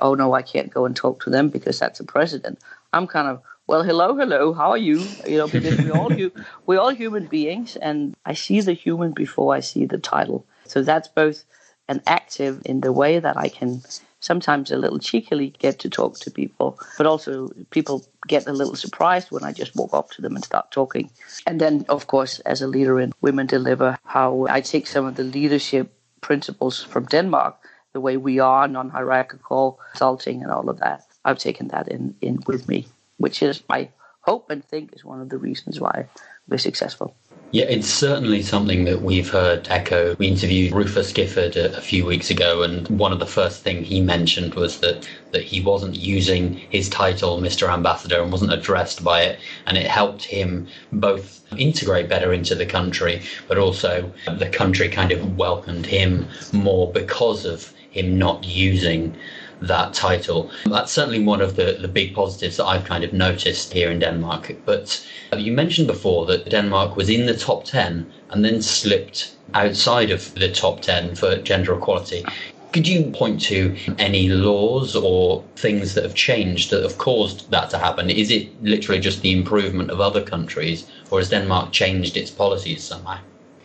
oh 0.00 0.14
no, 0.14 0.32
I 0.32 0.42
can't 0.42 0.72
go 0.72 0.86
and 0.86 0.96
talk 0.96 1.22
to 1.24 1.30
them 1.30 1.50
because 1.50 1.78
that's 1.78 2.00
a 2.00 2.04
president. 2.04 2.58
I'm 2.92 3.06
kind 3.06 3.28
of, 3.28 3.42
well, 3.66 3.82
hello, 3.82 4.16
hello, 4.16 4.54
how 4.54 4.70
are 4.70 4.78
you? 4.78 5.00
You 5.26 5.38
know, 5.38 5.48
because 5.48 5.76
we 5.78 5.90
all 5.90 6.10
we're 6.66 6.80
all 6.80 6.90
human 6.90 7.26
beings, 7.26 7.74
and 7.76 8.14
I 8.24 8.34
see 8.34 8.60
the 8.60 8.72
human 8.72 9.12
before 9.12 9.54
I 9.54 9.60
see 9.60 9.86
the 9.86 9.98
title. 9.98 10.46
So 10.66 10.82
that's 10.82 11.08
both 11.08 11.44
an 11.88 12.02
active 12.06 12.62
in 12.64 12.80
the 12.80 12.92
way 12.92 13.18
that 13.18 13.36
I 13.36 13.48
can 13.48 13.82
sometimes 14.20 14.70
a 14.70 14.76
little 14.76 14.98
cheekily 14.98 15.50
get 15.58 15.78
to 15.80 15.90
talk 15.90 16.18
to 16.20 16.30
people, 16.30 16.78
but 16.98 17.06
also 17.06 17.48
people 17.70 18.04
get 18.26 18.46
a 18.46 18.52
little 18.52 18.74
surprised 18.74 19.30
when 19.30 19.44
I 19.44 19.52
just 19.52 19.76
walk 19.76 19.94
up 19.94 20.10
to 20.10 20.22
them 20.22 20.34
and 20.34 20.44
start 20.44 20.70
talking. 20.70 21.10
And 21.46 21.60
then, 21.60 21.84
of 21.88 22.06
course, 22.06 22.40
as 22.40 22.62
a 22.62 22.66
leader 22.66 22.98
in 22.98 23.12
Women 23.20 23.46
Deliver, 23.46 23.98
how 24.04 24.46
I 24.50 24.60
take 24.60 24.86
some 24.86 25.06
of 25.06 25.14
the 25.16 25.24
leadership 25.24 25.92
principles 26.20 26.82
from 26.82 27.06
Denmark, 27.06 27.56
the 27.92 28.00
way 28.00 28.16
we 28.16 28.40
are, 28.40 28.66
non 28.66 28.90
hierarchical, 28.90 29.78
consulting, 29.92 30.42
and 30.42 30.50
all 30.50 30.68
of 30.68 30.80
that. 30.80 31.06
I've 31.24 31.38
taken 31.38 31.68
that 31.68 31.88
in, 31.88 32.14
in 32.20 32.42
with 32.46 32.68
me, 32.68 32.86
which 33.18 33.42
is, 33.42 33.62
I 33.70 33.90
hope 34.20 34.50
and 34.50 34.64
think, 34.64 34.92
is 34.94 35.04
one 35.04 35.20
of 35.20 35.28
the 35.28 35.38
reasons 35.38 35.80
why 35.80 36.06
we're 36.48 36.58
successful. 36.58 37.14
Yeah, 37.56 37.64
it's 37.70 37.88
certainly 37.88 38.42
something 38.42 38.84
that 38.84 39.00
we've 39.00 39.30
heard 39.30 39.66
echo. 39.70 40.14
We 40.18 40.26
interviewed 40.26 40.74
Rufus 40.74 41.10
Gifford 41.10 41.56
a, 41.56 41.74
a, 41.74 41.80
few 41.80 42.04
weeks 42.04 42.28
ago, 42.28 42.62
and 42.62 42.86
one 42.88 43.14
of 43.14 43.18
the 43.18 43.24
first 43.24 43.62
things 43.62 43.88
he 43.88 44.02
mentioned 44.02 44.52
was 44.52 44.80
that, 44.80 45.08
that 45.30 45.40
he 45.40 45.62
wasn't 45.62 45.96
using 45.96 46.58
his 46.68 46.90
title, 46.90 47.40
Mr. 47.40 47.72
Ambassador, 47.72 48.20
and 48.20 48.30
wasn't 48.30 48.52
addressed 48.52 49.02
by 49.02 49.22
it. 49.22 49.38
And 49.66 49.78
it 49.78 49.86
helped 49.86 50.22
him 50.22 50.68
both 50.92 51.40
integrate 51.56 52.10
better 52.10 52.30
into 52.30 52.54
the 52.54 52.66
country, 52.66 53.22
but 53.48 53.56
also 53.56 54.12
the 54.36 54.50
country 54.50 54.90
kind 54.90 55.10
of 55.10 55.38
welcomed 55.38 55.86
him 55.86 56.28
more 56.52 56.92
because 56.92 57.46
of 57.46 57.72
him 57.90 58.18
not 58.18 58.44
using 58.44 59.16
that 59.60 59.94
title. 59.94 60.50
That's 60.66 60.92
certainly 60.92 61.22
one 61.22 61.40
of 61.40 61.56
the, 61.56 61.78
the 61.80 61.88
big 61.88 62.14
positives 62.14 62.56
that 62.56 62.66
I've 62.66 62.84
kind 62.84 63.04
of 63.04 63.12
noticed 63.12 63.72
here 63.72 63.90
in 63.90 63.98
Denmark. 63.98 64.56
But 64.64 65.06
uh, 65.32 65.36
you 65.36 65.52
mentioned 65.52 65.86
before 65.86 66.26
that 66.26 66.50
Denmark 66.50 66.96
was 66.96 67.08
in 67.08 67.26
the 67.26 67.36
top 67.36 67.64
10 67.64 68.10
and 68.30 68.44
then 68.44 68.62
slipped 68.62 69.34
outside 69.54 70.10
of 70.10 70.34
the 70.34 70.50
top 70.50 70.80
10 70.80 71.14
for 71.14 71.36
gender 71.36 71.74
equality. 71.74 72.24
Could 72.72 72.86
you 72.86 73.10
point 73.10 73.40
to 73.42 73.74
any 73.98 74.28
laws 74.28 74.94
or 74.94 75.42
things 75.56 75.94
that 75.94 76.04
have 76.04 76.14
changed 76.14 76.70
that 76.70 76.82
have 76.82 76.98
caused 76.98 77.50
that 77.50 77.70
to 77.70 77.78
happen? 77.78 78.10
Is 78.10 78.30
it 78.30 78.62
literally 78.62 79.00
just 79.00 79.22
the 79.22 79.32
improvement 79.32 79.90
of 79.90 80.00
other 80.00 80.22
countries, 80.22 80.86
or 81.10 81.18
has 81.18 81.30
Denmark 81.30 81.72
changed 81.72 82.18
its 82.18 82.30
policies 82.30 82.82
somehow? 82.82 83.18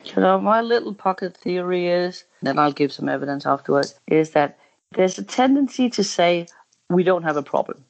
You 0.05 0.21
know, 0.21 0.39
my 0.39 0.61
little 0.61 0.93
pocket 0.93 1.35
theory 1.35 1.87
is, 1.87 2.23
and 2.45 2.57
I'll 2.57 2.71
give 2.71 2.93
some 2.93 3.09
evidence 3.09 3.45
afterwards, 3.45 3.99
is 4.07 4.31
that 4.31 4.57
there's 4.93 5.17
a 5.17 5.23
tendency 5.23 5.89
to 5.91 6.03
say 6.03 6.47
we 6.89 7.03
don't 7.03 7.23
have 7.23 7.37
a 7.37 7.43
problem. 7.43 7.83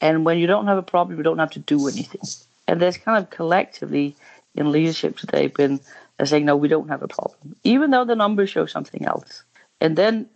And 0.00 0.24
when 0.24 0.38
you 0.38 0.46
don't 0.46 0.66
have 0.66 0.78
a 0.78 0.82
problem, 0.82 1.16
you 1.16 1.22
don't 1.22 1.38
have 1.38 1.52
to 1.52 1.60
do 1.60 1.88
anything. 1.88 2.20
And 2.66 2.80
there's 2.80 2.96
kind 2.96 3.22
of 3.22 3.30
collectively 3.30 4.16
in 4.54 4.72
leadership 4.72 5.16
today 5.16 5.48
been 5.48 5.80
saying, 6.24 6.44
no, 6.44 6.56
we 6.56 6.68
don't 6.68 6.88
have 6.88 7.02
a 7.02 7.08
problem, 7.08 7.56
even 7.64 7.90
though 7.90 8.04
the 8.04 8.14
numbers 8.14 8.50
show 8.50 8.66
something 8.66 9.04
else. 9.04 9.42
And 9.80 9.96
then 9.96 10.28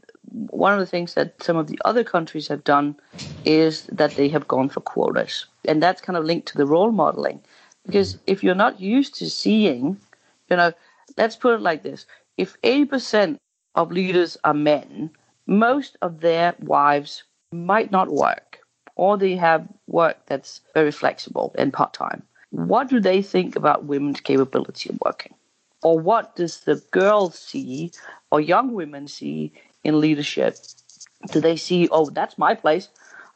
one 0.51 0.73
of 0.73 0.81
the 0.81 0.87
things 0.87 1.15
that 1.15 1.43
some 1.43 1.57
of 1.57 1.69
the 1.69 1.79
other 1.85 2.05
countries 2.05 2.49
have 2.49 2.65
done 2.65 2.97
is 3.45 3.87
that 3.87 4.17
they 4.17 4.29
have 4.29 4.49
gone 4.49 4.69
for 4.69 4.81
quotas. 4.81 5.47
And 5.67 5.83
that's 5.83 6.01
kind 6.01 6.17
of 6.17 6.25
linked 6.25 6.49
to 6.49 6.59
the 6.59 6.67
role 6.67 6.91
modeling. 6.91 7.41
Because 7.87 8.19
if 8.27 8.43
you're 8.43 8.55
not 8.55 8.81
used 8.81 9.15
to 9.17 9.31
seeing, 9.31 9.97
you 10.51 10.57
know, 10.57 10.73
let's 11.17 11.37
put 11.37 11.55
it 11.55 11.61
like 11.61 11.83
this 11.83 12.07
if 12.37 12.61
80% 12.63 13.37
of 13.75 13.91
leaders 13.91 14.37
are 14.45 14.55
men, 14.55 15.11
most 15.49 15.97
of 16.03 16.21
their 16.21 16.55
wives 16.61 17.25
might 17.53 17.91
not 17.91 18.09
work 18.09 18.61
or 18.95 19.17
they 19.17 19.35
have 19.35 19.67
work 19.87 20.19
that's 20.27 20.61
very 20.75 20.93
flexible 20.93 21.55
and 21.59 21.73
part 21.73 21.95
time. 21.95 22.23
What 22.51 22.89
do 22.89 23.01
they 23.01 23.23
think 23.23 23.57
about 23.57 23.85
women's 23.85 24.21
capability 24.21 24.91
of 24.91 24.99
working? 25.05 25.35
Or 25.83 25.99
what 25.99 26.37
does 26.37 26.61
the 26.61 26.77
girls 26.91 27.39
see 27.39 27.93
or 28.31 28.41
young 28.41 28.75
women 28.75 29.09
see 29.09 29.53
in 29.85 30.01
leadership? 30.01 30.57
Do 31.31 31.41
they 31.41 31.57
see, 31.57 31.89
oh, 31.91 32.11
that's 32.11 32.37
my 32.37 32.55
place? 32.55 32.89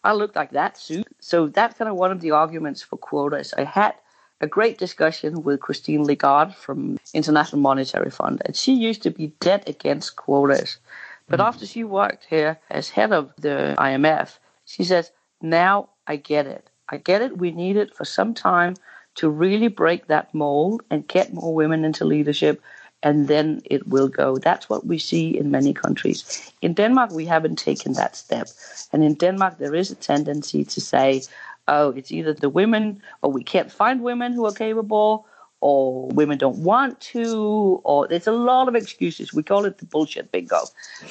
I 0.05 0.13
look 0.13 0.37
like 0.37 0.51
that 0.51 0.77
suit. 0.77 1.07
So 1.21 1.47
that's 1.47 1.79
kind 1.79 1.89
of 1.89 1.97
one 1.97 2.11
of 2.11 2.21
the 2.21 2.33
arguments 2.33 2.83
for 2.83 2.97
quotas. 2.97 3.55
I 3.57 3.65
had 3.65 3.95
a 4.41 4.47
great 4.47 4.77
discussion 4.77 5.43
with 5.45 5.61
Christine 5.61 6.05
Lagarde 6.05 6.53
from 6.53 6.99
International 7.15 7.63
Monetary 7.63 8.11
Fund, 8.11 8.43
and 8.45 8.57
she 8.57 8.75
used 8.75 9.03
to 9.05 9.11
be 9.11 9.29
dead 9.39 9.63
against 9.69 10.17
quotas. 10.17 10.79
But 11.29 11.41
mm. 11.41 11.45
after 11.45 11.67
she 11.67 11.85
worked 11.85 12.27
here 12.29 12.59
as 12.71 12.91
head 12.91 13.13
of 13.13 13.33
the 13.39 13.75
IMF, 13.79 14.39
she 14.65 14.85
says, 14.85 15.13
now 15.41 15.89
I 16.07 16.17
get 16.17 16.47
it. 16.47 16.71
I 16.89 16.99
get 16.99 17.23
it. 17.23 17.39
We 17.39 17.51
need 17.51 17.77
it 17.77 17.95
for 17.95 18.05
some 18.05 18.35
time 18.35 18.75
to 19.15 19.29
really 19.29 19.69
break 19.69 20.07
that 20.07 20.33
mold 20.35 20.83
and 20.91 21.07
get 21.07 21.35
more 21.35 21.55
women 21.55 21.85
into 21.85 22.05
leadership, 22.05 22.63
and 23.03 23.29
then 23.29 23.61
it 23.65 23.87
will 23.87 24.09
go. 24.09 24.37
That's 24.39 24.69
what 24.71 24.87
we 24.87 24.99
see 24.99 25.37
in 25.37 25.51
many 25.51 25.73
countries. 25.73 26.53
In 26.63 26.73
Denmark, 26.75 27.11
we 27.11 27.27
haven't 27.27 27.57
taken 27.57 27.93
that 27.95 28.17
step. 28.17 28.49
And 28.93 29.03
in 29.03 29.15
Denmark, 29.15 29.59
there 29.59 29.75
is 29.75 29.91
a 29.91 29.97
tendency 29.97 30.65
to 30.65 30.81
say, 30.81 31.23
oh, 31.69 31.91
it's 31.91 32.13
either 32.13 32.33
the 32.33 32.49
women, 32.49 33.03
or 33.23 33.31
we 33.31 33.43
can't 33.43 33.71
find 33.71 34.03
women 34.03 34.33
who 34.33 34.47
are 34.47 34.53
capable, 34.53 35.27
or 35.63 36.09
women 36.09 36.37
don't 36.37 36.59
want 36.59 37.01
to, 37.01 37.81
or 37.85 38.09
there's 38.09 38.27
a 38.27 38.33
lot 38.33 38.67
of 38.67 38.75
excuses. 38.75 39.33
We 39.33 39.45
call 39.45 39.65
it 39.65 39.79
the 39.79 39.87
bullshit 39.87 40.33
bingo. 40.33 40.65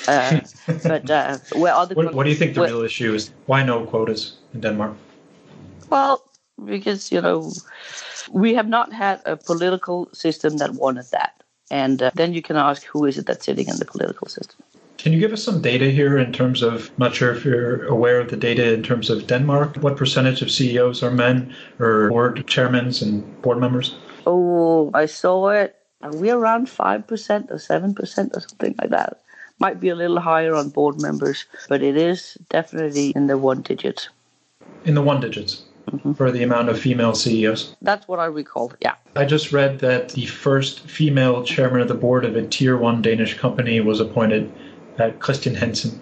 Uh, 0.08 0.42
but 0.84 1.10
uh, 1.10 1.38
where 1.56 1.74
other 1.74 1.96
what, 1.96 2.14
what, 2.14 2.26
do 2.26 2.30
you 2.30 2.36
think 2.36 2.54
the 2.54 2.60
where, 2.60 2.70
real 2.70 2.84
issue 2.84 3.14
is? 3.14 3.32
Why 3.46 3.64
no 3.64 3.86
quotas 3.86 4.34
in 4.54 4.60
Denmark? 4.60 4.96
Well, 5.90 6.22
because 6.66 7.12
you 7.12 7.22
know 7.22 7.52
we 8.30 8.54
have 8.54 8.68
not 8.68 8.92
had 8.92 9.22
a 9.26 9.38
political 9.38 10.10
system 10.14 10.58
that 10.58 10.74
wanted 10.74 11.06
that, 11.12 11.42
and 11.72 12.04
uh, 12.04 12.12
then 12.14 12.34
you 12.34 12.42
can 12.42 12.58
ask 12.58 12.84
who 12.84 13.06
is 13.06 13.18
it 13.18 13.28
that's 13.28 13.46
sitting 13.46 13.70
in 13.70 13.78
the 13.78 13.86
political 13.86 14.28
system. 14.28 14.60
Can 14.98 15.14
you 15.14 15.20
give 15.20 15.34
us 15.34 15.44
some 15.44 15.62
data 15.62 15.90
here 15.90 16.20
in 16.20 16.32
terms 16.32 16.62
of, 16.62 16.90
I'm 16.90 16.96
not 16.98 17.16
sure 17.16 17.34
if 17.34 17.44
you're 17.44 17.88
aware 17.88 18.20
of 18.20 18.30
the 18.30 18.38
data 18.38 18.72
in 18.72 18.84
terms 18.84 19.10
of 19.10 19.26
Denmark? 19.26 19.78
What 19.78 19.98
percentage 19.98 20.44
of 20.44 20.52
CEOs 20.52 21.02
are 21.02 21.10
men 21.10 21.56
or 21.80 22.10
board 22.10 22.46
chairmen 22.46 22.94
and 23.02 23.42
board 23.42 23.58
members? 23.58 23.96
Oh, 24.26 24.92
I 24.94 25.06
saw 25.06 25.50
it. 25.50 25.76
Are 26.02 26.16
we 26.16 26.32
around 26.32 26.68
5% 26.68 27.52
or 27.52 27.56
7% 27.56 28.00
or 28.00 28.40
something 28.40 28.76
like 28.82 28.90
that? 28.90 29.22
Might 29.60 29.80
be 29.80 29.90
a 29.90 29.96
little 29.96 30.20
higher 30.20 30.56
on 30.56 30.70
board 30.70 31.02
members, 31.02 31.46
but 31.70 31.84
it 31.84 31.96
is 31.96 32.38
definitely 32.50 33.12
in 33.12 33.28
the 33.28 33.38
one 33.38 33.62
digits. 33.62 34.10
In 34.86 34.96
the 34.96 35.02
one 35.02 35.22
digits? 35.22 35.64
Mm-hmm. 35.92 36.14
For 36.14 36.32
the 36.32 36.44
amount 36.44 36.70
of 36.70 36.80
female 36.80 37.14
CEOs? 37.14 37.76
That's 37.82 38.08
what 38.08 38.20
I 38.20 38.26
recall, 38.26 38.74
yeah. 38.82 38.96
I 39.16 39.26
just 39.26 39.52
read 39.52 39.80
that 39.80 40.10
the 40.10 40.26
first 40.26 40.82
female 40.82 41.44
chairman 41.44 41.82
of 41.82 41.88
the 41.88 41.96
board 41.96 42.26
of 42.26 42.36
a 42.36 42.48
tier 42.48 42.78
one 42.78 43.02
Danish 43.02 43.38
company 43.38 43.80
was 43.82 44.00
appointed 44.00 44.52
at 44.98 45.20
Christian 45.20 45.56
Hansen. 45.56 46.00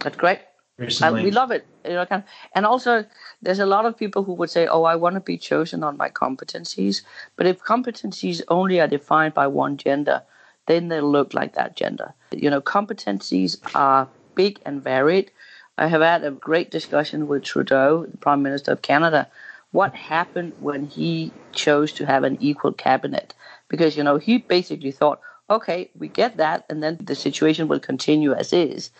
That's 0.00 0.16
great 0.16 0.40
recently. 0.80 1.20
Uh, 1.20 1.24
we 1.24 1.30
love 1.30 1.50
it. 1.50 1.66
You 1.84 1.92
know, 1.92 2.22
and 2.54 2.66
also, 2.66 3.04
there's 3.42 3.58
a 3.58 3.66
lot 3.66 3.86
of 3.86 3.96
people 3.96 4.24
who 4.24 4.32
would 4.34 4.50
say, 4.50 4.66
"Oh, 4.66 4.84
I 4.84 4.96
want 4.96 5.14
to 5.14 5.20
be 5.20 5.38
chosen 5.38 5.84
on 5.84 5.96
my 5.96 6.08
competencies." 6.08 7.02
But 7.36 7.46
if 7.46 7.62
competencies 7.62 8.42
only 8.48 8.80
are 8.80 8.88
defined 8.88 9.34
by 9.34 9.46
one 9.46 9.76
gender, 9.76 10.22
then 10.66 10.88
they 10.88 11.00
look 11.00 11.34
like 11.34 11.54
that 11.54 11.76
gender. 11.76 12.14
You 12.32 12.50
know, 12.50 12.60
competencies 12.60 13.58
are 13.74 14.08
big 14.34 14.60
and 14.66 14.82
varied. 14.82 15.30
I 15.78 15.86
have 15.86 16.02
had 16.02 16.24
a 16.24 16.30
great 16.30 16.70
discussion 16.70 17.26
with 17.26 17.44
Trudeau, 17.44 18.06
the 18.06 18.18
Prime 18.18 18.42
Minister 18.42 18.72
of 18.72 18.82
Canada. 18.82 19.28
What 19.72 19.94
happened 19.94 20.52
when 20.58 20.86
he 20.86 21.32
chose 21.52 21.92
to 21.92 22.06
have 22.06 22.24
an 22.24 22.36
equal 22.40 22.72
cabinet? 22.72 23.34
Because 23.68 23.96
you 23.96 24.02
know 24.02 24.18
he 24.18 24.38
basically 24.38 24.90
thought, 24.90 25.20
okay, 25.48 25.90
we 25.98 26.08
get 26.08 26.36
that, 26.36 26.64
and 26.68 26.82
then 26.82 26.98
the 27.00 27.14
situation 27.14 27.68
will 27.68 27.80
continue 27.80 28.32
as 28.32 28.52
is. 28.52 28.90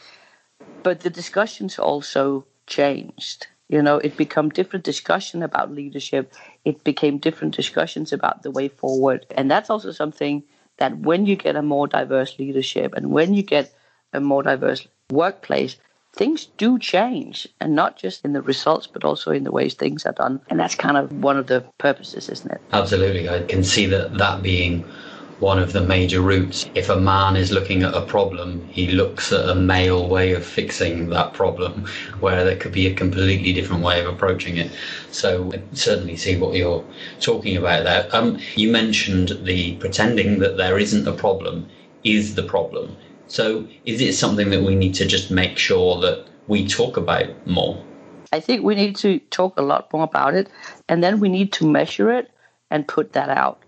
But 0.83 1.01
the 1.01 1.11
discussions 1.11 1.79
also 1.79 2.47
changed. 2.67 3.47
You 3.69 3.83
know, 3.83 3.99
it 3.99 4.17
became 4.17 4.49
different 4.49 4.85
discussion 4.85 5.43
about 5.43 5.73
leadership. 5.73 6.33
It 6.65 6.83
became 6.83 7.19
different 7.19 7.55
discussions 7.55 8.13
about 8.13 8.43
the 8.43 8.51
way 8.51 8.69
forward. 8.69 9.27
And 9.37 9.51
that's 9.51 9.71
also 9.71 9.93
something 9.93 10.43
that 10.79 10.99
when 10.99 11.27
you 11.27 11.37
get 11.37 11.57
a 11.57 11.63
more 11.63 11.87
diverse 11.87 12.39
leadership 12.39 12.95
and 12.95 13.13
when 13.13 13.35
you 13.35 13.43
get 13.43 13.73
a 14.13 14.21
more 14.21 14.43
diverse 14.43 14.89
workplace, 15.11 15.77
things 16.15 16.47
do 16.57 16.79
change 16.79 17.47
and 17.61 17.75
not 17.75 17.97
just 17.97 18.25
in 18.25 18.33
the 18.33 18.43
results 18.43 18.87
but 18.87 19.05
also 19.05 19.31
in 19.31 19.45
the 19.45 19.53
ways 19.53 19.75
things 19.75 20.05
are 20.05 20.13
done 20.13 20.41
and 20.51 20.59
that's 20.59 20.75
kind 20.75 20.97
of 20.97 21.13
one 21.23 21.37
of 21.37 21.47
the 21.47 21.61
purposes 21.79 22.29
isn't 22.29 22.51
it 22.51 22.61
absolutely 22.73 23.29
i 23.29 23.41
can 23.43 23.63
see 23.63 23.87
that 23.87 24.13
that 24.19 24.43
being 24.43 24.85
one 25.41 25.59
of 25.59 25.73
the 25.73 25.81
major 25.81 26.21
routes. 26.21 26.71
If 26.75 26.89
a 26.89 27.01
man 27.01 27.35
is 27.35 27.51
looking 27.51 27.83
at 27.83 27.95
a 27.95 28.03
problem, 28.03 28.67
he 28.69 28.89
looks 28.89 29.33
at 29.33 29.49
a 29.49 29.55
male 29.55 30.09
way 30.09 30.33
of 30.33 30.45
fixing 30.45 31.09
that 31.11 31.33
problem, 31.33 31.87
where 32.21 32.45
there 32.45 32.57
could 32.57 32.73
be 32.73 32.87
a 32.87 32.95
completely 32.95 33.53
different 33.53 33.83
way 33.83 34.01
of 34.01 34.07
approaching 34.07 34.59
it. 34.59 34.71
So 35.11 35.51
I 35.53 35.63
certainly 35.73 36.17
see 36.17 36.37
what 36.37 36.55
you're 36.55 36.85
talking 37.21 37.57
about 37.57 37.85
there. 37.85 38.09
Um, 38.13 38.39
you 38.55 38.71
mentioned 38.71 39.39
the 39.43 39.77
pretending 39.77 40.39
that 40.41 40.57
there 40.57 40.79
isn't 40.79 41.09
a 41.09 41.13
problem 41.13 41.69
is 42.05 42.35
the 42.35 42.43
problem. 42.43 42.97
So 43.27 43.67
is 43.85 44.01
it 44.01 44.15
something 44.15 44.51
that 44.51 44.63
we 44.63 44.75
need 44.75 44.95
to 44.95 45.07
just 45.07 45.31
make 45.31 45.57
sure 45.57 46.01
that 46.01 46.27
we 46.49 46.67
talk 46.67 46.97
about 46.97 47.29
more? 47.47 47.83
I 48.33 48.41
think 48.41 48.63
we 48.63 48.75
need 48.75 48.97
to 48.97 49.19
talk 49.31 49.59
a 49.59 49.63
lot 49.63 49.93
more 49.93 50.05
about 50.05 50.35
it, 50.35 50.49
and 50.89 51.03
then 51.03 51.19
we 51.19 51.29
need 51.29 51.53
to 51.55 51.67
measure 51.67 52.13
it 52.13 52.31
and 52.71 52.87
put 52.87 53.13
that 53.15 53.29
out. 53.29 53.63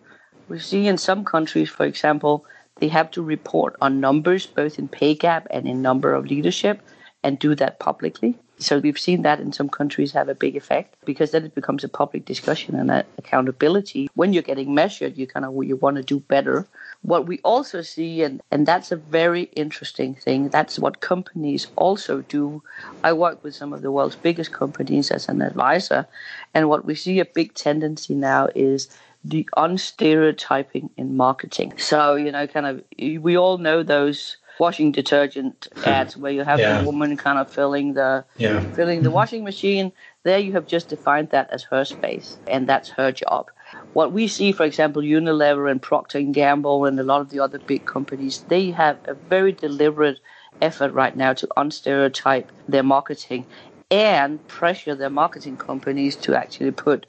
We 0.52 0.58
see 0.58 0.86
in 0.86 0.98
some 0.98 1.24
countries, 1.24 1.70
for 1.70 1.86
example, 1.86 2.44
they 2.76 2.88
have 2.88 3.10
to 3.12 3.22
report 3.22 3.74
on 3.80 4.00
numbers, 4.00 4.44
both 4.44 4.78
in 4.78 4.86
pay 4.86 5.14
gap 5.14 5.46
and 5.48 5.66
in 5.66 5.80
number 5.80 6.12
of 6.12 6.26
leadership, 6.26 6.82
and 7.22 7.38
do 7.38 7.54
that 7.54 7.78
publicly. 7.78 8.36
So 8.58 8.78
we've 8.78 8.98
seen 8.98 9.22
that 9.22 9.40
in 9.40 9.54
some 9.54 9.70
countries 9.70 10.12
have 10.12 10.28
a 10.28 10.34
big 10.34 10.54
effect 10.54 10.94
because 11.06 11.30
then 11.30 11.46
it 11.46 11.54
becomes 11.54 11.84
a 11.84 11.88
public 11.88 12.26
discussion 12.26 12.74
and 12.74 12.90
accountability. 13.16 14.10
When 14.14 14.34
you're 14.34 14.42
getting 14.42 14.74
measured, 14.74 15.16
you 15.16 15.26
kind 15.26 15.46
of 15.46 15.54
you 15.64 15.76
want 15.76 15.96
to 15.96 16.02
do 16.02 16.20
better. 16.20 16.66
What 17.00 17.26
we 17.26 17.38
also 17.44 17.80
see, 17.80 18.22
and, 18.22 18.42
and 18.50 18.66
that's 18.66 18.92
a 18.92 18.96
very 18.96 19.44
interesting 19.56 20.14
thing, 20.14 20.50
that's 20.50 20.78
what 20.78 21.00
companies 21.00 21.68
also 21.76 22.20
do. 22.28 22.62
I 23.02 23.14
work 23.14 23.42
with 23.42 23.54
some 23.54 23.72
of 23.72 23.80
the 23.80 23.90
world's 23.90 24.16
biggest 24.16 24.52
companies 24.52 25.10
as 25.10 25.30
an 25.30 25.40
advisor, 25.40 26.06
and 26.52 26.68
what 26.68 26.84
we 26.84 26.94
see 26.94 27.20
a 27.20 27.24
big 27.24 27.54
tendency 27.54 28.14
now 28.14 28.48
is 28.54 28.88
the 29.24 29.48
unstereotyping 29.56 30.90
in 30.96 31.16
marketing. 31.16 31.74
So, 31.78 32.16
you 32.16 32.32
know, 32.32 32.46
kind 32.46 32.66
of, 32.66 32.82
we 33.22 33.36
all 33.36 33.58
know 33.58 33.82
those 33.82 34.36
washing 34.58 34.92
detergent 34.92 35.68
ads 35.86 36.16
where 36.16 36.32
you 36.32 36.44
have 36.44 36.58
yeah. 36.58 36.78
the 36.78 36.86
woman 36.86 37.16
kind 37.16 37.38
of 37.38 37.50
filling 37.50 37.94
the 37.94 38.24
yeah. 38.36 38.60
filling 38.74 39.02
the 39.02 39.10
washing 39.10 39.44
machine. 39.44 39.92
There 40.24 40.38
you 40.38 40.52
have 40.52 40.66
just 40.66 40.88
defined 40.88 41.30
that 41.30 41.50
as 41.50 41.64
her 41.64 41.84
space 41.84 42.38
and 42.46 42.68
that's 42.68 42.88
her 42.90 43.10
job. 43.12 43.50
What 43.94 44.12
we 44.12 44.28
see, 44.28 44.52
for 44.52 44.64
example, 44.64 45.02
Unilever 45.02 45.70
and 45.70 45.80
Procter 45.80 46.18
and 46.18 46.34
Gamble 46.34 46.84
and 46.84 47.00
a 47.00 47.02
lot 47.02 47.20
of 47.20 47.30
the 47.30 47.40
other 47.40 47.58
big 47.58 47.86
companies, 47.86 48.44
they 48.48 48.70
have 48.70 48.98
a 49.06 49.14
very 49.14 49.52
deliberate 49.52 50.20
effort 50.60 50.92
right 50.92 51.16
now 51.16 51.32
to 51.32 51.48
unstereotype 51.56 52.52
their 52.68 52.82
marketing 52.82 53.46
and 53.92 54.46
pressure 54.48 54.96
their 54.96 55.10
marketing 55.10 55.58
companies 55.58 56.16
to 56.18 56.34
actually 56.36 56.72
put 56.72 57.06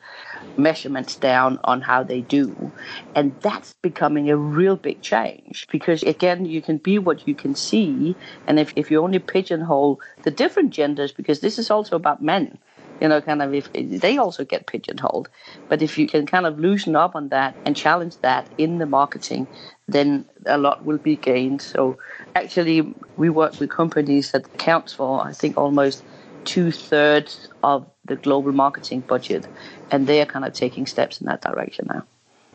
measurements 0.58 1.16
down 1.18 1.60
on 1.64 1.82
how 1.82 2.04
they 2.04 2.22
do. 2.22 2.74
And 3.16 3.38
that's 3.42 3.74
becoming 3.82 4.30
a 4.30 4.38
real 4.38 4.76
big 4.76 5.02
change 5.02 5.68
because, 5.72 6.04
again, 6.04 6.46
you 6.46 6.62
can 6.62 6.78
be 6.78 7.00
what 7.00 7.28
you 7.28 7.36
can 7.36 7.56
see. 7.56 8.18
And 8.48 8.60
if, 8.60 8.74
if 8.76 8.92
you 8.92 9.02
only 9.04 9.20
pigeonhole 9.20 10.00
the 10.24 10.32
different 10.32 10.72
genders, 10.72 11.12
because 11.12 11.40
this 11.40 11.58
is 11.60 11.72
also 11.72 11.96
about 11.96 12.22
men, 12.22 12.60
you 13.02 13.08
know, 13.08 13.22
kind 13.22 13.42
of 13.42 13.54
if 13.54 13.70
they 13.74 14.18
also 14.18 14.46
get 14.46 14.68
pigeonholed. 14.68 15.30
But 15.70 15.82
if 15.82 15.98
you 15.98 16.08
can 16.08 16.26
kind 16.26 16.46
of 16.46 16.60
loosen 16.60 16.96
up 16.96 17.16
on 17.16 17.30
that 17.30 17.58
and 17.66 17.76
challenge 17.76 18.20
that 18.22 18.54
in 18.58 18.78
the 18.78 18.86
marketing, 18.86 19.50
then 19.88 20.26
a 20.46 20.58
lot 20.58 20.86
will 20.86 21.00
be 21.00 21.18
gained. 21.18 21.62
So 21.62 21.98
actually, 22.36 22.94
we 23.18 23.30
work 23.30 23.60
with 23.60 23.72
companies 23.72 24.32
that 24.32 24.48
accounts 24.54 24.94
for, 24.94 25.26
I 25.26 25.34
think, 25.34 25.58
almost 25.58 26.04
two 26.46 26.72
thirds 26.72 27.48
of 27.64 27.86
the 28.06 28.16
global 28.16 28.52
marketing 28.52 29.02
budget, 29.02 29.48
and 29.92 30.08
they 30.08 30.22
are 30.22 30.26
kind 30.26 30.46
of 30.46 30.54
taking 30.54 30.86
steps 30.86 31.22
in 31.22 31.28
that 31.28 31.42
direction 31.42 31.88
now. 31.94 32.04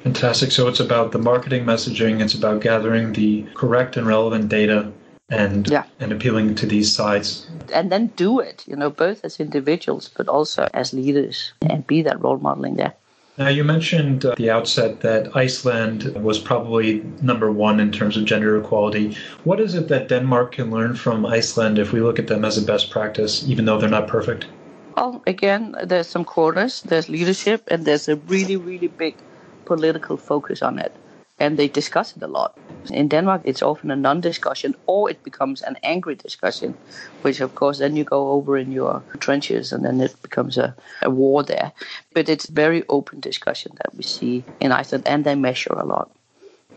Fantastic. 0.00 0.52
So 0.52 0.68
it's 0.68 0.80
about 0.80 1.12
the 1.12 1.18
marketing 1.18 1.64
messaging, 1.64 2.22
it's 2.22 2.34
about 2.34 2.60
gathering 2.60 3.12
the 3.12 3.46
correct 3.54 3.96
and 3.96 4.06
relevant 4.06 4.48
data 4.48 4.92
and 5.30 5.68
yeah. 5.68 5.84
and 6.00 6.12
appealing 6.12 6.54
to 6.56 6.66
these 6.66 6.94
sides. 6.94 7.46
And 7.72 7.92
then 7.92 8.08
do 8.08 8.40
it, 8.40 8.64
you 8.66 8.76
know, 8.76 8.90
both 8.90 9.24
as 9.24 9.40
individuals 9.40 10.08
but 10.08 10.28
also 10.28 10.68
as 10.72 10.92
leaders 10.92 11.52
and 11.68 11.86
be 11.86 12.02
that 12.02 12.20
role 12.22 12.38
modeling 12.38 12.76
there. 12.76 12.94
Now, 13.38 13.46
you 13.48 13.62
mentioned 13.62 14.24
at 14.24 14.36
the 14.36 14.50
outset 14.50 15.00
that 15.02 15.36
Iceland 15.36 16.12
was 16.16 16.40
probably 16.40 17.04
number 17.22 17.52
one 17.52 17.78
in 17.78 17.92
terms 17.92 18.16
of 18.16 18.24
gender 18.24 18.58
equality. 18.58 19.16
What 19.44 19.60
is 19.60 19.76
it 19.76 19.86
that 19.88 20.08
Denmark 20.08 20.52
can 20.56 20.72
learn 20.72 20.96
from 20.96 21.24
Iceland 21.24 21.78
if 21.78 21.92
we 21.92 22.00
look 22.00 22.18
at 22.18 22.26
them 22.26 22.44
as 22.44 22.58
a 22.58 22.62
best 22.62 22.90
practice, 22.90 23.44
even 23.46 23.64
though 23.64 23.78
they're 23.78 23.88
not 23.88 24.08
perfect? 24.08 24.46
Well, 24.96 25.22
again, 25.28 25.76
there's 25.84 26.08
some 26.08 26.24
quarters, 26.24 26.82
there's 26.82 27.08
leadership, 27.08 27.62
and 27.68 27.84
there's 27.84 28.08
a 28.08 28.16
really, 28.26 28.56
really 28.56 28.88
big 28.88 29.14
political 29.66 30.16
focus 30.16 30.60
on 30.60 30.80
it. 30.80 30.92
And 31.40 31.56
they 31.56 31.68
discuss 31.68 32.16
it 32.16 32.22
a 32.22 32.26
lot. 32.26 32.58
In 32.90 33.08
Denmark, 33.08 33.42
it's 33.44 33.62
often 33.62 33.90
a 33.90 33.96
non 33.96 34.20
discussion 34.20 34.74
or 34.86 35.10
it 35.10 35.22
becomes 35.22 35.62
an 35.62 35.76
angry 35.82 36.14
discussion, 36.14 36.74
which, 37.22 37.40
of 37.40 37.54
course, 37.54 37.78
then 37.78 37.96
you 37.96 38.04
go 38.04 38.30
over 38.30 38.56
in 38.56 38.72
your 38.72 39.02
trenches 39.20 39.72
and 39.72 39.84
then 39.84 40.00
it 40.00 40.20
becomes 40.22 40.58
a, 40.58 40.74
a 41.02 41.10
war 41.10 41.42
there. 41.42 41.72
But 42.14 42.28
it's 42.28 42.48
very 42.48 42.82
open 42.88 43.20
discussion 43.20 43.72
that 43.76 43.94
we 43.94 44.02
see 44.02 44.44
in 44.60 44.72
Iceland, 44.72 45.06
and 45.06 45.24
they 45.24 45.34
measure 45.34 45.74
a 45.74 45.84
lot. 45.84 46.10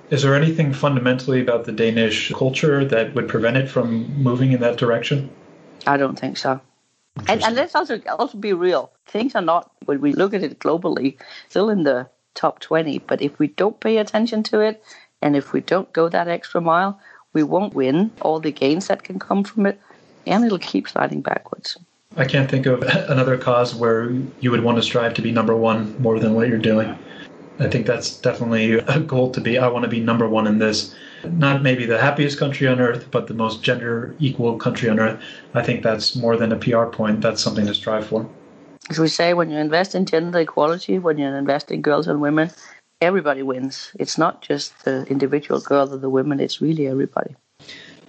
Is 0.10 0.24
there 0.24 0.36
anything 0.36 0.74
fundamentally 0.74 1.40
about 1.42 1.64
the 1.64 1.72
Danish 1.72 2.34
culture 2.34 2.84
that 2.86 3.16
would 3.16 3.30
prevent 3.30 3.58
it 3.58 3.70
from 3.70 4.14
moving 4.22 4.52
in 4.52 4.60
that 4.60 4.78
direction? 4.78 5.30
I 5.88 5.98
don't 5.98 6.20
think 6.20 6.38
so. 6.38 6.60
And, 7.28 7.44
and 7.44 7.56
let's 7.56 7.76
also 7.76 8.02
also 8.20 8.38
be 8.38 8.54
real. 8.54 8.92
Things 9.06 9.36
are 9.36 9.42
not 9.42 9.72
when 9.86 10.02
we 10.02 10.14
look 10.14 10.34
at 10.34 10.44
it 10.44 10.60
globally 10.60 11.18
still 11.50 11.70
in 11.70 11.84
the 11.84 12.08
top 12.36 12.60
twenty. 12.60 13.00
But 13.00 13.22
if 13.22 13.38
we 13.40 13.48
don't 13.48 13.80
pay 13.80 13.98
attention 13.98 14.44
to 14.44 14.60
it, 14.60 14.84
and 15.22 15.36
if 15.36 15.54
we 15.54 15.62
don't 15.62 15.92
go 15.94 16.10
that 16.10 16.28
extra 16.28 16.62
mile, 16.62 17.00
we 17.34 17.44
won't 17.44 17.74
win 17.74 18.12
all 18.22 18.40
the 18.40 18.52
gains 18.52 18.88
that 18.88 19.04
can 19.04 19.20
come 19.20 19.44
from 19.44 19.66
it, 19.66 19.80
and 20.26 20.44
it'll 20.46 20.60
keep 20.60 20.88
sliding 20.88 21.22
backwards. 21.22 21.78
I 22.18 22.26
can't 22.26 22.50
think 22.50 22.66
of 22.66 22.82
another 23.10 23.38
cause 23.38 23.74
where 23.74 24.12
you 24.40 24.52
would 24.52 24.64
want 24.64 24.78
to 24.78 24.84
strive 24.84 25.14
to 25.16 25.22
be 25.22 25.32
number 25.32 25.56
one 25.56 26.00
more 26.02 26.20
than 26.20 26.34
what 26.34 26.48
you're 26.48 26.58
doing. 26.58 26.98
I 27.60 27.68
think 27.68 27.86
that's 27.86 28.18
definitely 28.18 28.74
a 28.74 29.00
goal 29.00 29.32
to 29.32 29.42
be. 29.42 29.58
I 29.58 29.68
want 29.68 29.84
to 29.84 29.90
be 29.90 30.00
number 30.00 30.28
one 30.28 30.48
in 30.48 30.58
this 30.58 30.96
not 31.24 31.62
maybe 31.62 31.86
the 31.86 32.00
happiest 32.00 32.40
country 32.40 32.68
on 32.68 32.80
earth, 32.80 33.10
but 33.12 33.28
the 33.28 33.34
most 33.34 33.62
gender 33.62 34.16
equal 34.20 34.58
country 34.58 34.90
on 34.90 35.00
earth. 35.00 35.22
I 35.54 35.62
think 35.62 35.84
that's 35.84 36.16
more 36.16 36.38
than 36.38 36.52
a 36.52 36.56
PR 36.56 36.86
point. 36.86 37.22
That's 37.22 37.42
something 37.42 37.68
to 37.68 37.76
strive 37.76 38.08
for. 38.08 38.28
As 38.90 39.00
we 39.00 39.08
say, 39.08 39.34
when 39.34 39.50
you 39.52 39.58
invest 39.58 39.96
in 39.96 40.06
gender 40.06 40.40
equality, 40.40 41.00
when 41.00 41.18
you 41.18 41.28
invest 41.28 41.72
in 41.72 41.82
girls 41.82 42.08
and 42.08 42.20
women, 42.20 42.52
everybody 43.00 43.44
wins. 43.44 43.92
It's 44.00 44.18
not 44.18 44.42
just 44.42 44.86
the 44.86 45.06
individual 45.06 45.62
girl 45.62 45.94
or 45.94 45.98
the 45.98 46.10
women, 46.10 46.40
it's 46.40 46.62
really 46.62 46.88
everybody. 46.88 47.36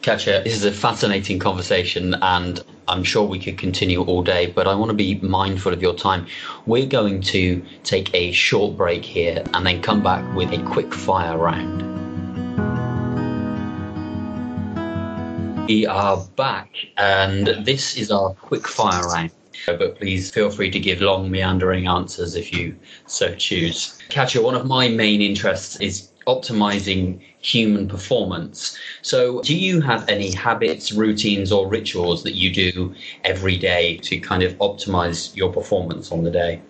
Katja, 0.00 0.42
this 0.42 0.54
is 0.54 0.64
a 0.64 0.72
fascinating 0.72 1.38
conversation, 1.38 2.14
and 2.22 2.61
I'm 2.88 3.04
sure 3.04 3.24
we 3.24 3.38
could 3.38 3.56
continue 3.56 4.02
all 4.02 4.24
day, 4.24 4.46
but 4.46 4.66
I 4.66 4.74
want 4.74 4.88
to 4.88 4.96
be 4.96 5.14
mindful 5.20 5.72
of 5.72 5.80
your 5.80 5.94
time. 5.94 6.26
We're 6.66 6.87
going 6.87 7.20
to 7.22 7.64
take 7.85 8.12
a 8.12 8.32
short 8.32 8.76
break 8.76 9.04
here 9.04 9.44
and 9.54 9.64
then 9.64 9.80
come 9.80 10.02
back 10.02 10.24
with 10.35 10.50
a 10.52 10.62
quick 10.64 10.92
fire 10.92 11.38
round. 11.38 11.82
We 15.68 15.87
are 15.87 16.18
back, 16.35 16.70
and 16.96 17.46
this 17.64 17.96
is 17.96 18.11
our 18.11 18.35
quick 18.35 18.66
fire 18.66 19.06
round. 19.06 19.30
But 19.66 19.98
please 19.98 20.30
feel 20.30 20.50
free 20.50 20.70
to 20.70 20.80
give 20.80 21.00
long, 21.00 21.30
meandering 21.30 21.86
answers 21.86 22.34
if 22.34 22.52
you 22.52 22.76
so 23.06 23.34
choose. 23.34 23.98
Katja, 24.08 24.42
one 24.42 24.54
of 24.54 24.66
my 24.66 24.88
main 24.88 25.20
interests 25.20 25.76
is 25.80 26.08
optimizing 26.26 27.20
human 27.40 27.88
performance. 27.88 28.78
So, 29.02 29.42
do 29.42 29.56
you 29.56 29.80
have 29.80 30.08
any 30.08 30.30
habits, 30.30 30.92
routines, 30.92 31.50
or 31.50 31.66
rituals 31.66 32.22
that 32.22 32.34
you 32.34 32.52
do 32.52 32.94
every 33.24 33.56
day 33.56 33.96
to 33.98 34.18
kind 34.18 34.42
of 34.42 34.56
optimize 34.58 35.34
your 35.36 35.52
performance 35.52 36.12
on 36.12 36.22
the 36.22 36.30
day? 36.30 36.60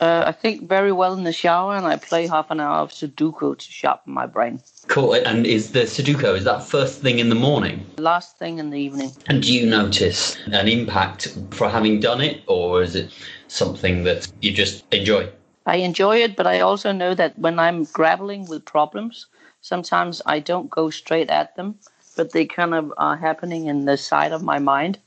Uh, 0.00 0.24
I 0.26 0.32
think 0.32 0.68
very 0.68 0.92
well 0.92 1.12
in 1.12 1.24
the 1.24 1.32
shower, 1.32 1.76
and 1.76 1.86
I 1.86 1.96
play 1.96 2.26
half 2.26 2.50
an 2.50 2.58
hour 2.58 2.78
of 2.78 2.90
Sudoku 2.90 3.58
to 3.58 3.72
sharpen 3.72 4.14
my 4.14 4.26
brain. 4.26 4.60
Cool. 4.86 5.14
And 5.14 5.46
is 5.46 5.72
the 5.72 5.80
Sudoku 5.80 6.36
is 6.36 6.44
that 6.44 6.64
first 6.64 7.02
thing 7.02 7.18
in 7.18 7.28
the 7.28 7.34
morning? 7.34 7.84
Last 7.98 8.38
thing 8.38 8.58
in 8.58 8.70
the 8.70 8.78
evening. 8.78 9.12
And 9.26 9.42
do 9.42 9.52
you 9.52 9.66
notice 9.66 10.38
an 10.46 10.68
impact 10.68 11.36
for 11.50 11.68
having 11.68 12.00
done 12.00 12.20
it, 12.20 12.42
or 12.46 12.82
is 12.82 12.94
it 12.94 13.12
something 13.48 14.04
that 14.04 14.26
you 14.40 14.52
just 14.52 14.84
enjoy? 14.92 15.28
I 15.66 15.76
enjoy 15.76 16.16
it, 16.18 16.34
but 16.34 16.46
I 16.46 16.60
also 16.60 16.92
know 16.92 17.14
that 17.14 17.38
when 17.38 17.58
I'm 17.58 17.84
grappling 17.84 18.46
with 18.46 18.64
problems, 18.64 19.26
Sometimes 19.62 20.22
I 20.24 20.40
don't 20.40 20.70
go 20.70 20.88
straight 20.88 21.28
at 21.28 21.54
them, 21.56 21.78
but 22.16 22.32
they 22.32 22.46
kind 22.46 22.74
of 22.74 22.94
are 22.96 23.16
happening 23.16 23.66
in 23.66 23.84
the 23.84 23.98
side 23.98 24.32
of 24.32 24.42
my 24.42 24.58
mind. 24.58 24.98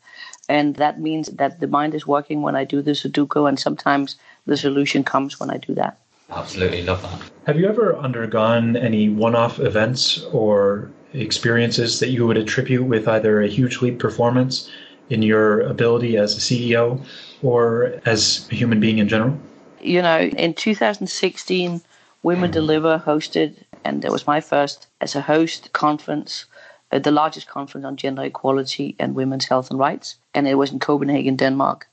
And 0.47 0.75
that 0.75 0.99
means 0.99 1.27
that 1.29 1.59
the 1.59 1.67
mind 1.67 1.95
is 1.95 2.05
working 2.05 2.41
when 2.43 2.55
I 2.55 2.63
do 2.63 2.81
the 2.81 2.91
Sudoku, 2.91 3.49
and 3.49 3.59
sometimes 3.59 4.17
the 4.45 4.57
solution 4.57 5.03
comes 5.03 5.39
when 5.39 5.49
I 5.49 5.57
do 5.57 5.73
that. 5.75 5.97
Absolutely 6.29 6.83
love 6.83 7.01
that. 7.03 7.21
Have 7.45 7.59
you 7.59 7.67
ever 7.67 7.95
undergone 7.97 8.75
any 8.75 9.09
one 9.09 9.35
off 9.35 9.59
events 9.59 10.23
or 10.31 10.89
experiences 11.13 11.99
that 11.99 12.09
you 12.09 12.25
would 12.25 12.37
attribute 12.37 12.85
with 12.85 13.07
either 13.07 13.41
a 13.41 13.47
huge 13.47 13.81
leap 13.81 13.99
performance 13.99 14.69
in 15.09 15.21
your 15.21 15.61
ability 15.61 16.17
as 16.17 16.35
a 16.35 16.39
CEO 16.39 17.03
or 17.41 17.99
as 18.05 18.47
a 18.51 18.55
human 18.55 18.79
being 18.79 18.97
in 18.97 19.07
general? 19.07 19.37
You 19.81 20.01
know, 20.01 20.19
in 20.19 20.53
2016, 20.53 21.81
Women 22.23 22.51
Deliver 22.51 23.03
hosted, 23.05 23.53
and 23.83 24.05
it 24.05 24.11
was 24.11 24.25
my 24.25 24.39
first 24.39 24.87
as 25.01 25.13
a 25.13 25.21
host 25.21 25.73
conference, 25.73 26.45
uh, 26.91 26.99
the 26.99 27.11
largest 27.11 27.47
conference 27.47 27.85
on 27.85 27.97
gender 27.97 28.23
equality 28.23 28.95
and 28.97 29.13
women's 29.13 29.45
health 29.45 29.69
and 29.69 29.77
rights, 29.77 30.15
and 30.33 30.47
it 30.47 30.55
was 30.55 30.71
in 30.71 30.79
Copenhagen, 30.79 31.35
Denmark. 31.35 31.87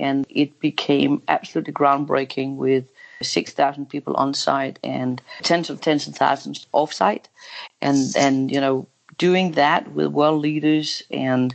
And 0.00 0.26
it 0.28 0.58
became 0.60 1.22
absolutely 1.28 1.74
groundbreaking 1.74 2.56
with 2.56 2.84
6,000 3.22 3.88
people 3.88 4.14
on 4.14 4.34
site 4.34 4.78
and 4.82 5.20
tens 5.42 5.70
of 5.70 5.80
tens 5.80 6.08
of 6.08 6.16
thousands 6.16 6.66
off 6.72 6.92
site. 6.92 7.28
And, 7.80 8.16
and, 8.16 8.50
you 8.50 8.60
know, 8.60 8.86
doing 9.18 9.52
that 9.52 9.92
with 9.92 10.06
world 10.06 10.40
leaders 10.40 11.02
and 11.10 11.54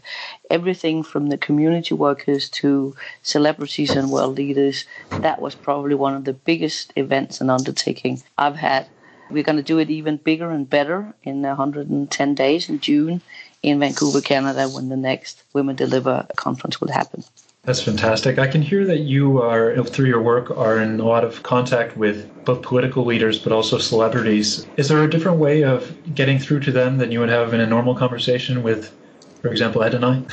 everything 0.51 1.01
from 1.01 1.29
the 1.29 1.37
community 1.37 1.95
workers 1.95 2.47
to 2.47 2.95
celebrities 3.23 3.89
and 3.89 4.11
world 4.11 4.37
leaders, 4.37 4.85
that 5.09 5.41
was 5.41 5.55
probably 5.55 5.95
one 5.95 6.13
of 6.13 6.25
the 6.25 6.33
biggest 6.33 6.93
events 6.95 7.41
and 7.41 7.49
undertaking 7.49 8.21
I've 8.37 8.57
had. 8.57 8.87
We're 9.31 9.41
going 9.41 9.57
to 9.57 9.63
do 9.63 9.79
it 9.79 9.89
even 9.89 10.17
bigger 10.17 10.51
and 10.51 10.69
better 10.69 11.15
in 11.23 11.41
110 11.41 12.35
days 12.35 12.69
in 12.69 12.79
June 12.79 13.21
in 13.63 13.79
Vancouver, 13.79 14.21
Canada, 14.21 14.69
when 14.69 14.89
the 14.89 14.95
next 14.95 15.41
Women 15.53 15.75
Deliver 15.75 16.27
conference 16.35 16.79
will 16.79 16.91
happen. 16.91 17.23
That's 17.65 17.81
fantastic. 17.81 18.37
I 18.37 18.47
can 18.47 18.61
hear 18.61 18.85
that 18.85 18.99
you 18.99 19.41
are, 19.41 19.83
through 19.83 20.07
your 20.07 20.21
work, 20.21 20.51
are 20.55 20.79
in 20.79 20.99
a 20.99 21.05
lot 21.05 21.23
of 21.23 21.41
contact 21.41 21.97
with 21.97 22.29
both 22.45 22.61
political 22.61 23.03
leaders 23.03 23.39
but 23.39 23.51
also 23.51 23.79
celebrities. 23.79 24.67
Is 24.77 24.87
there 24.87 25.03
a 25.03 25.09
different 25.09 25.39
way 25.39 25.63
of 25.63 25.97
getting 26.13 26.37
through 26.37 26.59
to 26.61 26.71
them 26.71 26.99
than 26.99 27.11
you 27.11 27.19
would 27.19 27.29
have 27.29 27.55
in 27.55 27.59
a 27.59 27.65
normal 27.65 27.95
conversation 27.95 28.61
with, 28.61 28.95
for 29.41 29.49
example, 29.49 29.81
Ed 29.81 29.95
and 29.95 30.05
I? 30.05 30.23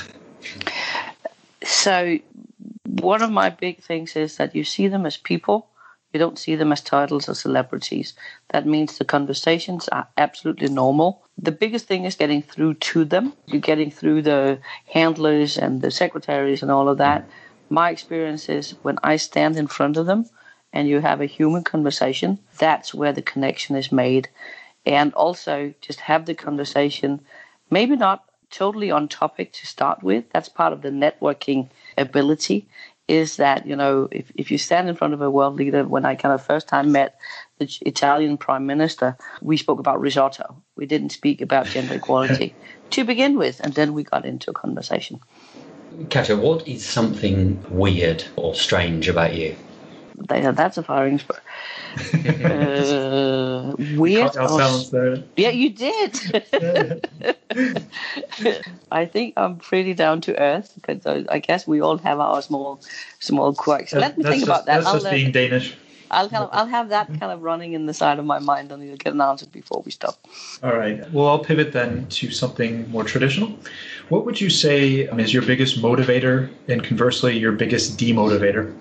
So, 1.65 2.19
one 3.01 3.23
of 3.23 3.31
my 3.31 3.49
big 3.49 3.83
things 3.83 4.15
is 4.15 4.37
that 4.37 4.55
you 4.55 4.63
see 4.63 4.89
them 4.89 5.07
as 5.07 5.17
people. 5.17 5.69
You 6.13 6.19
don't 6.19 6.39
see 6.39 6.57
them 6.57 6.73
as 6.73 6.83
titles 6.83 7.29
or 7.29 7.35
celebrities. 7.35 8.13
That 8.51 8.67
means 8.67 8.99
the 8.99 9.05
conversations 9.05 9.89
are 9.89 10.09
absolutely 10.19 10.69
normal. 10.69 11.23
The 11.39 11.53
biggest 11.53 11.87
thing 11.87 12.05
is 12.05 12.17
getting 12.17 12.43
through 12.43 12.75
to 12.75 13.05
them. 13.05 13.33
You're 13.47 13.61
getting 13.61 13.91
through 13.91 14.23
the 14.23 14.59
handlers 14.87 15.57
and 15.57 15.81
the 15.81 15.91
secretaries 15.91 16.61
and 16.63 16.71
all 16.71 16.89
of 16.89 16.99
that. 16.99 17.29
My 17.71 17.89
experience 17.91 18.51
is 18.51 18.75
when 18.83 18.99
I 19.03 19.17
stand 19.17 19.57
in 19.57 19.67
front 19.67 19.97
of 19.97 20.05
them 20.05 20.27
and 20.73 20.87
you 20.87 21.01
have 21.01 21.23
a 21.23 21.27
human 21.27 21.65
conversation, 21.65 22.39
that's 22.59 22.93
where 22.93 23.13
the 23.13 23.23
connection 23.23 23.77
is 23.77 23.91
made. 23.91 24.29
And 24.85 25.15
also 25.15 25.73
just 25.81 26.01
have 26.01 26.27
the 26.27 26.35
conversation, 26.35 27.21
maybe 27.71 27.97
not 27.97 28.25
totally 28.51 28.91
on 28.91 29.09
topic 29.09 29.53
to 29.55 29.67
start 29.67 30.03
with. 30.03 30.25
That's 30.31 30.51
part 30.51 30.75
of 30.75 30.83
the 30.83 30.91
networking 30.91 31.71
ability 31.97 32.69
is 33.13 33.37
that 33.37 33.67
you 33.67 33.77
know 33.77 34.09
if, 34.11 34.33
if 34.37 34.51
you 34.51 34.57
stand 34.57 34.89
in 34.89 34.97
front 34.97 35.13
of 35.13 35.21
a 35.21 35.31
world 35.31 35.55
leader 35.55 35.85
when 35.85 36.07
i 36.07 36.15
kind 36.15 36.35
of 36.35 36.43
first 36.43 36.67
time 36.67 36.93
met 36.93 37.21
the 37.59 37.69
italian 37.85 38.39
prime 38.39 38.65
minister 38.67 39.17
we 39.43 39.59
spoke 39.59 39.79
about 39.79 40.01
risotto 40.01 40.57
we 40.77 40.87
didn't 40.87 41.11
speak 41.11 41.43
about 41.43 41.67
gender 41.67 41.95
equality 41.95 42.57
to 42.91 43.05
begin 43.05 43.37
with 43.37 43.61
and 43.61 43.75
then 43.75 43.93
we 43.93 44.03
got 44.03 44.25
into 44.25 44.51
a 44.51 44.55
conversation 44.55 45.21
Katja, 46.09 46.39
what 46.39 46.67
is 46.67 46.87
something 46.87 47.63
weird 47.69 48.25
or 48.37 48.55
strange 48.55 49.09
about 49.09 49.35
you 49.35 49.55
that's 50.53 50.79
a 50.79 50.83
firing 50.83 51.19
spur. 51.19 51.39
Uh, 52.45 53.75
weird. 53.97 54.37
Or, 54.37 55.23
yeah, 55.37 55.51
you 55.51 55.71
did. 55.71 56.21
I 58.93 59.07
think 59.07 59.35
I'm 59.37 59.57
pretty 59.57 59.95
down 59.95 60.21
to 60.23 60.39
earth 60.39 60.73
because 60.75 61.27
I 61.29 61.39
guess 61.39 61.67
we 61.67 61.81
all 61.81 61.99
have 61.99 62.21
our 62.21 62.43
small, 62.43 62.81
small 63.21 63.55
quirks. 63.55 63.93
Let 63.93 64.17
me 64.19 64.25
think 64.25 64.37
just, 64.37 64.47
about 64.47 64.67
that. 64.67 64.79
That's 64.79 64.87
I'll 64.87 65.01
just 65.01 65.11
being 65.11 65.33
Danish. 65.33 65.77
I'll 66.13 66.27
of, 66.27 66.51
I'll 66.53 66.67
have 66.67 66.91
that 66.91 67.09
kind 67.09 67.33
of 67.33 67.43
running 67.43 67.73
in 67.73 67.87
the 67.87 67.95
side 67.95 68.19
of 68.19 68.27
my 68.27 68.39
mind, 68.39 68.71
and 68.71 68.85
you'll 68.85 68.99
get 68.99 69.15
an 69.15 69.21
answer 69.21 69.47
before 69.47 69.83
we 69.85 69.91
stop. 69.91 70.19
All 70.63 70.77
right. 70.77 71.11
Well, 71.11 71.27
I'll 71.27 71.39
pivot 71.39 71.73
then 71.73 72.07
to 72.09 72.31
something 72.31 72.89
more 72.91 73.03
traditional. 73.03 73.57
What 74.11 74.27
would 74.27 74.39
you 74.41 74.51
say 74.51 75.09
is 75.19 75.33
your 75.33 75.43
biggest 75.43 75.81
motivator, 75.81 76.51
and 76.69 76.85
conversely, 76.85 77.39
your 77.39 77.53
biggest 77.53 77.99
demotivator? 77.99 78.75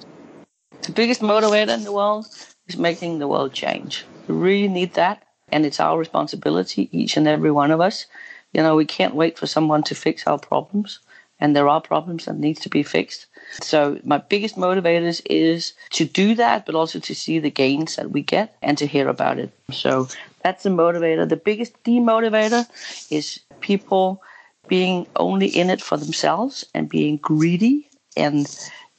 The 0.82 0.92
biggest 0.92 1.22
motivator 1.22 1.74
in 1.74 1.84
the 1.86 1.92
world 1.94 2.28
is 2.68 2.78
making 2.78 3.20
the 3.20 3.28
world 3.28 3.54
change. 3.54 4.06
We 4.28 4.36
really 4.36 4.68
need 4.68 4.94
that, 4.94 5.24
and 5.52 5.66
it's 5.66 5.80
our 5.80 5.98
responsibility, 5.98 6.90
each 6.92 7.18
and 7.18 7.28
every 7.28 7.52
one 7.52 7.72
of 7.72 7.82
us. 7.82 8.06
You 8.54 8.62
know, 8.62 8.76
we 8.76 8.86
can't 8.86 9.16
wait 9.16 9.38
for 9.38 9.48
someone 9.48 9.84
to 9.84 9.96
fix 9.96 10.28
our 10.28 10.38
problems, 10.38 11.00
and 11.40 11.56
there 11.56 11.68
are 11.68 11.82
problems 11.82 12.26
that 12.26 12.38
need 12.38 12.58
to 12.58 12.70
be 12.70 12.84
fixed. 12.84 13.26
So 13.62 14.00
my 14.04 14.18
biggest 14.18 14.56
motivators 14.56 15.22
is 15.26 15.74
to 15.92 16.06
do 16.06 16.36
that, 16.36 16.66
but 16.66 16.76
also 16.76 17.00
to 17.00 17.16
see 17.16 17.40
the 17.40 17.50
gains 17.50 17.96
that 17.96 18.12
we 18.12 18.22
get 18.22 18.56
and 18.62 18.78
to 18.78 18.86
hear 18.86 19.10
about 19.10 19.40
it. 19.40 19.52
So 19.72 20.08
that's 20.44 20.64
the 20.64 20.70
motivator. 20.70 21.28
The 21.28 21.38
biggest 21.38 21.82
demotivator 21.84 22.66
is 23.12 23.40
people 23.60 24.22
being 24.68 25.08
only 25.16 25.48
in 25.48 25.70
it 25.70 25.82
for 25.82 25.98
themselves 25.98 26.66
and 26.74 26.88
being 26.88 27.18
greedy 27.18 27.90
and 28.16 28.48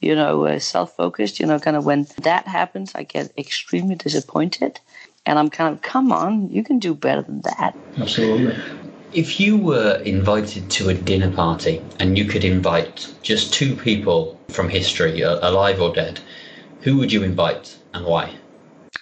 you 0.03 0.15
know, 0.15 0.45
uh, 0.45 0.59
self 0.59 0.95
focused. 0.95 1.39
You 1.39 1.45
know, 1.45 1.59
kind 1.59 1.77
of 1.77 1.85
when 1.85 2.07
that 2.21 2.47
happens, 2.47 2.91
I 2.95 3.03
get 3.03 3.31
extremely 3.37 3.95
disappointed. 3.95 4.79
And 5.25 5.39
I'm 5.39 5.49
kind 5.49 5.73
of, 5.73 5.81
come 5.81 6.11
on, 6.11 6.49
you 6.49 6.63
can 6.63 6.79
do 6.79 6.93
better 6.93 7.21
than 7.21 7.41
that. 7.41 7.77
Absolutely. 7.97 8.57
If 9.13 9.39
you 9.39 9.57
were 9.57 10.01
invited 10.03 10.69
to 10.71 10.89
a 10.89 10.93
dinner 10.93 11.31
party 11.31 11.81
and 11.99 12.17
you 12.17 12.25
could 12.25 12.43
invite 12.43 13.13
just 13.21 13.53
two 13.53 13.75
people 13.75 14.37
from 14.49 14.67
history, 14.67 15.21
alive 15.21 15.79
or 15.79 15.93
dead, 15.93 16.19
who 16.81 16.97
would 16.97 17.11
you 17.11 17.23
invite 17.23 17.77
and 17.93 18.05
why? 18.05 18.33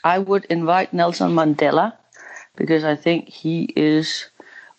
I 0.04 0.20
would 0.20 0.46
invite 0.46 0.94
Nelson 0.94 1.32
Mandela 1.32 1.94
because 2.56 2.84
I 2.84 2.96
think 2.96 3.30
he 3.30 3.74
is 3.76 4.26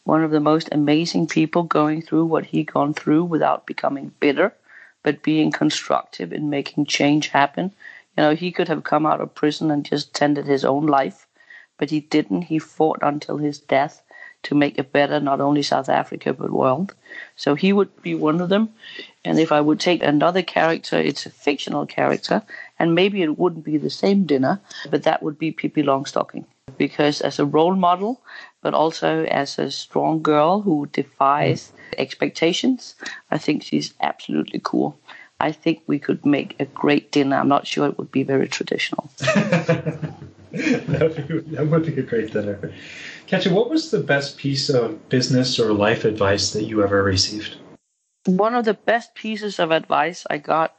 one 0.05 0.23
of 0.23 0.31
the 0.31 0.41
most 0.41 0.69
amazing 0.71 1.27
people 1.27 1.63
going 1.63 2.03
through 2.03 2.27
what 2.27 2.47
he 2.47 2.63
gone 2.65 2.93
through 2.93 3.25
without 3.25 3.67
becoming 3.67 4.13
bitter 4.21 4.55
but 5.03 5.23
being 5.23 5.51
constructive 5.51 6.33
in 6.33 6.51
making 6.51 6.87
change 6.87 7.29
happen. 7.29 7.73
You 8.17 8.23
know, 8.25 8.35
he 8.35 8.53
could 8.53 8.69
have 8.69 8.85
come 8.85 9.07
out 9.07 9.21
of 9.21 9.35
prison 9.35 9.71
and 9.71 9.85
just 9.85 10.15
tended 10.15 10.47
his 10.47 10.65
own 10.65 10.87
life, 10.87 11.27
but 11.79 11.91
he 11.91 12.01
didn't. 12.01 12.43
He 12.43 12.59
fought 12.59 12.99
until 13.03 13.39
his 13.39 13.59
death 13.59 14.03
to 14.45 14.55
make 14.55 14.79
it 14.79 14.93
better, 14.93 15.21
not 15.21 15.41
only 15.41 15.63
South 15.63 15.89
Africa, 15.89 16.33
but 16.33 16.51
world. 16.51 16.95
So 17.37 17.55
he 17.55 17.73
would 17.73 18.03
be 18.03 18.15
one 18.15 18.41
of 18.41 18.49
them. 18.49 18.71
And 19.25 19.39
if 19.39 19.53
I 19.53 19.61
would 19.61 19.79
take 19.79 20.03
another 20.03 20.43
character, 20.43 20.99
it's 20.99 21.27
a 21.27 21.31
fictional 21.31 21.87
character, 21.87 22.43
and 22.79 22.95
maybe 22.95 23.23
it 23.23 23.39
wouldn't 23.39 23.65
be 23.65 23.79
the 23.79 23.91
same 23.91 24.25
dinner, 24.25 24.61
but 24.91 25.05
that 25.05 25.23
would 25.23 25.39
be 25.39 25.53
Pippi 25.53 25.83
Longstocking. 25.83 26.45
Because 26.77 27.21
as 27.21 27.39
a 27.39 27.47
role 27.47 27.77
model, 27.77 28.21
but 28.63 28.73
also 28.73 29.25
as 29.25 29.59
a 29.59 29.71
strong 29.71 30.23
girl 30.23 30.63
who 30.63 30.87
defies 30.93 31.73
expectations. 31.99 32.95
I 33.31 33.37
think 33.39 33.63
she's 33.63 33.93
absolutely 34.01 34.61
cool. 34.63 34.99
I 35.41 35.51
think 35.51 35.83
we 35.87 35.99
could 35.99 36.25
make 36.25 36.55
a 36.61 36.65
great 36.67 37.11
dinner. 37.11 37.37
I'm 37.37 37.49
not 37.49 37.67
sure 37.67 37.89
it 37.89 37.99
would 37.99 38.13
be 38.13 38.23
very 38.23 38.49
traditional. 38.49 39.11
that, 39.19 40.15
would 41.01 41.29
be, 41.29 41.39
that 41.57 41.67
would 41.67 41.85
be 41.85 42.01
a 42.01 42.03
great 42.03 42.33
dinner. 42.33 42.73
Katja, 43.27 43.53
what 43.53 43.69
was 43.69 43.91
the 43.91 43.99
best 43.99 44.39
piece 44.39 44.71
of 44.71 45.09
business 45.09 45.59
or 45.59 45.73
life 45.73 46.05
advice 46.05 46.53
that 46.53 46.65
you 46.65 46.83
ever 46.83 47.03
received? 47.03 47.57
One 48.27 48.55
of 48.55 48.65
the 48.65 48.75
best 48.75 49.17
pieces 49.17 49.59
of 49.59 49.73
advice 49.73 50.25
I 50.31 50.39
got 50.39 50.77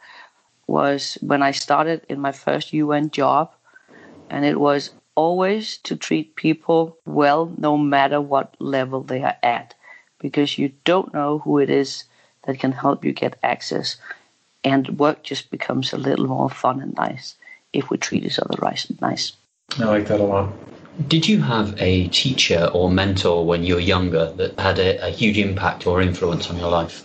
was 0.65 1.17
when 1.21 1.43
I 1.43 1.51
started 1.51 2.05
in 2.07 2.21
my 2.21 2.31
first 2.31 2.71
UN 2.71 3.09
job, 3.11 3.51
and 4.29 4.45
it 4.45 4.57
was 4.57 4.91
always 5.16 5.78
to 5.78 5.95
treat 5.95 6.36
people 6.36 6.97
well 7.05 7.51
no 7.57 7.78
matter 7.78 8.20
what 8.20 8.55
level 8.59 9.01
they 9.01 9.22
are 9.24 9.38
at 9.43 9.76
because 10.20 10.57
you 10.57 10.72
don't 10.86 11.14
know 11.14 11.39
who 11.39 11.59
it 11.59 11.70
is 11.70 12.05
that 12.43 12.59
can 12.59 12.72
help 12.72 13.05
you 13.05 13.11
get 13.11 13.38
access. 13.43 13.97
And 14.64 14.97
work 14.97 15.24
just 15.24 15.51
becomes 15.51 15.91
a 15.91 15.97
little 15.97 16.28
more 16.28 16.49
fun 16.49 16.82
and 16.82 16.95
nice 16.95 17.36
if 17.74 17.89
we 17.89 17.97
treat 17.97 18.24
each 18.24 18.39
other 18.39 18.55
right 18.61 18.84
and 18.89 18.99
nice. 19.01 19.34
I 19.78 19.86
like 19.86 20.07
that 20.07 20.20
a 20.20 20.24
lot. 20.24 20.53
Did 21.07 21.28
you 21.28 21.41
have 21.41 21.76
a 21.82 22.07
teacher 22.09 22.70
or 22.74 22.89
mentor 22.89 23.45
when 23.45 23.64
you 23.64 23.76
were 23.76 23.82
younger 23.82 24.32
that 24.34 24.59
had 24.59 24.80
a, 24.80 25.07
a 25.07 25.09
huge 25.09 25.38
impact 25.38 25.88
or 25.88 26.01
influence 26.01 26.49
on 26.49 26.57
your 26.57 26.70
life? 26.70 27.03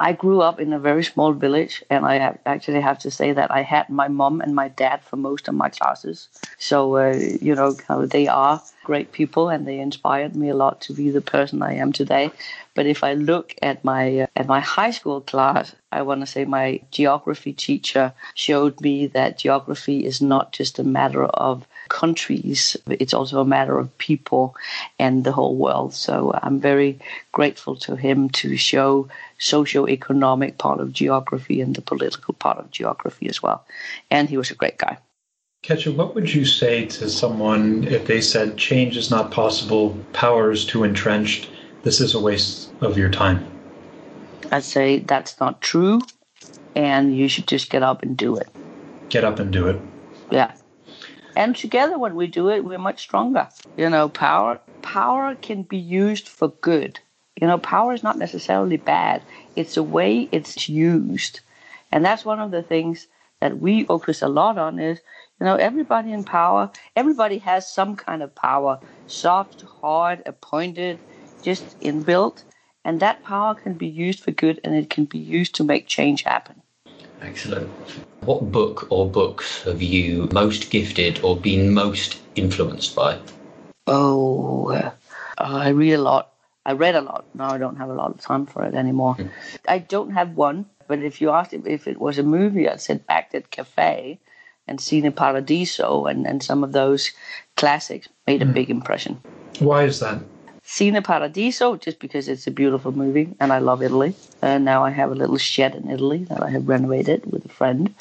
I 0.00 0.12
grew 0.14 0.40
up 0.40 0.58
in 0.58 0.72
a 0.72 0.78
very 0.78 1.04
small 1.04 1.32
village, 1.34 1.84
and 1.90 2.06
I 2.06 2.34
actually 2.46 2.80
have 2.80 2.98
to 3.00 3.10
say 3.10 3.32
that 3.34 3.50
I 3.50 3.60
had 3.60 3.90
my 3.90 4.08
mom 4.08 4.40
and 4.40 4.54
my 4.54 4.68
dad 4.68 5.02
for 5.04 5.16
most 5.16 5.46
of 5.46 5.54
my 5.54 5.68
classes. 5.68 6.28
So, 6.58 6.96
uh, 6.96 7.12
you 7.12 7.54
know, 7.54 7.72
they 8.06 8.26
are 8.26 8.62
great 8.82 9.12
people, 9.12 9.50
and 9.50 9.66
they 9.66 9.78
inspired 9.78 10.34
me 10.34 10.48
a 10.48 10.56
lot 10.56 10.80
to 10.82 10.94
be 10.94 11.10
the 11.10 11.20
person 11.20 11.62
I 11.62 11.74
am 11.74 11.92
today. 11.92 12.30
But 12.74 12.86
if 12.86 13.04
I 13.04 13.12
look 13.12 13.54
at 13.60 13.84
my 13.84 14.20
uh, 14.20 14.26
at 14.36 14.46
my 14.46 14.60
high 14.60 14.92
school 14.92 15.20
class, 15.20 15.74
I 15.92 16.00
want 16.00 16.20
to 16.20 16.26
say 16.26 16.46
my 16.46 16.80
geography 16.90 17.52
teacher 17.52 18.14
showed 18.34 18.80
me 18.80 19.06
that 19.08 19.36
geography 19.36 20.06
is 20.06 20.22
not 20.22 20.52
just 20.52 20.78
a 20.78 20.84
matter 20.84 21.24
of 21.24 21.66
countries, 21.90 22.76
it's 22.88 23.12
also 23.12 23.40
a 23.40 23.44
matter 23.56 23.76
of 23.78 23.98
people 23.98 24.54
and 24.98 25.24
the 25.24 25.32
whole 25.32 25.56
world. 25.56 25.92
So 25.92 26.32
I'm 26.42 26.60
very 26.60 26.98
grateful 27.32 27.76
to 27.76 27.96
him 27.96 28.30
to 28.40 28.56
show 28.56 29.08
socio-economic 29.40 30.58
part 30.58 30.80
of 30.80 30.92
geography 30.92 31.60
and 31.60 31.74
the 31.74 31.80
political 31.80 32.34
part 32.34 32.58
of 32.58 32.70
geography 32.70 33.28
as 33.28 33.42
well. 33.42 33.66
And 34.10 34.28
he 34.28 34.36
was 34.36 34.50
a 34.50 34.54
great 34.54 34.78
guy. 34.78 34.98
Katja, 35.62 35.92
what 35.92 36.14
would 36.14 36.32
you 36.32 36.44
say 36.44 36.86
to 36.86 37.10
someone 37.10 37.84
if 37.84 38.06
they 38.06 38.20
said 38.20 38.56
change 38.56 38.96
is 38.96 39.10
not 39.10 39.30
possible, 39.30 39.98
power 40.12 40.50
is 40.50 40.64
too 40.64 40.84
entrenched, 40.84 41.50
this 41.82 42.00
is 42.00 42.14
a 42.14 42.20
waste 42.20 42.72
of 42.80 42.96
your 42.96 43.10
time? 43.10 43.44
I'd 44.52 44.64
say 44.64 45.00
that's 45.00 45.38
not 45.40 45.60
true, 45.60 46.00
and 46.74 47.16
you 47.16 47.28
should 47.28 47.46
just 47.46 47.70
get 47.70 47.82
up 47.82 48.02
and 48.02 48.16
do 48.16 48.36
it. 48.36 48.48
Get 49.10 49.24
up 49.24 49.38
and 49.38 49.52
do 49.52 49.68
it. 49.68 49.80
Yeah. 50.30 50.52
And 51.36 51.54
together, 51.54 51.98
when 51.98 52.14
we 52.14 52.26
do 52.26 52.48
it, 52.50 52.64
we're 52.64 52.78
much 52.78 53.00
stronger. 53.00 53.48
You 53.76 53.90
know, 53.90 54.08
power 54.08 54.60
power 54.82 55.34
can 55.34 55.62
be 55.62 55.78
used 55.78 56.28
for 56.28 56.48
good. 56.48 57.00
You 57.40 57.46
know, 57.46 57.58
power 57.58 57.94
is 57.94 58.02
not 58.02 58.18
necessarily 58.18 58.76
bad. 58.76 59.22
It's 59.56 59.74
the 59.74 59.82
way 59.82 60.28
it's 60.30 60.68
used, 60.68 61.40
and 61.90 62.04
that's 62.04 62.24
one 62.24 62.38
of 62.38 62.50
the 62.50 62.62
things 62.62 63.06
that 63.40 63.58
we 63.58 63.84
focus 63.84 64.20
a 64.20 64.28
lot 64.28 64.58
on. 64.58 64.78
Is 64.78 65.00
you 65.40 65.46
know, 65.46 65.56
everybody 65.56 66.12
in 66.12 66.22
power, 66.22 66.70
everybody 66.94 67.38
has 67.38 67.70
some 67.70 67.96
kind 67.96 68.22
of 68.22 68.34
power, 68.34 68.78
soft, 69.06 69.62
hard, 69.62 70.22
appointed, 70.26 70.98
just 71.42 71.80
inbuilt, 71.80 72.42
and 72.84 73.00
that 73.00 73.24
power 73.24 73.54
can 73.54 73.72
be 73.72 73.88
used 73.88 74.20
for 74.20 74.32
good, 74.32 74.60
and 74.62 74.74
it 74.74 74.90
can 74.90 75.06
be 75.06 75.18
used 75.18 75.54
to 75.54 75.64
make 75.64 75.86
change 75.86 76.24
happen. 76.24 76.60
Excellent. 77.22 77.70
What 78.20 78.52
book 78.52 78.86
or 78.90 79.08
books 79.08 79.62
have 79.62 79.80
you 79.80 80.28
most 80.32 80.70
gifted 80.70 81.20
or 81.24 81.38
been 81.38 81.72
most 81.72 82.18
influenced 82.34 82.94
by? 82.94 83.18
Oh, 83.86 84.70
uh, 84.72 84.90
I 85.38 85.70
read 85.70 85.94
a 85.94 86.02
lot. 86.02 86.34
I 86.64 86.72
read 86.72 86.94
a 86.94 87.00
lot. 87.00 87.24
Now 87.34 87.50
I 87.50 87.58
don't 87.58 87.76
have 87.76 87.88
a 87.88 87.94
lot 87.94 88.10
of 88.10 88.20
time 88.20 88.46
for 88.46 88.64
it 88.64 88.74
anymore. 88.74 89.16
Mm. 89.16 89.30
I 89.66 89.78
don't 89.78 90.12
have 90.12 90.36
one, 90.36 90.66
but 90.88 90.98
if 91.00 91.20
you 91.20 91.30
asked 91.30 91.54
if 91.54 91.86
it 91.86 91.98
was 91.98 92.18
a 92.18 92.22
movie, 92.22 92.68
I'd 92.68 92.80
say 92.80 92.94
Baghdad 92.94 93.50
Cafe 93.50 94.18
and 94.68 94.78
Cine 94.78 95.14
Paradiso 95.14 96.06
and, 96.06 96.26
and 96.26 96.42
some 96.42 96.62
of 96.62 96.72
those 96.72 97.12
classics 97.56 98.08
made 98.26 98.42
a 98.42 98.46
mm. 98.46 98.54
big 98.54 98.70
impression. 98.70 99.20
Why 99.58 99.84
is 99.84 100.00
that? 100.00 100.20
Cine 100.64 101.02
Paradiso, 101.02 101.76
just 101.76 101.98
because 101.98 102.28
it's 102.28 102.46
a 102.46 102.50
beautiful 102.50 102.92
movie 102.92 103.34
and 103.40 103.52
I 103.52 103.58
love 103.58 103.82
Italy. 103.82 104.14
And 104.42 104.64
now 104.64 104.84
I 104.84 104.90
have 104.90 105.10
a 105.10 105.14
little 105.14 105.38
shed 105.38 105.74
in 105.74 105.90
Italy 105.90 106.24
that 106.24 106.42
I 106.42 106.50
have 106.50 106.68
renovated 106.68 107.30
with 107.32 107.44
a 107.44 107.48
friend, 107.48 107.94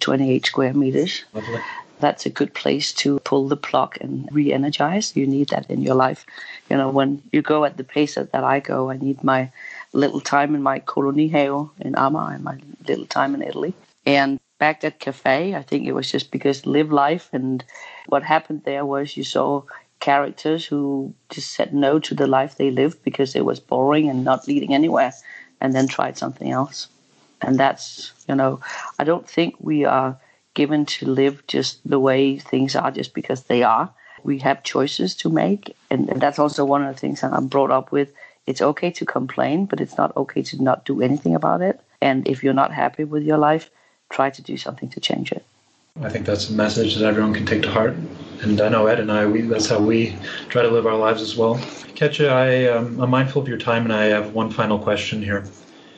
28 0.00 0.46
square 0.46 0.74
meters. 0.74 1.24
Lovely. 1.34 1.60
That's 2.00 2.26
a 2.26 2.30
good 2.30 2.52
place 2.52 2.92
to 2.94 3.20
pull 3.20 3.48
the 3.48 3.56
plug 3.56 3.96
and 4.00 4.28
re 4.32 4.52
energize. 4.52 5.16
You 5.16 5.26
need 5.26 5.48
that 5.50 5.70
in 5.70 5.82
your 5.82 5.94
life. 5.94 6.26
You 6.70 6.76
know, 6.76 6.90
when 6.90 7.22
you 7.32 7.42
go 7.42 7.64
at 7.64 7.76
the 7.76 7.84
pace 7.84 8.16
that 8.16 8.34
I 8.34 8.60
go, 8.60 8.90
I 8.90 8.96
need 8.96 9.22
my 9.22 9.50
little 9.92 10.20
time 10.20 10.54
in 10.54 10.62
my 10.62 10.80
kolonihave 10.80 11.70
in 11.80 11.92
Amager 11.94 12.34
and 12.34 12.44
my 12.44 12.58
little 12.86 13.06
time 13.06 13.34
in 13.34 13.42
Italy. 13.42 13.74
And 14.04 14.40
Baghdad 14.58 14.98
Cafe, 14.98 15.54
I 15.54 15.62
think 15.62 15.86
it 15.86 15.92
was 15.92 16.10
just 16.10 16.30
because 16.30 16.66
live 16.66 16.90
life 16.90 17.28
and 17.32 17.64
what 18.06 18.22
happened 18.22 18.62
there 18.64 18.84
was 18.84 19.16
you 19.16 19.24
saw 19.24 19.62
characters 20.00 20.64
who 20.66 21.14
just 21.30 21.52
said 21.52 21.74
no 21.74 21.98
to 21.98 22.14
the 22.14 22.26
life 22.26 22.56
they 22.56 22.70
lived 22.70 23.02
because 23.02 23.34
it 23.34 23.44
was 23.44 23.60
boring 23.60 24.08
and 24.08 24.24
not 24.24 24.46
leading 24.46 24.74
anywhere 24.74 25.12
and 25.60 25.74
then 25.74 25.88
tried 25.88 26.18
something 26.18 26.50
else. 26.50 26.88
And 27.42 27.58
that's, 27.58 28.12
you 28.28 28.34
know, 28.34 28.60
I 28.98 29.04
don't 29.04 29.28
think 29.28 29.56
we 29.58 29.84
are 29.84 30.18
given 30.54 30.86
to 30.86 31.06
live 31.06 31.46
just 31.46 31.80
the 31.88 31.98
way 31.98 32.38
things 32.38 32.74
are 32.74 32.90
just 32.90 33.14
because 33.14 33.42
they 33.44 33.62
are. 33.62 33.92
We 34.26 34.38
have 34.38 34.64
choices 34.64 35.14
to 35.16 35.30
make. 35.30 35.76
And, 35.88 36.08
and 36.10 36.20
that's 36.20 36.40
also 36.40 36.64
one 36.64 36.82
of 36.84 36.92
the 36.92 37.00
things 37.00 37.20
that 37.20 37.32
I'm 37.32 37.46
brought 37.46 37.70
up 37.70 37.92
with. 37.92 38.12
It's 38.46 38.60
okay 38.60 38.90
to 38.90 39.04
complain, 39.06 39.66
but 39.66 39.80
it's 39.80 39.96
not 39.96 40.16
okay 40.16 40.42
to 40.42 40.62
not 40.62 40.84
do 40.84 41.00
anything 41.00 41.34
about 41.34 41.62
it. 41.62 41.80
And 42.00 42.26
if 42.26 42.42
you're 42.42 42.52
not 42.52 42.72
happy 42.72 43.04
with 43.04 43.22
your 43.22 43.38
life, 43.38 43.70
try 44.10 44.30
to 44.30 44.42
do 44.42 44.56
something 44.56 44.88
to 44.90 45.00
change 45.00 45.30
it. 45.30 45.44
I 46.02 46.10
think 46.10 46.26
that's 46.26 46.50
a 46.50 46.52
message 46.52 46.96
that 46.96 47.06
everyone 47.06 47.34
can 47.34 47.46
take 47.46 47.62
to 47.62 47.70
heart. 47.70 47.94
And 48.42 48.60
I 48.60 48.68
know 48.68 48.86
Ed 48.86 49.00
and 49.00 49.10
I, 49.10 49.26
we, 49.26 49.42
that's 49.42 49.68
how 49.68 49.78
we 49.78 50.16
try 50.48 50.62
to 50.62 50.68
live 50.68 50.86
our 50.86 50.96
lives 50.96 51.22
as 51.22 51.36
well. 51.36 51.58
Katja, 51.94 52.28
I, 52.28 52.66
um, 52.66 53.00
I'm 53.00 53.10
mindful 53.10 53.40
of 53.40 53.48
your 53.48 53.58
time 53.58 53.84
and 53.84 53.92
I 53.92 54.06
have 54.06 54.34
one 54.34 54.50
final 54.50 54.78
question 54.78 55.22
here. 55.22 55.44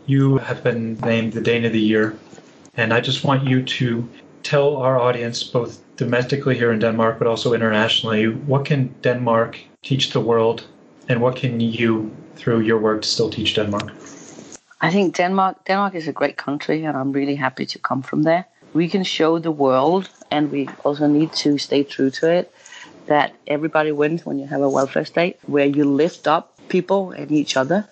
You 0.07 0.39
have 0.39 0.63
been 0.63 0.99
named 1.01 1.33
the 1.33 1.41
Dane 1.41 1.65
of 1.65 1.73
the 1.73 1.81
Year, 1.81 2.17
and 2.77 2.95
I 2.95 3.01
just 3.01 3.25
want 3.25 3.45
you 3.45 3.63
to 3.63 4.09
tell 4.43 4.77
our 4.77 4.99
audience, 4.99 5.43
both 5.43 5.83
domestically 5.97 6.57
here 6.57 6.73
in 6.73 6.79
Denmark, 6.79 7.19
but 7.19 7.27
also 7.27 7.53
internationally, 7.53 8.29
what 8.29 8.65
can 8.65 8.95
Denmark 9.03 9.59
teach 9.83 10.11
the 10.11 10.21
world, 10.21 10.67
and 11.09 11.21
what 11.21 11.37
can 11.37 11.61
you, 11.61 12.11
through 12.37 12.61
your 12.61 12.79
work, 12.79 13.05
still 13.05 13.31
teach 13.31 13.55
Denmark? 13.55 13.93
I 14.81 14.91
think 14.91 15.17
Denmark 15.17 15.65
Denmark 15.65 15.95
is 15.95 16.09
a 16.09 16.13
great 16.13 16.37
country, 16.37 16.85
and 16.85 16.97
I'm 16.97 17.13
really 17.13 17.37
happy 17.37 17.67
to 17.67 17.79
come 17.79 18.03
from 18.03 18.23
there 18.23 18.45
we 18.75 18.89
can 18.89 19.05
show 19.05 19.39
the 19.39 19.51
world, 19.51 20.09
and 20.31 20.51
we 20.51 20.69
also 20.85 21.07
need 21.07 21.33
to 21.33 21.59
stay 21.59 21.83
true 21.83 22.11
to 22.11 22.31
it, 22.31 22.53
that 23.07 23.35
everybody 23.47 23.93
wins 23.93 24.27
when 24.27 24.39
you 24.39 24.47
have 24.47 24.61
a 24.61 24.69
welfare 24.69 25.05
state 25.05 25.39
where 25.47 25.67
you 25.67 25.85
lift 25.85 26.27
up 26.27 26.59
people 26.69 27.13
and 27.13 27.33
each 27.33 27.57
other 27.57 27.89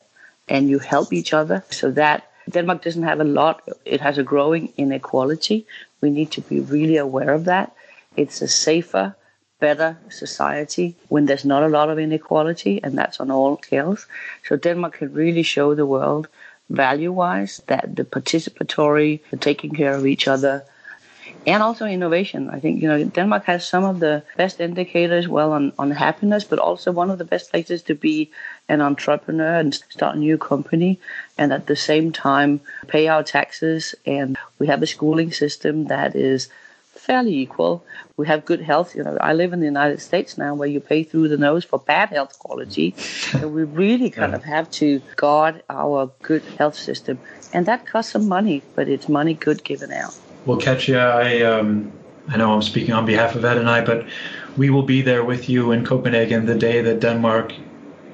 and 0.48 0.68
you 0.68 0.78
help 0.78 1.12
each 1.12 1.32
other 1.32 1.64
so 1.70 1.90
that 1.90 2.30
Denmark 2.50 2.82
doesn't 2.82 3.02
have 3.02 3.20
a 3.20 3.24
lot, 3.24 3.62
it 3.84 4.00
has 4.00 4.18
a 4.18 4.22
growing 4.22 4.72
inequality. 4.76 5.66
We 6.06 6.12
need 6.12 6.30
to 6.38 6.40
be 6.40 6.60
really 6.60 6.98
aware 6.98 7.32
of 7.34 7.46
that. 7.46 7.74
It's 8.16 8.40
a 8.40 8.46
safer, 8.46 9.16
better 9.58 9.98
society 10.08 10.94
when 11.08 11.26
there's 11.26 11.44
not 11.44 11.64
a 11.64 11.74
lot 11.78 11.90
of 11.90 11.98
inequality, 11.98 12.74
and 12.84 12.96
that's 12.96 13.18
on 13.18 13.32
all 13.32 13.58
scales. 13.60 14.06
So 14.44 14.56
Denmark 14.56 14.98
can 14.98 15.12
really 15.12 15.42
show 15.42 15.74
the 15.74 15.84
world 15.84 16.28
value 16.70 17.10
wise, 17.10 17.60
that 17.66 17.96
the 17.96 18.04
participatory, 18.04 19.18
the 19.32 19.36
taking 19.36 19.72
care 19.74 19.94
of 19.96 20.06
each 20.06 20.28
other, 20.28 20.64
and 21.44 21.60
also 21.60 21.86
innovation. 21.86 22.50
I 22.50 22.60
think 22.60 22.80
you 22.82 22.88
know 22.88 23.02
Denmark 23.02 23.44
has 23.46 23.66
some 23.66 23.82
of 23.82 23.98
the 23.98 24.22
best 24.36 24.60
indicators, 24.60 25.26
well, 25.26 25.50
on, 25.58 25.72
on 25.76 25.90
happiness, 25.90 26.44
but 26.44 26.60
also 26.60 26.92
one 26.92 27.10
of 27.10 27.18
the 27.18 27.30
best 27.34 27.50
places 27.50 27.82
to 27.82 27.94
be 27.96 28.30
an 28.68 28.80
entrepreneur 28.80 29.58
and 29.58 29.74
start 29.74 30.16
a 30.16 30.18
new 30.18 30.38
company, 30.38 30.98
and 31.38 31.52
at 31.52 31.66
the 31.66 31.76
same 31.76 32.12
time 32.12 32.60
pay 32.88 33.08
our 33.08 33.22
taxes. 33.22 33.94
And 34.04 34.36
we 34.58 34.66
have 34.66 34.82
a 34.82 34.86
schooling 34.86 35.32
system 35.32 35.86
that 35.86 36.16
is 36.16 36.48
fairly 36.94 37.36
equal. 37.36 37.84
We 38.16 38.26
have 38.26 38.44
good 38.44 38.60
health. 38.60 38.96
You 38.96 39.04
know, 39.04 39.16
I 39.20 39.32
live 39.32 39.52
in 39.52 39.60
the 39.60 39.66
United 39.66 40.00
States 40.00 40.36
now, 40.36 40.54
where 40.54 40.68
you 40.68 40.80
pay 40.80 41.04
through 41.04 41.28
the 41.28 41.36
nose 41.36 41.64
for 41.64 41.78
bad 41.78 42.08
health 42.08 42.38
quality. 42.38 42.94
So 42.96 43.46
we 43.48 43.64
really 43.64 44.10
kind 44.10 44.34
of 44.34 44.42
have 44.44 44.70
to 44.72 45.00
guard 45.14 45.62
our 45.70 46.10
good 46.22 46.42
health 46.58 46.76
system, 46.76 47.18
and 47.52 47.66
that 47.66 47.86
costs 47.86 48.12
some 48.12 48.26
money, 48.28 48.62
but 48.74 48.88
it's 48.88 49.08
money 49.08 49.34
good 49.34 49.62
given 49.62 49.92
out. 49.92 50.14
Well, 50.46 50.58
Katja, 50.58 50.98
I 50.98 51.42
um, 51.42 51.92
I 52.28 52.36
know 52.36 52.52
I'm 52.52 52.62
speaking 52.62 52.94
on 52.94 53.06
behalf 53.06 53.36
of 53.36 53.44
Ed 53.44 53.58
and 53.58 53.68
I, 53.68 53.84
but 53.84 54.06
we 54.56 54.70
will 54.70 54.82
be 54.82 55.02
there 55.02 55.24
with 55.24 55.48
you 55.48 55.72
in 55.72 55.84
Copenhagen 55.84 56.46
the 56.46 56.54
day 56.54 56.80
that 56.82 57.00
Denmark 57.00 57.52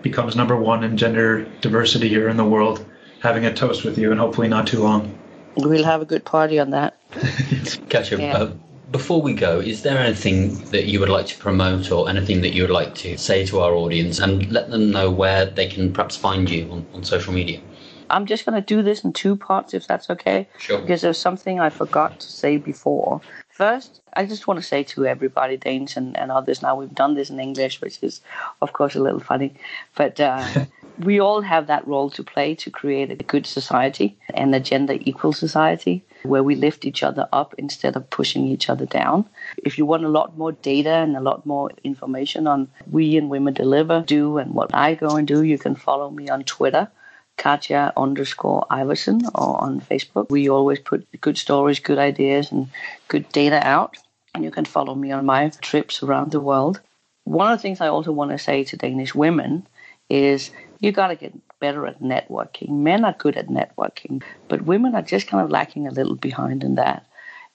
becomes 0.03 0.37
number 0.37 0.57
one 0.57 0.85
in 0.85 0.97
gender 0.97 1.45
diversity 1.61 2.09
here 2.09 2.29
in 2.29 2.37
the 2.37 2.45
world, 2.45 2.85
having 3.21 3.45
a 3.45 3.53
toast 3.53 3.85
with 3.85 3.99
you, 3.99 4.11
and 4.11 4.21
hopefully 4.21 4.49
not 4.49 4.67
too 4.67 4.83
long. 4.83 5.17
We'll 5.57 5.85
have 5.85 6.03
a 6.03 6.07
good 6.07 6.25
party 6.25 6.59
on 6.59 6.71
that. 6.71 6.99
Katja, 7.89 8.19
yeah. 8.19 8.37
uh, 8.37 8.53
before 8.91 9.23
we 9.23 9.35
go, 9.35 9.61
is 9.61 9.83
there 9.83 9.99
anything 9.99 10.55
that 10.67 10.85
you 10.87 11.01
would 11.01 11.09
like 11.09 11.27
to 11.27 11.39
promote 11.39 11.91
or 11.91 12.09
anything 12.09 12.43
that 12.43 12.51
you 12.51 12.63
would 12.63 12.71
like 12.71 12.95
to 12.97 13.17
say 13.17 13.45
to 13.47 13.61
our 13.61 13.73
audience 13.75 14.19
and 14.19 14.51
let 14.53 14.71
them 14.71 14.91
know 14.91 15.11
where 15.11 15.47
they 15.47 15.67
can 15.67 15.93
perhaps 15.93 16.17
find 16.17 16.49
you 16.51 16.71
on, 16.71 16.87
on 16.93 17.05
social 17.05 17.33
media? 17.33 17.61
I'm 18.13 18.27
just 18.27 18.45
going 18.45 18.61
to 18.61 18.75
do 18.75 18.83
this 18.83 19.05
in 19.05 19.13
two 19.13 19.37
parts, 19.37 19.73
if 19.73 19.87
that's 19.87 20.11
okay. 20.11 20.47
Sure. 20.59 20.79
Because 20.79 21.01
there's 21.01 21.19
something 21.19 21.59
I 21.59 21.71
forgot 21.71 22.21
to 22.21 22.31
say 22.31 22.59
before. 22.59 23.23
First, 23.49 24.01
I 24.13 24.27
just 24.27 24.47
want 24.47 24.61
to 24.61 24.67
say 24.67 24.83
to 24.85 25.07
everybody, 25.07 25.57
Danes 25.57 25.97
and, 25.97 26.17
and 26.17 26.31
others, 26.31 26.63
now 26.63 26.77
we've 26.77 26.95
done 26.95 27.15
this 27.15 27.31
in 27.31 27.41
English, 27.41 27.81
which 27.81 27.99
is, 28.03 28.21
of 28.61 28.75
course, 28.75 28.95
a 28.95 29.01
little 29.01 29.21
funny, 29.21 29.55
but 29.95 30.21
uh, 30.21 30.47
we 30.99 31.21
all 31.21 31.41
have 31.41 31.67
that 31.67 31.87
role 31.87 32.11
to 32.11 32.23
play 32.23 32.55
to 32.57 32.71
create 32.71 33.11
a 33.11 33.17
good 33.17 33.47
society 33.47 34.19
and 34.35 34.55
a 34.55 34.61
gender 34.61 34.97
equal 35.01 35.33
society 35.33 36.05
where 36.23 36.43
we 36.43 36.55
lift 36.55 36.85
each 36.85 37.03
other 37.03 37.29
up 37.33 37.55
instead 37.59 37.97
of 37.97 38.09
pushing 38.11 38.47
each 38.47 38.69
other 38.69 38.87
down. 38.87 39.29
If 39.59 39.79
you 39.79 39.87
want 39.87 40.05
a 40.05 40.09
lot 40.09 40.37
more 40.37 40.53
data 40.53 40.91
and 40.91 41.17
a 41.17 41.21
lot 41.21 41.47
more 41.47 41.71
information 41.83 42.47
on 42.47 42.69
We 42.91 43.17
and 43.17 43.31
Women 43.31 43.55
Deliver 43.55 44.03
do 44.07 44.39
and 44.39 44.55
what 44.55 44.75
I 44.75 44.95
go 44.95 45.17
and 45.17 45.27
do, 45.27 45.43
you 45.43 45.59
can 45.59 45.75
follow 45.75 46.11
me 46.11 46.29
on 46.29 46.45
Twitter 46.45 46.91
Katja 47.37 47.93
underscore 47.97 48.67
Iversen 48.71 49.25
or 49.35 49.61
on 49.61 49.81
Facebook. 49.81 50.31
We 50.31 50.49
always 50.49 50.79
put 50.79 51.07
good 51.21 51.39
stories, 51.39 51.81
good 51.81 51.99
ideas, 51.99 52.53
and 52.53 52.69
good 53.09 53.29
data 53.33 53.61
out. 53.67 53.97
And 54.35 54.45
you 54.45 54.51
can 54.51 54.65
follow 54.65 54.95
me 54.95 55.13
on 55.13 55.27
my 55.27 55.49
trips 55.61 56.03
around 56.03 56.31
the 56.31 56.41
world. 56.41 56.81
One 57.25 57.53
of 57.53 57.59
the 57.59 57.63
things 57.63 57.81
I 57.81 57.89
also 57.89 58.13
want 58.13 58.31
to 58.31 58.39
say 58.39 58.65
to 58.65 58.77
Danish 58.77 59.15
women 59.15 59.67
is 60.09 60.51
you 60.81 60.93
got 60.93 61.09
to 61.09 61.17
get 61.17 61.33
better 61.61 61.87
at 61.87 62.01
networking. 62.01 62.71
Men 62.71 63.05
are 63.05 63.15
good 63.19 63.37
at 63.37 63.49
networking, 63.49 64.23
but 64.49 64.63
women 64.63 64.95
are 64.95 65.03
just 65.03 65.29
kind 65.29 65.45
of 65.45 65.51
lacking 65.51 65.87
a 65.87 65.93
little 65.93 66.17
behind 66.17 66.65
in 66.65 66.75
that. 66.75 67.07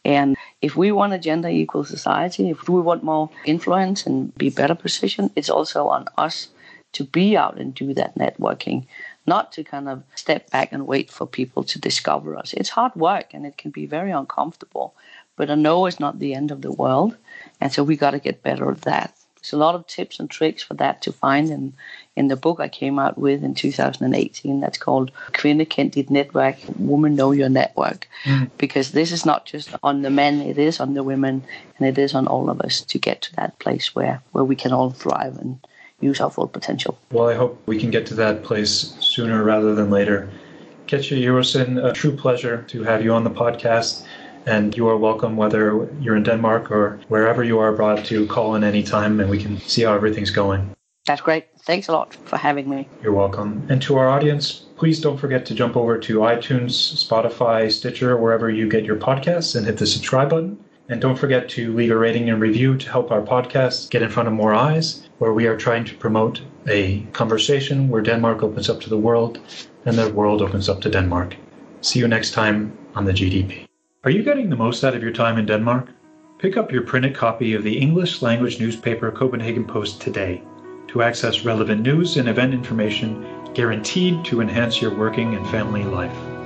And 0.05 0.37
if 0.61 0.77
we 0.77 0.91
want 0.93 1.13
a 1.13 1.19
gender 1.19 1.49
equal 1.49 1.83
society, 1.83 2.49
if 2.49 2.69
we 2.69 2.79
want 2.79 3.03
more 3.03 3.29
influence 3.45 4.05
and 4.05 4.33
be 4.35 4.49
better 4.49 4.75
positioned, 4.75 5.31
it's 5.35 5.49
also 5.49 5.87
on 5.87 6.05
us 6.17 6.47
to 6.93 7.03
be 7.03 7.35
out 7.35 7.57
and 7.57 7.75
do 7.75 7.93
that 7.93 8.15
networking, 8.15 8.85
not 9.27 9.51
to 9.51 9.63
kind 9.63 9.89
of 9.89 10.03
step 10.15 10.49
back 10.49 10.71
and 10.71 10.87
wait 10.87 11.11
for 11.11 11.27
people 11.27 11.63
to 11.65 11.79
discover 11.79 12.35
us. 12.37 12.53
It's 12.53 12.69
hard 12.69 12.95
work 12.95 13.33
and 13.33 13.45
it 13.45 13.57
can 13.57 13.71
be 13.71 13.85
very 13.85 14.11
uncomfortable, 14.11 14.95
but 15.35 15.49
a 15.49 15.55
no 15.55 15.85
is 15.85 15.99
not 15.99 16.19
the 16.19 16.33
end 16.33 16.49
of 16.51 16.61
the 16.61 16.71
world. 16.71 17.15
And 17.59 17.71
so 17.71 17.83
we 17.83 17.97
got 17.97 18.11
to 18.11 18.19
get 18.19 18.41
better 18.41 18.71
at 18.71 18.81
that. 18.81 19.13
There's 19.35 19.53
a 19.53 19.57
lot 19.57 19.75
of 19.75 19.85
tips 19.87 20.19
and 20.19 20.29
tricks 20.29 20.63
for 20.63 20.73
that 20.75 21.01
to 21.03 21.13
find 21.13 21.49
in, 21.49 21.73
in 22.15 22.27
the 22.27 22.35
book 22.35 22.59
I 22.59 22.67
came 22.67 22.97
out 22.97 23.17
with 23.17 23.43
in 23.43 23.53
2018 23.53 24.59
that's 24.59 24.77
called 24.77 25.11
Kvinde 25.31 25.69
Kend 25.69 25.91
Dit 25.91 26.09
Netværk, 26.09 26.57
Woman 26.79 27.15
Know 27.15 27.31
Your 27.31 27.47
Network. 27.47 28.09
Mm. 28.23 28.49
Because 28.57 28.91
this 28.91 29.11
is 29.11 29.25
not 29.25 29.45
just 29.45 29.69
on 29.83 30.01
the 30.01 30.09
men, 30.09 30.41
it 30.41 30.57
is 30.57 30.79
on 30.79 30.95
the 30.95 31.03
women, 31.03 31.43
and 31.77 31.87
it 31.87 31.97
is 31.97 32.15
on 32.15 32.27
all 32.27 32.49
of 32.49 32.59
us 32.61 32.81
to 32.81 32.97
get 32.97 33.21
to 33.21 33.35
that 33.35 33.57
place 33.59 33.95
where, 33.95 34.21
where 34.31 34.43
we 34.43 34.55
can 34.55 34.73
all 34.73 34.89
thrive 34.89 35.37
and 35.37 35.59
use 35.99 36.21
our 36.21 36.29
full 36.29 36.47
potential. 36.47 36.97
Well, 37.11 37.29
I 37.29 37.35
hope 37.35 37.61
we 37.65 37.79
can 37.79 37.91
get 37.91 38.05
to 38.07 38.13
that 38.15 38.43
place 38.43 38.95
sooner 38.99 39.43
rather 39.43 39.73
than 39.75 39.89
later. 39.89 40.29
Katja 40.87 41.15
Iversen, 41.15 41.83
a 41.83 41.91
true 41.91 42.15
pleasure 42.15 42.63
to 42.69 42.83
have 42.83 43.03
you 43.03 43.13
on 43.13 43.23
the 43.23 43.29
podcast. 43.29 44.05
And 44.45 44.77
you 44.77 44.87
are 44.87 44.95
welcome, 44.95 45.35
whether 45.35 45.89
you're 45.99 46.15
in 46.15 46.23
Denmark 46.23 46.71
or 46.71 47.01
wherever 47.09 47.43
you 47.43 47.59
are 47.59 47.67
abroad, 47.67 48.05
to 48.05 48.25
call 48.27 48.55
in 48.55 48.63
any 48.63 48.81
time 48.81 49.19
and 49.19 49.29
we 49.29 49.37
can 49.37 49.57
see 49.59 49.83
how 49.83 49.93
everything's 49.93 50.31
going. 50.31 50.73
That's 51.05 51.19
great. 51.19 51.47
Thanks 51.61 51.89
a 51.89 51.91
lot 51.91 52.15
for 52.25 52.37
having 52.37 52.69
me. 52.69 52.87
You're 53.03 53.11
welcome. 53.13 53.65
And 53.69 53.81
to 53.81 53.97
our 53.97 54.07
audience, 54.07 54.65
please 54.77 55.01
don't 55.01 55.17
forget 55.17 55.45
to 55.47 55.53
jump 55.53 55.75
over 55.75 55.97
to 55.97 56.19
iTunes, 56.19 56.71
Spotify, 57.05 57.69
Stitcher, 57.69 58.15
wherever 58.15 58.49
you 58.49 58.69
get 58.69 58.85
your 58.85 58.95
podcasts 58.95 59.55
and 59.55 59.65
hit 59.65 59.77
the 59.77 59.87
subscribe 59.87 60.29
button. 60.29 60.57
And 60.89 61.01
don't 61.01 61.17
forget 61.17 61.49
to 61.49 61.73
leave 61.73 61.91
a 61.91 61.97
rating 61.97 62.29
and 62.29 62.41
review 62.41 62.77
to 62.77 62.89
help 62.89 63.11
our 63.11 63.21
podcast 63.21 63.89
get 63.89 64.01
in 64.01 64.09
front 64.09 64.27
of 64.27 64.33
more 64.33 64.53
eyes, 64.53 65.06
where 65.19 65.33
we 65.33 65.47
are 65.47 65.57
trying 65.57 65.83
to 65.85 65.95
promote 65.95 66.41
a 66.67 67.01
conversation 67.13 67.89
where 67.89 68.01
Denmark 68.01 68.43
opens 68.43 68.69
up 68.69 68.79
to 68.81 68.89
the 68.89 68.97
world 68.97 69.39
and 69.85 69.97
the 69.97 70.09
world 70.09 70.41
opens 70.41 70.69
up 70.69 70.81
to 70.81 70.89
Denmark. 70.89 71.35
See 71.81 71.99
you 71.99 72.07
next 72.07 72.31
time 72.31 72.77
on 72.95 73.05
the 73.05 73.13
GDP. 73.13 73.65
Are 74.03 74.11
you 74.11 74.23
getting 74.23 74.49
the 74.49 74.55
most 74.55 74.83
out 74.83 74.95
of 74.95 75.03
your 75.03 75.11
time 75.11 75.37
in 75.37 75.45
Denmark? 75.45 75.89
Pick 76.39 76.55
up 76.55 76.71
your 76.71 76.83
printed 76.83 77.15
copy 77.15 77.53
of 77.53 77.63
the 77.63 77.77
English 77.77 78.21
language 78.21 78.59
newspaper 78.59 79.11
Copenhagen 79.11 79.65
Post 79.65 80.01
today 80.01 80.41
to 80.87 81.01
access 81.01 81.43
relevant 81.43 81.81
news 81.81 82.17
and 82.17 82.29
event 82.29 82.53
information 82.53 83.25
guaranteed 83.53 84.23
to 84.25 84.41
enhance 84.41 84.81
your 84.81 84.95
working 84.95 85.35
and 85.35 85.47
family 85.47 85.83
life. 85.83 86.36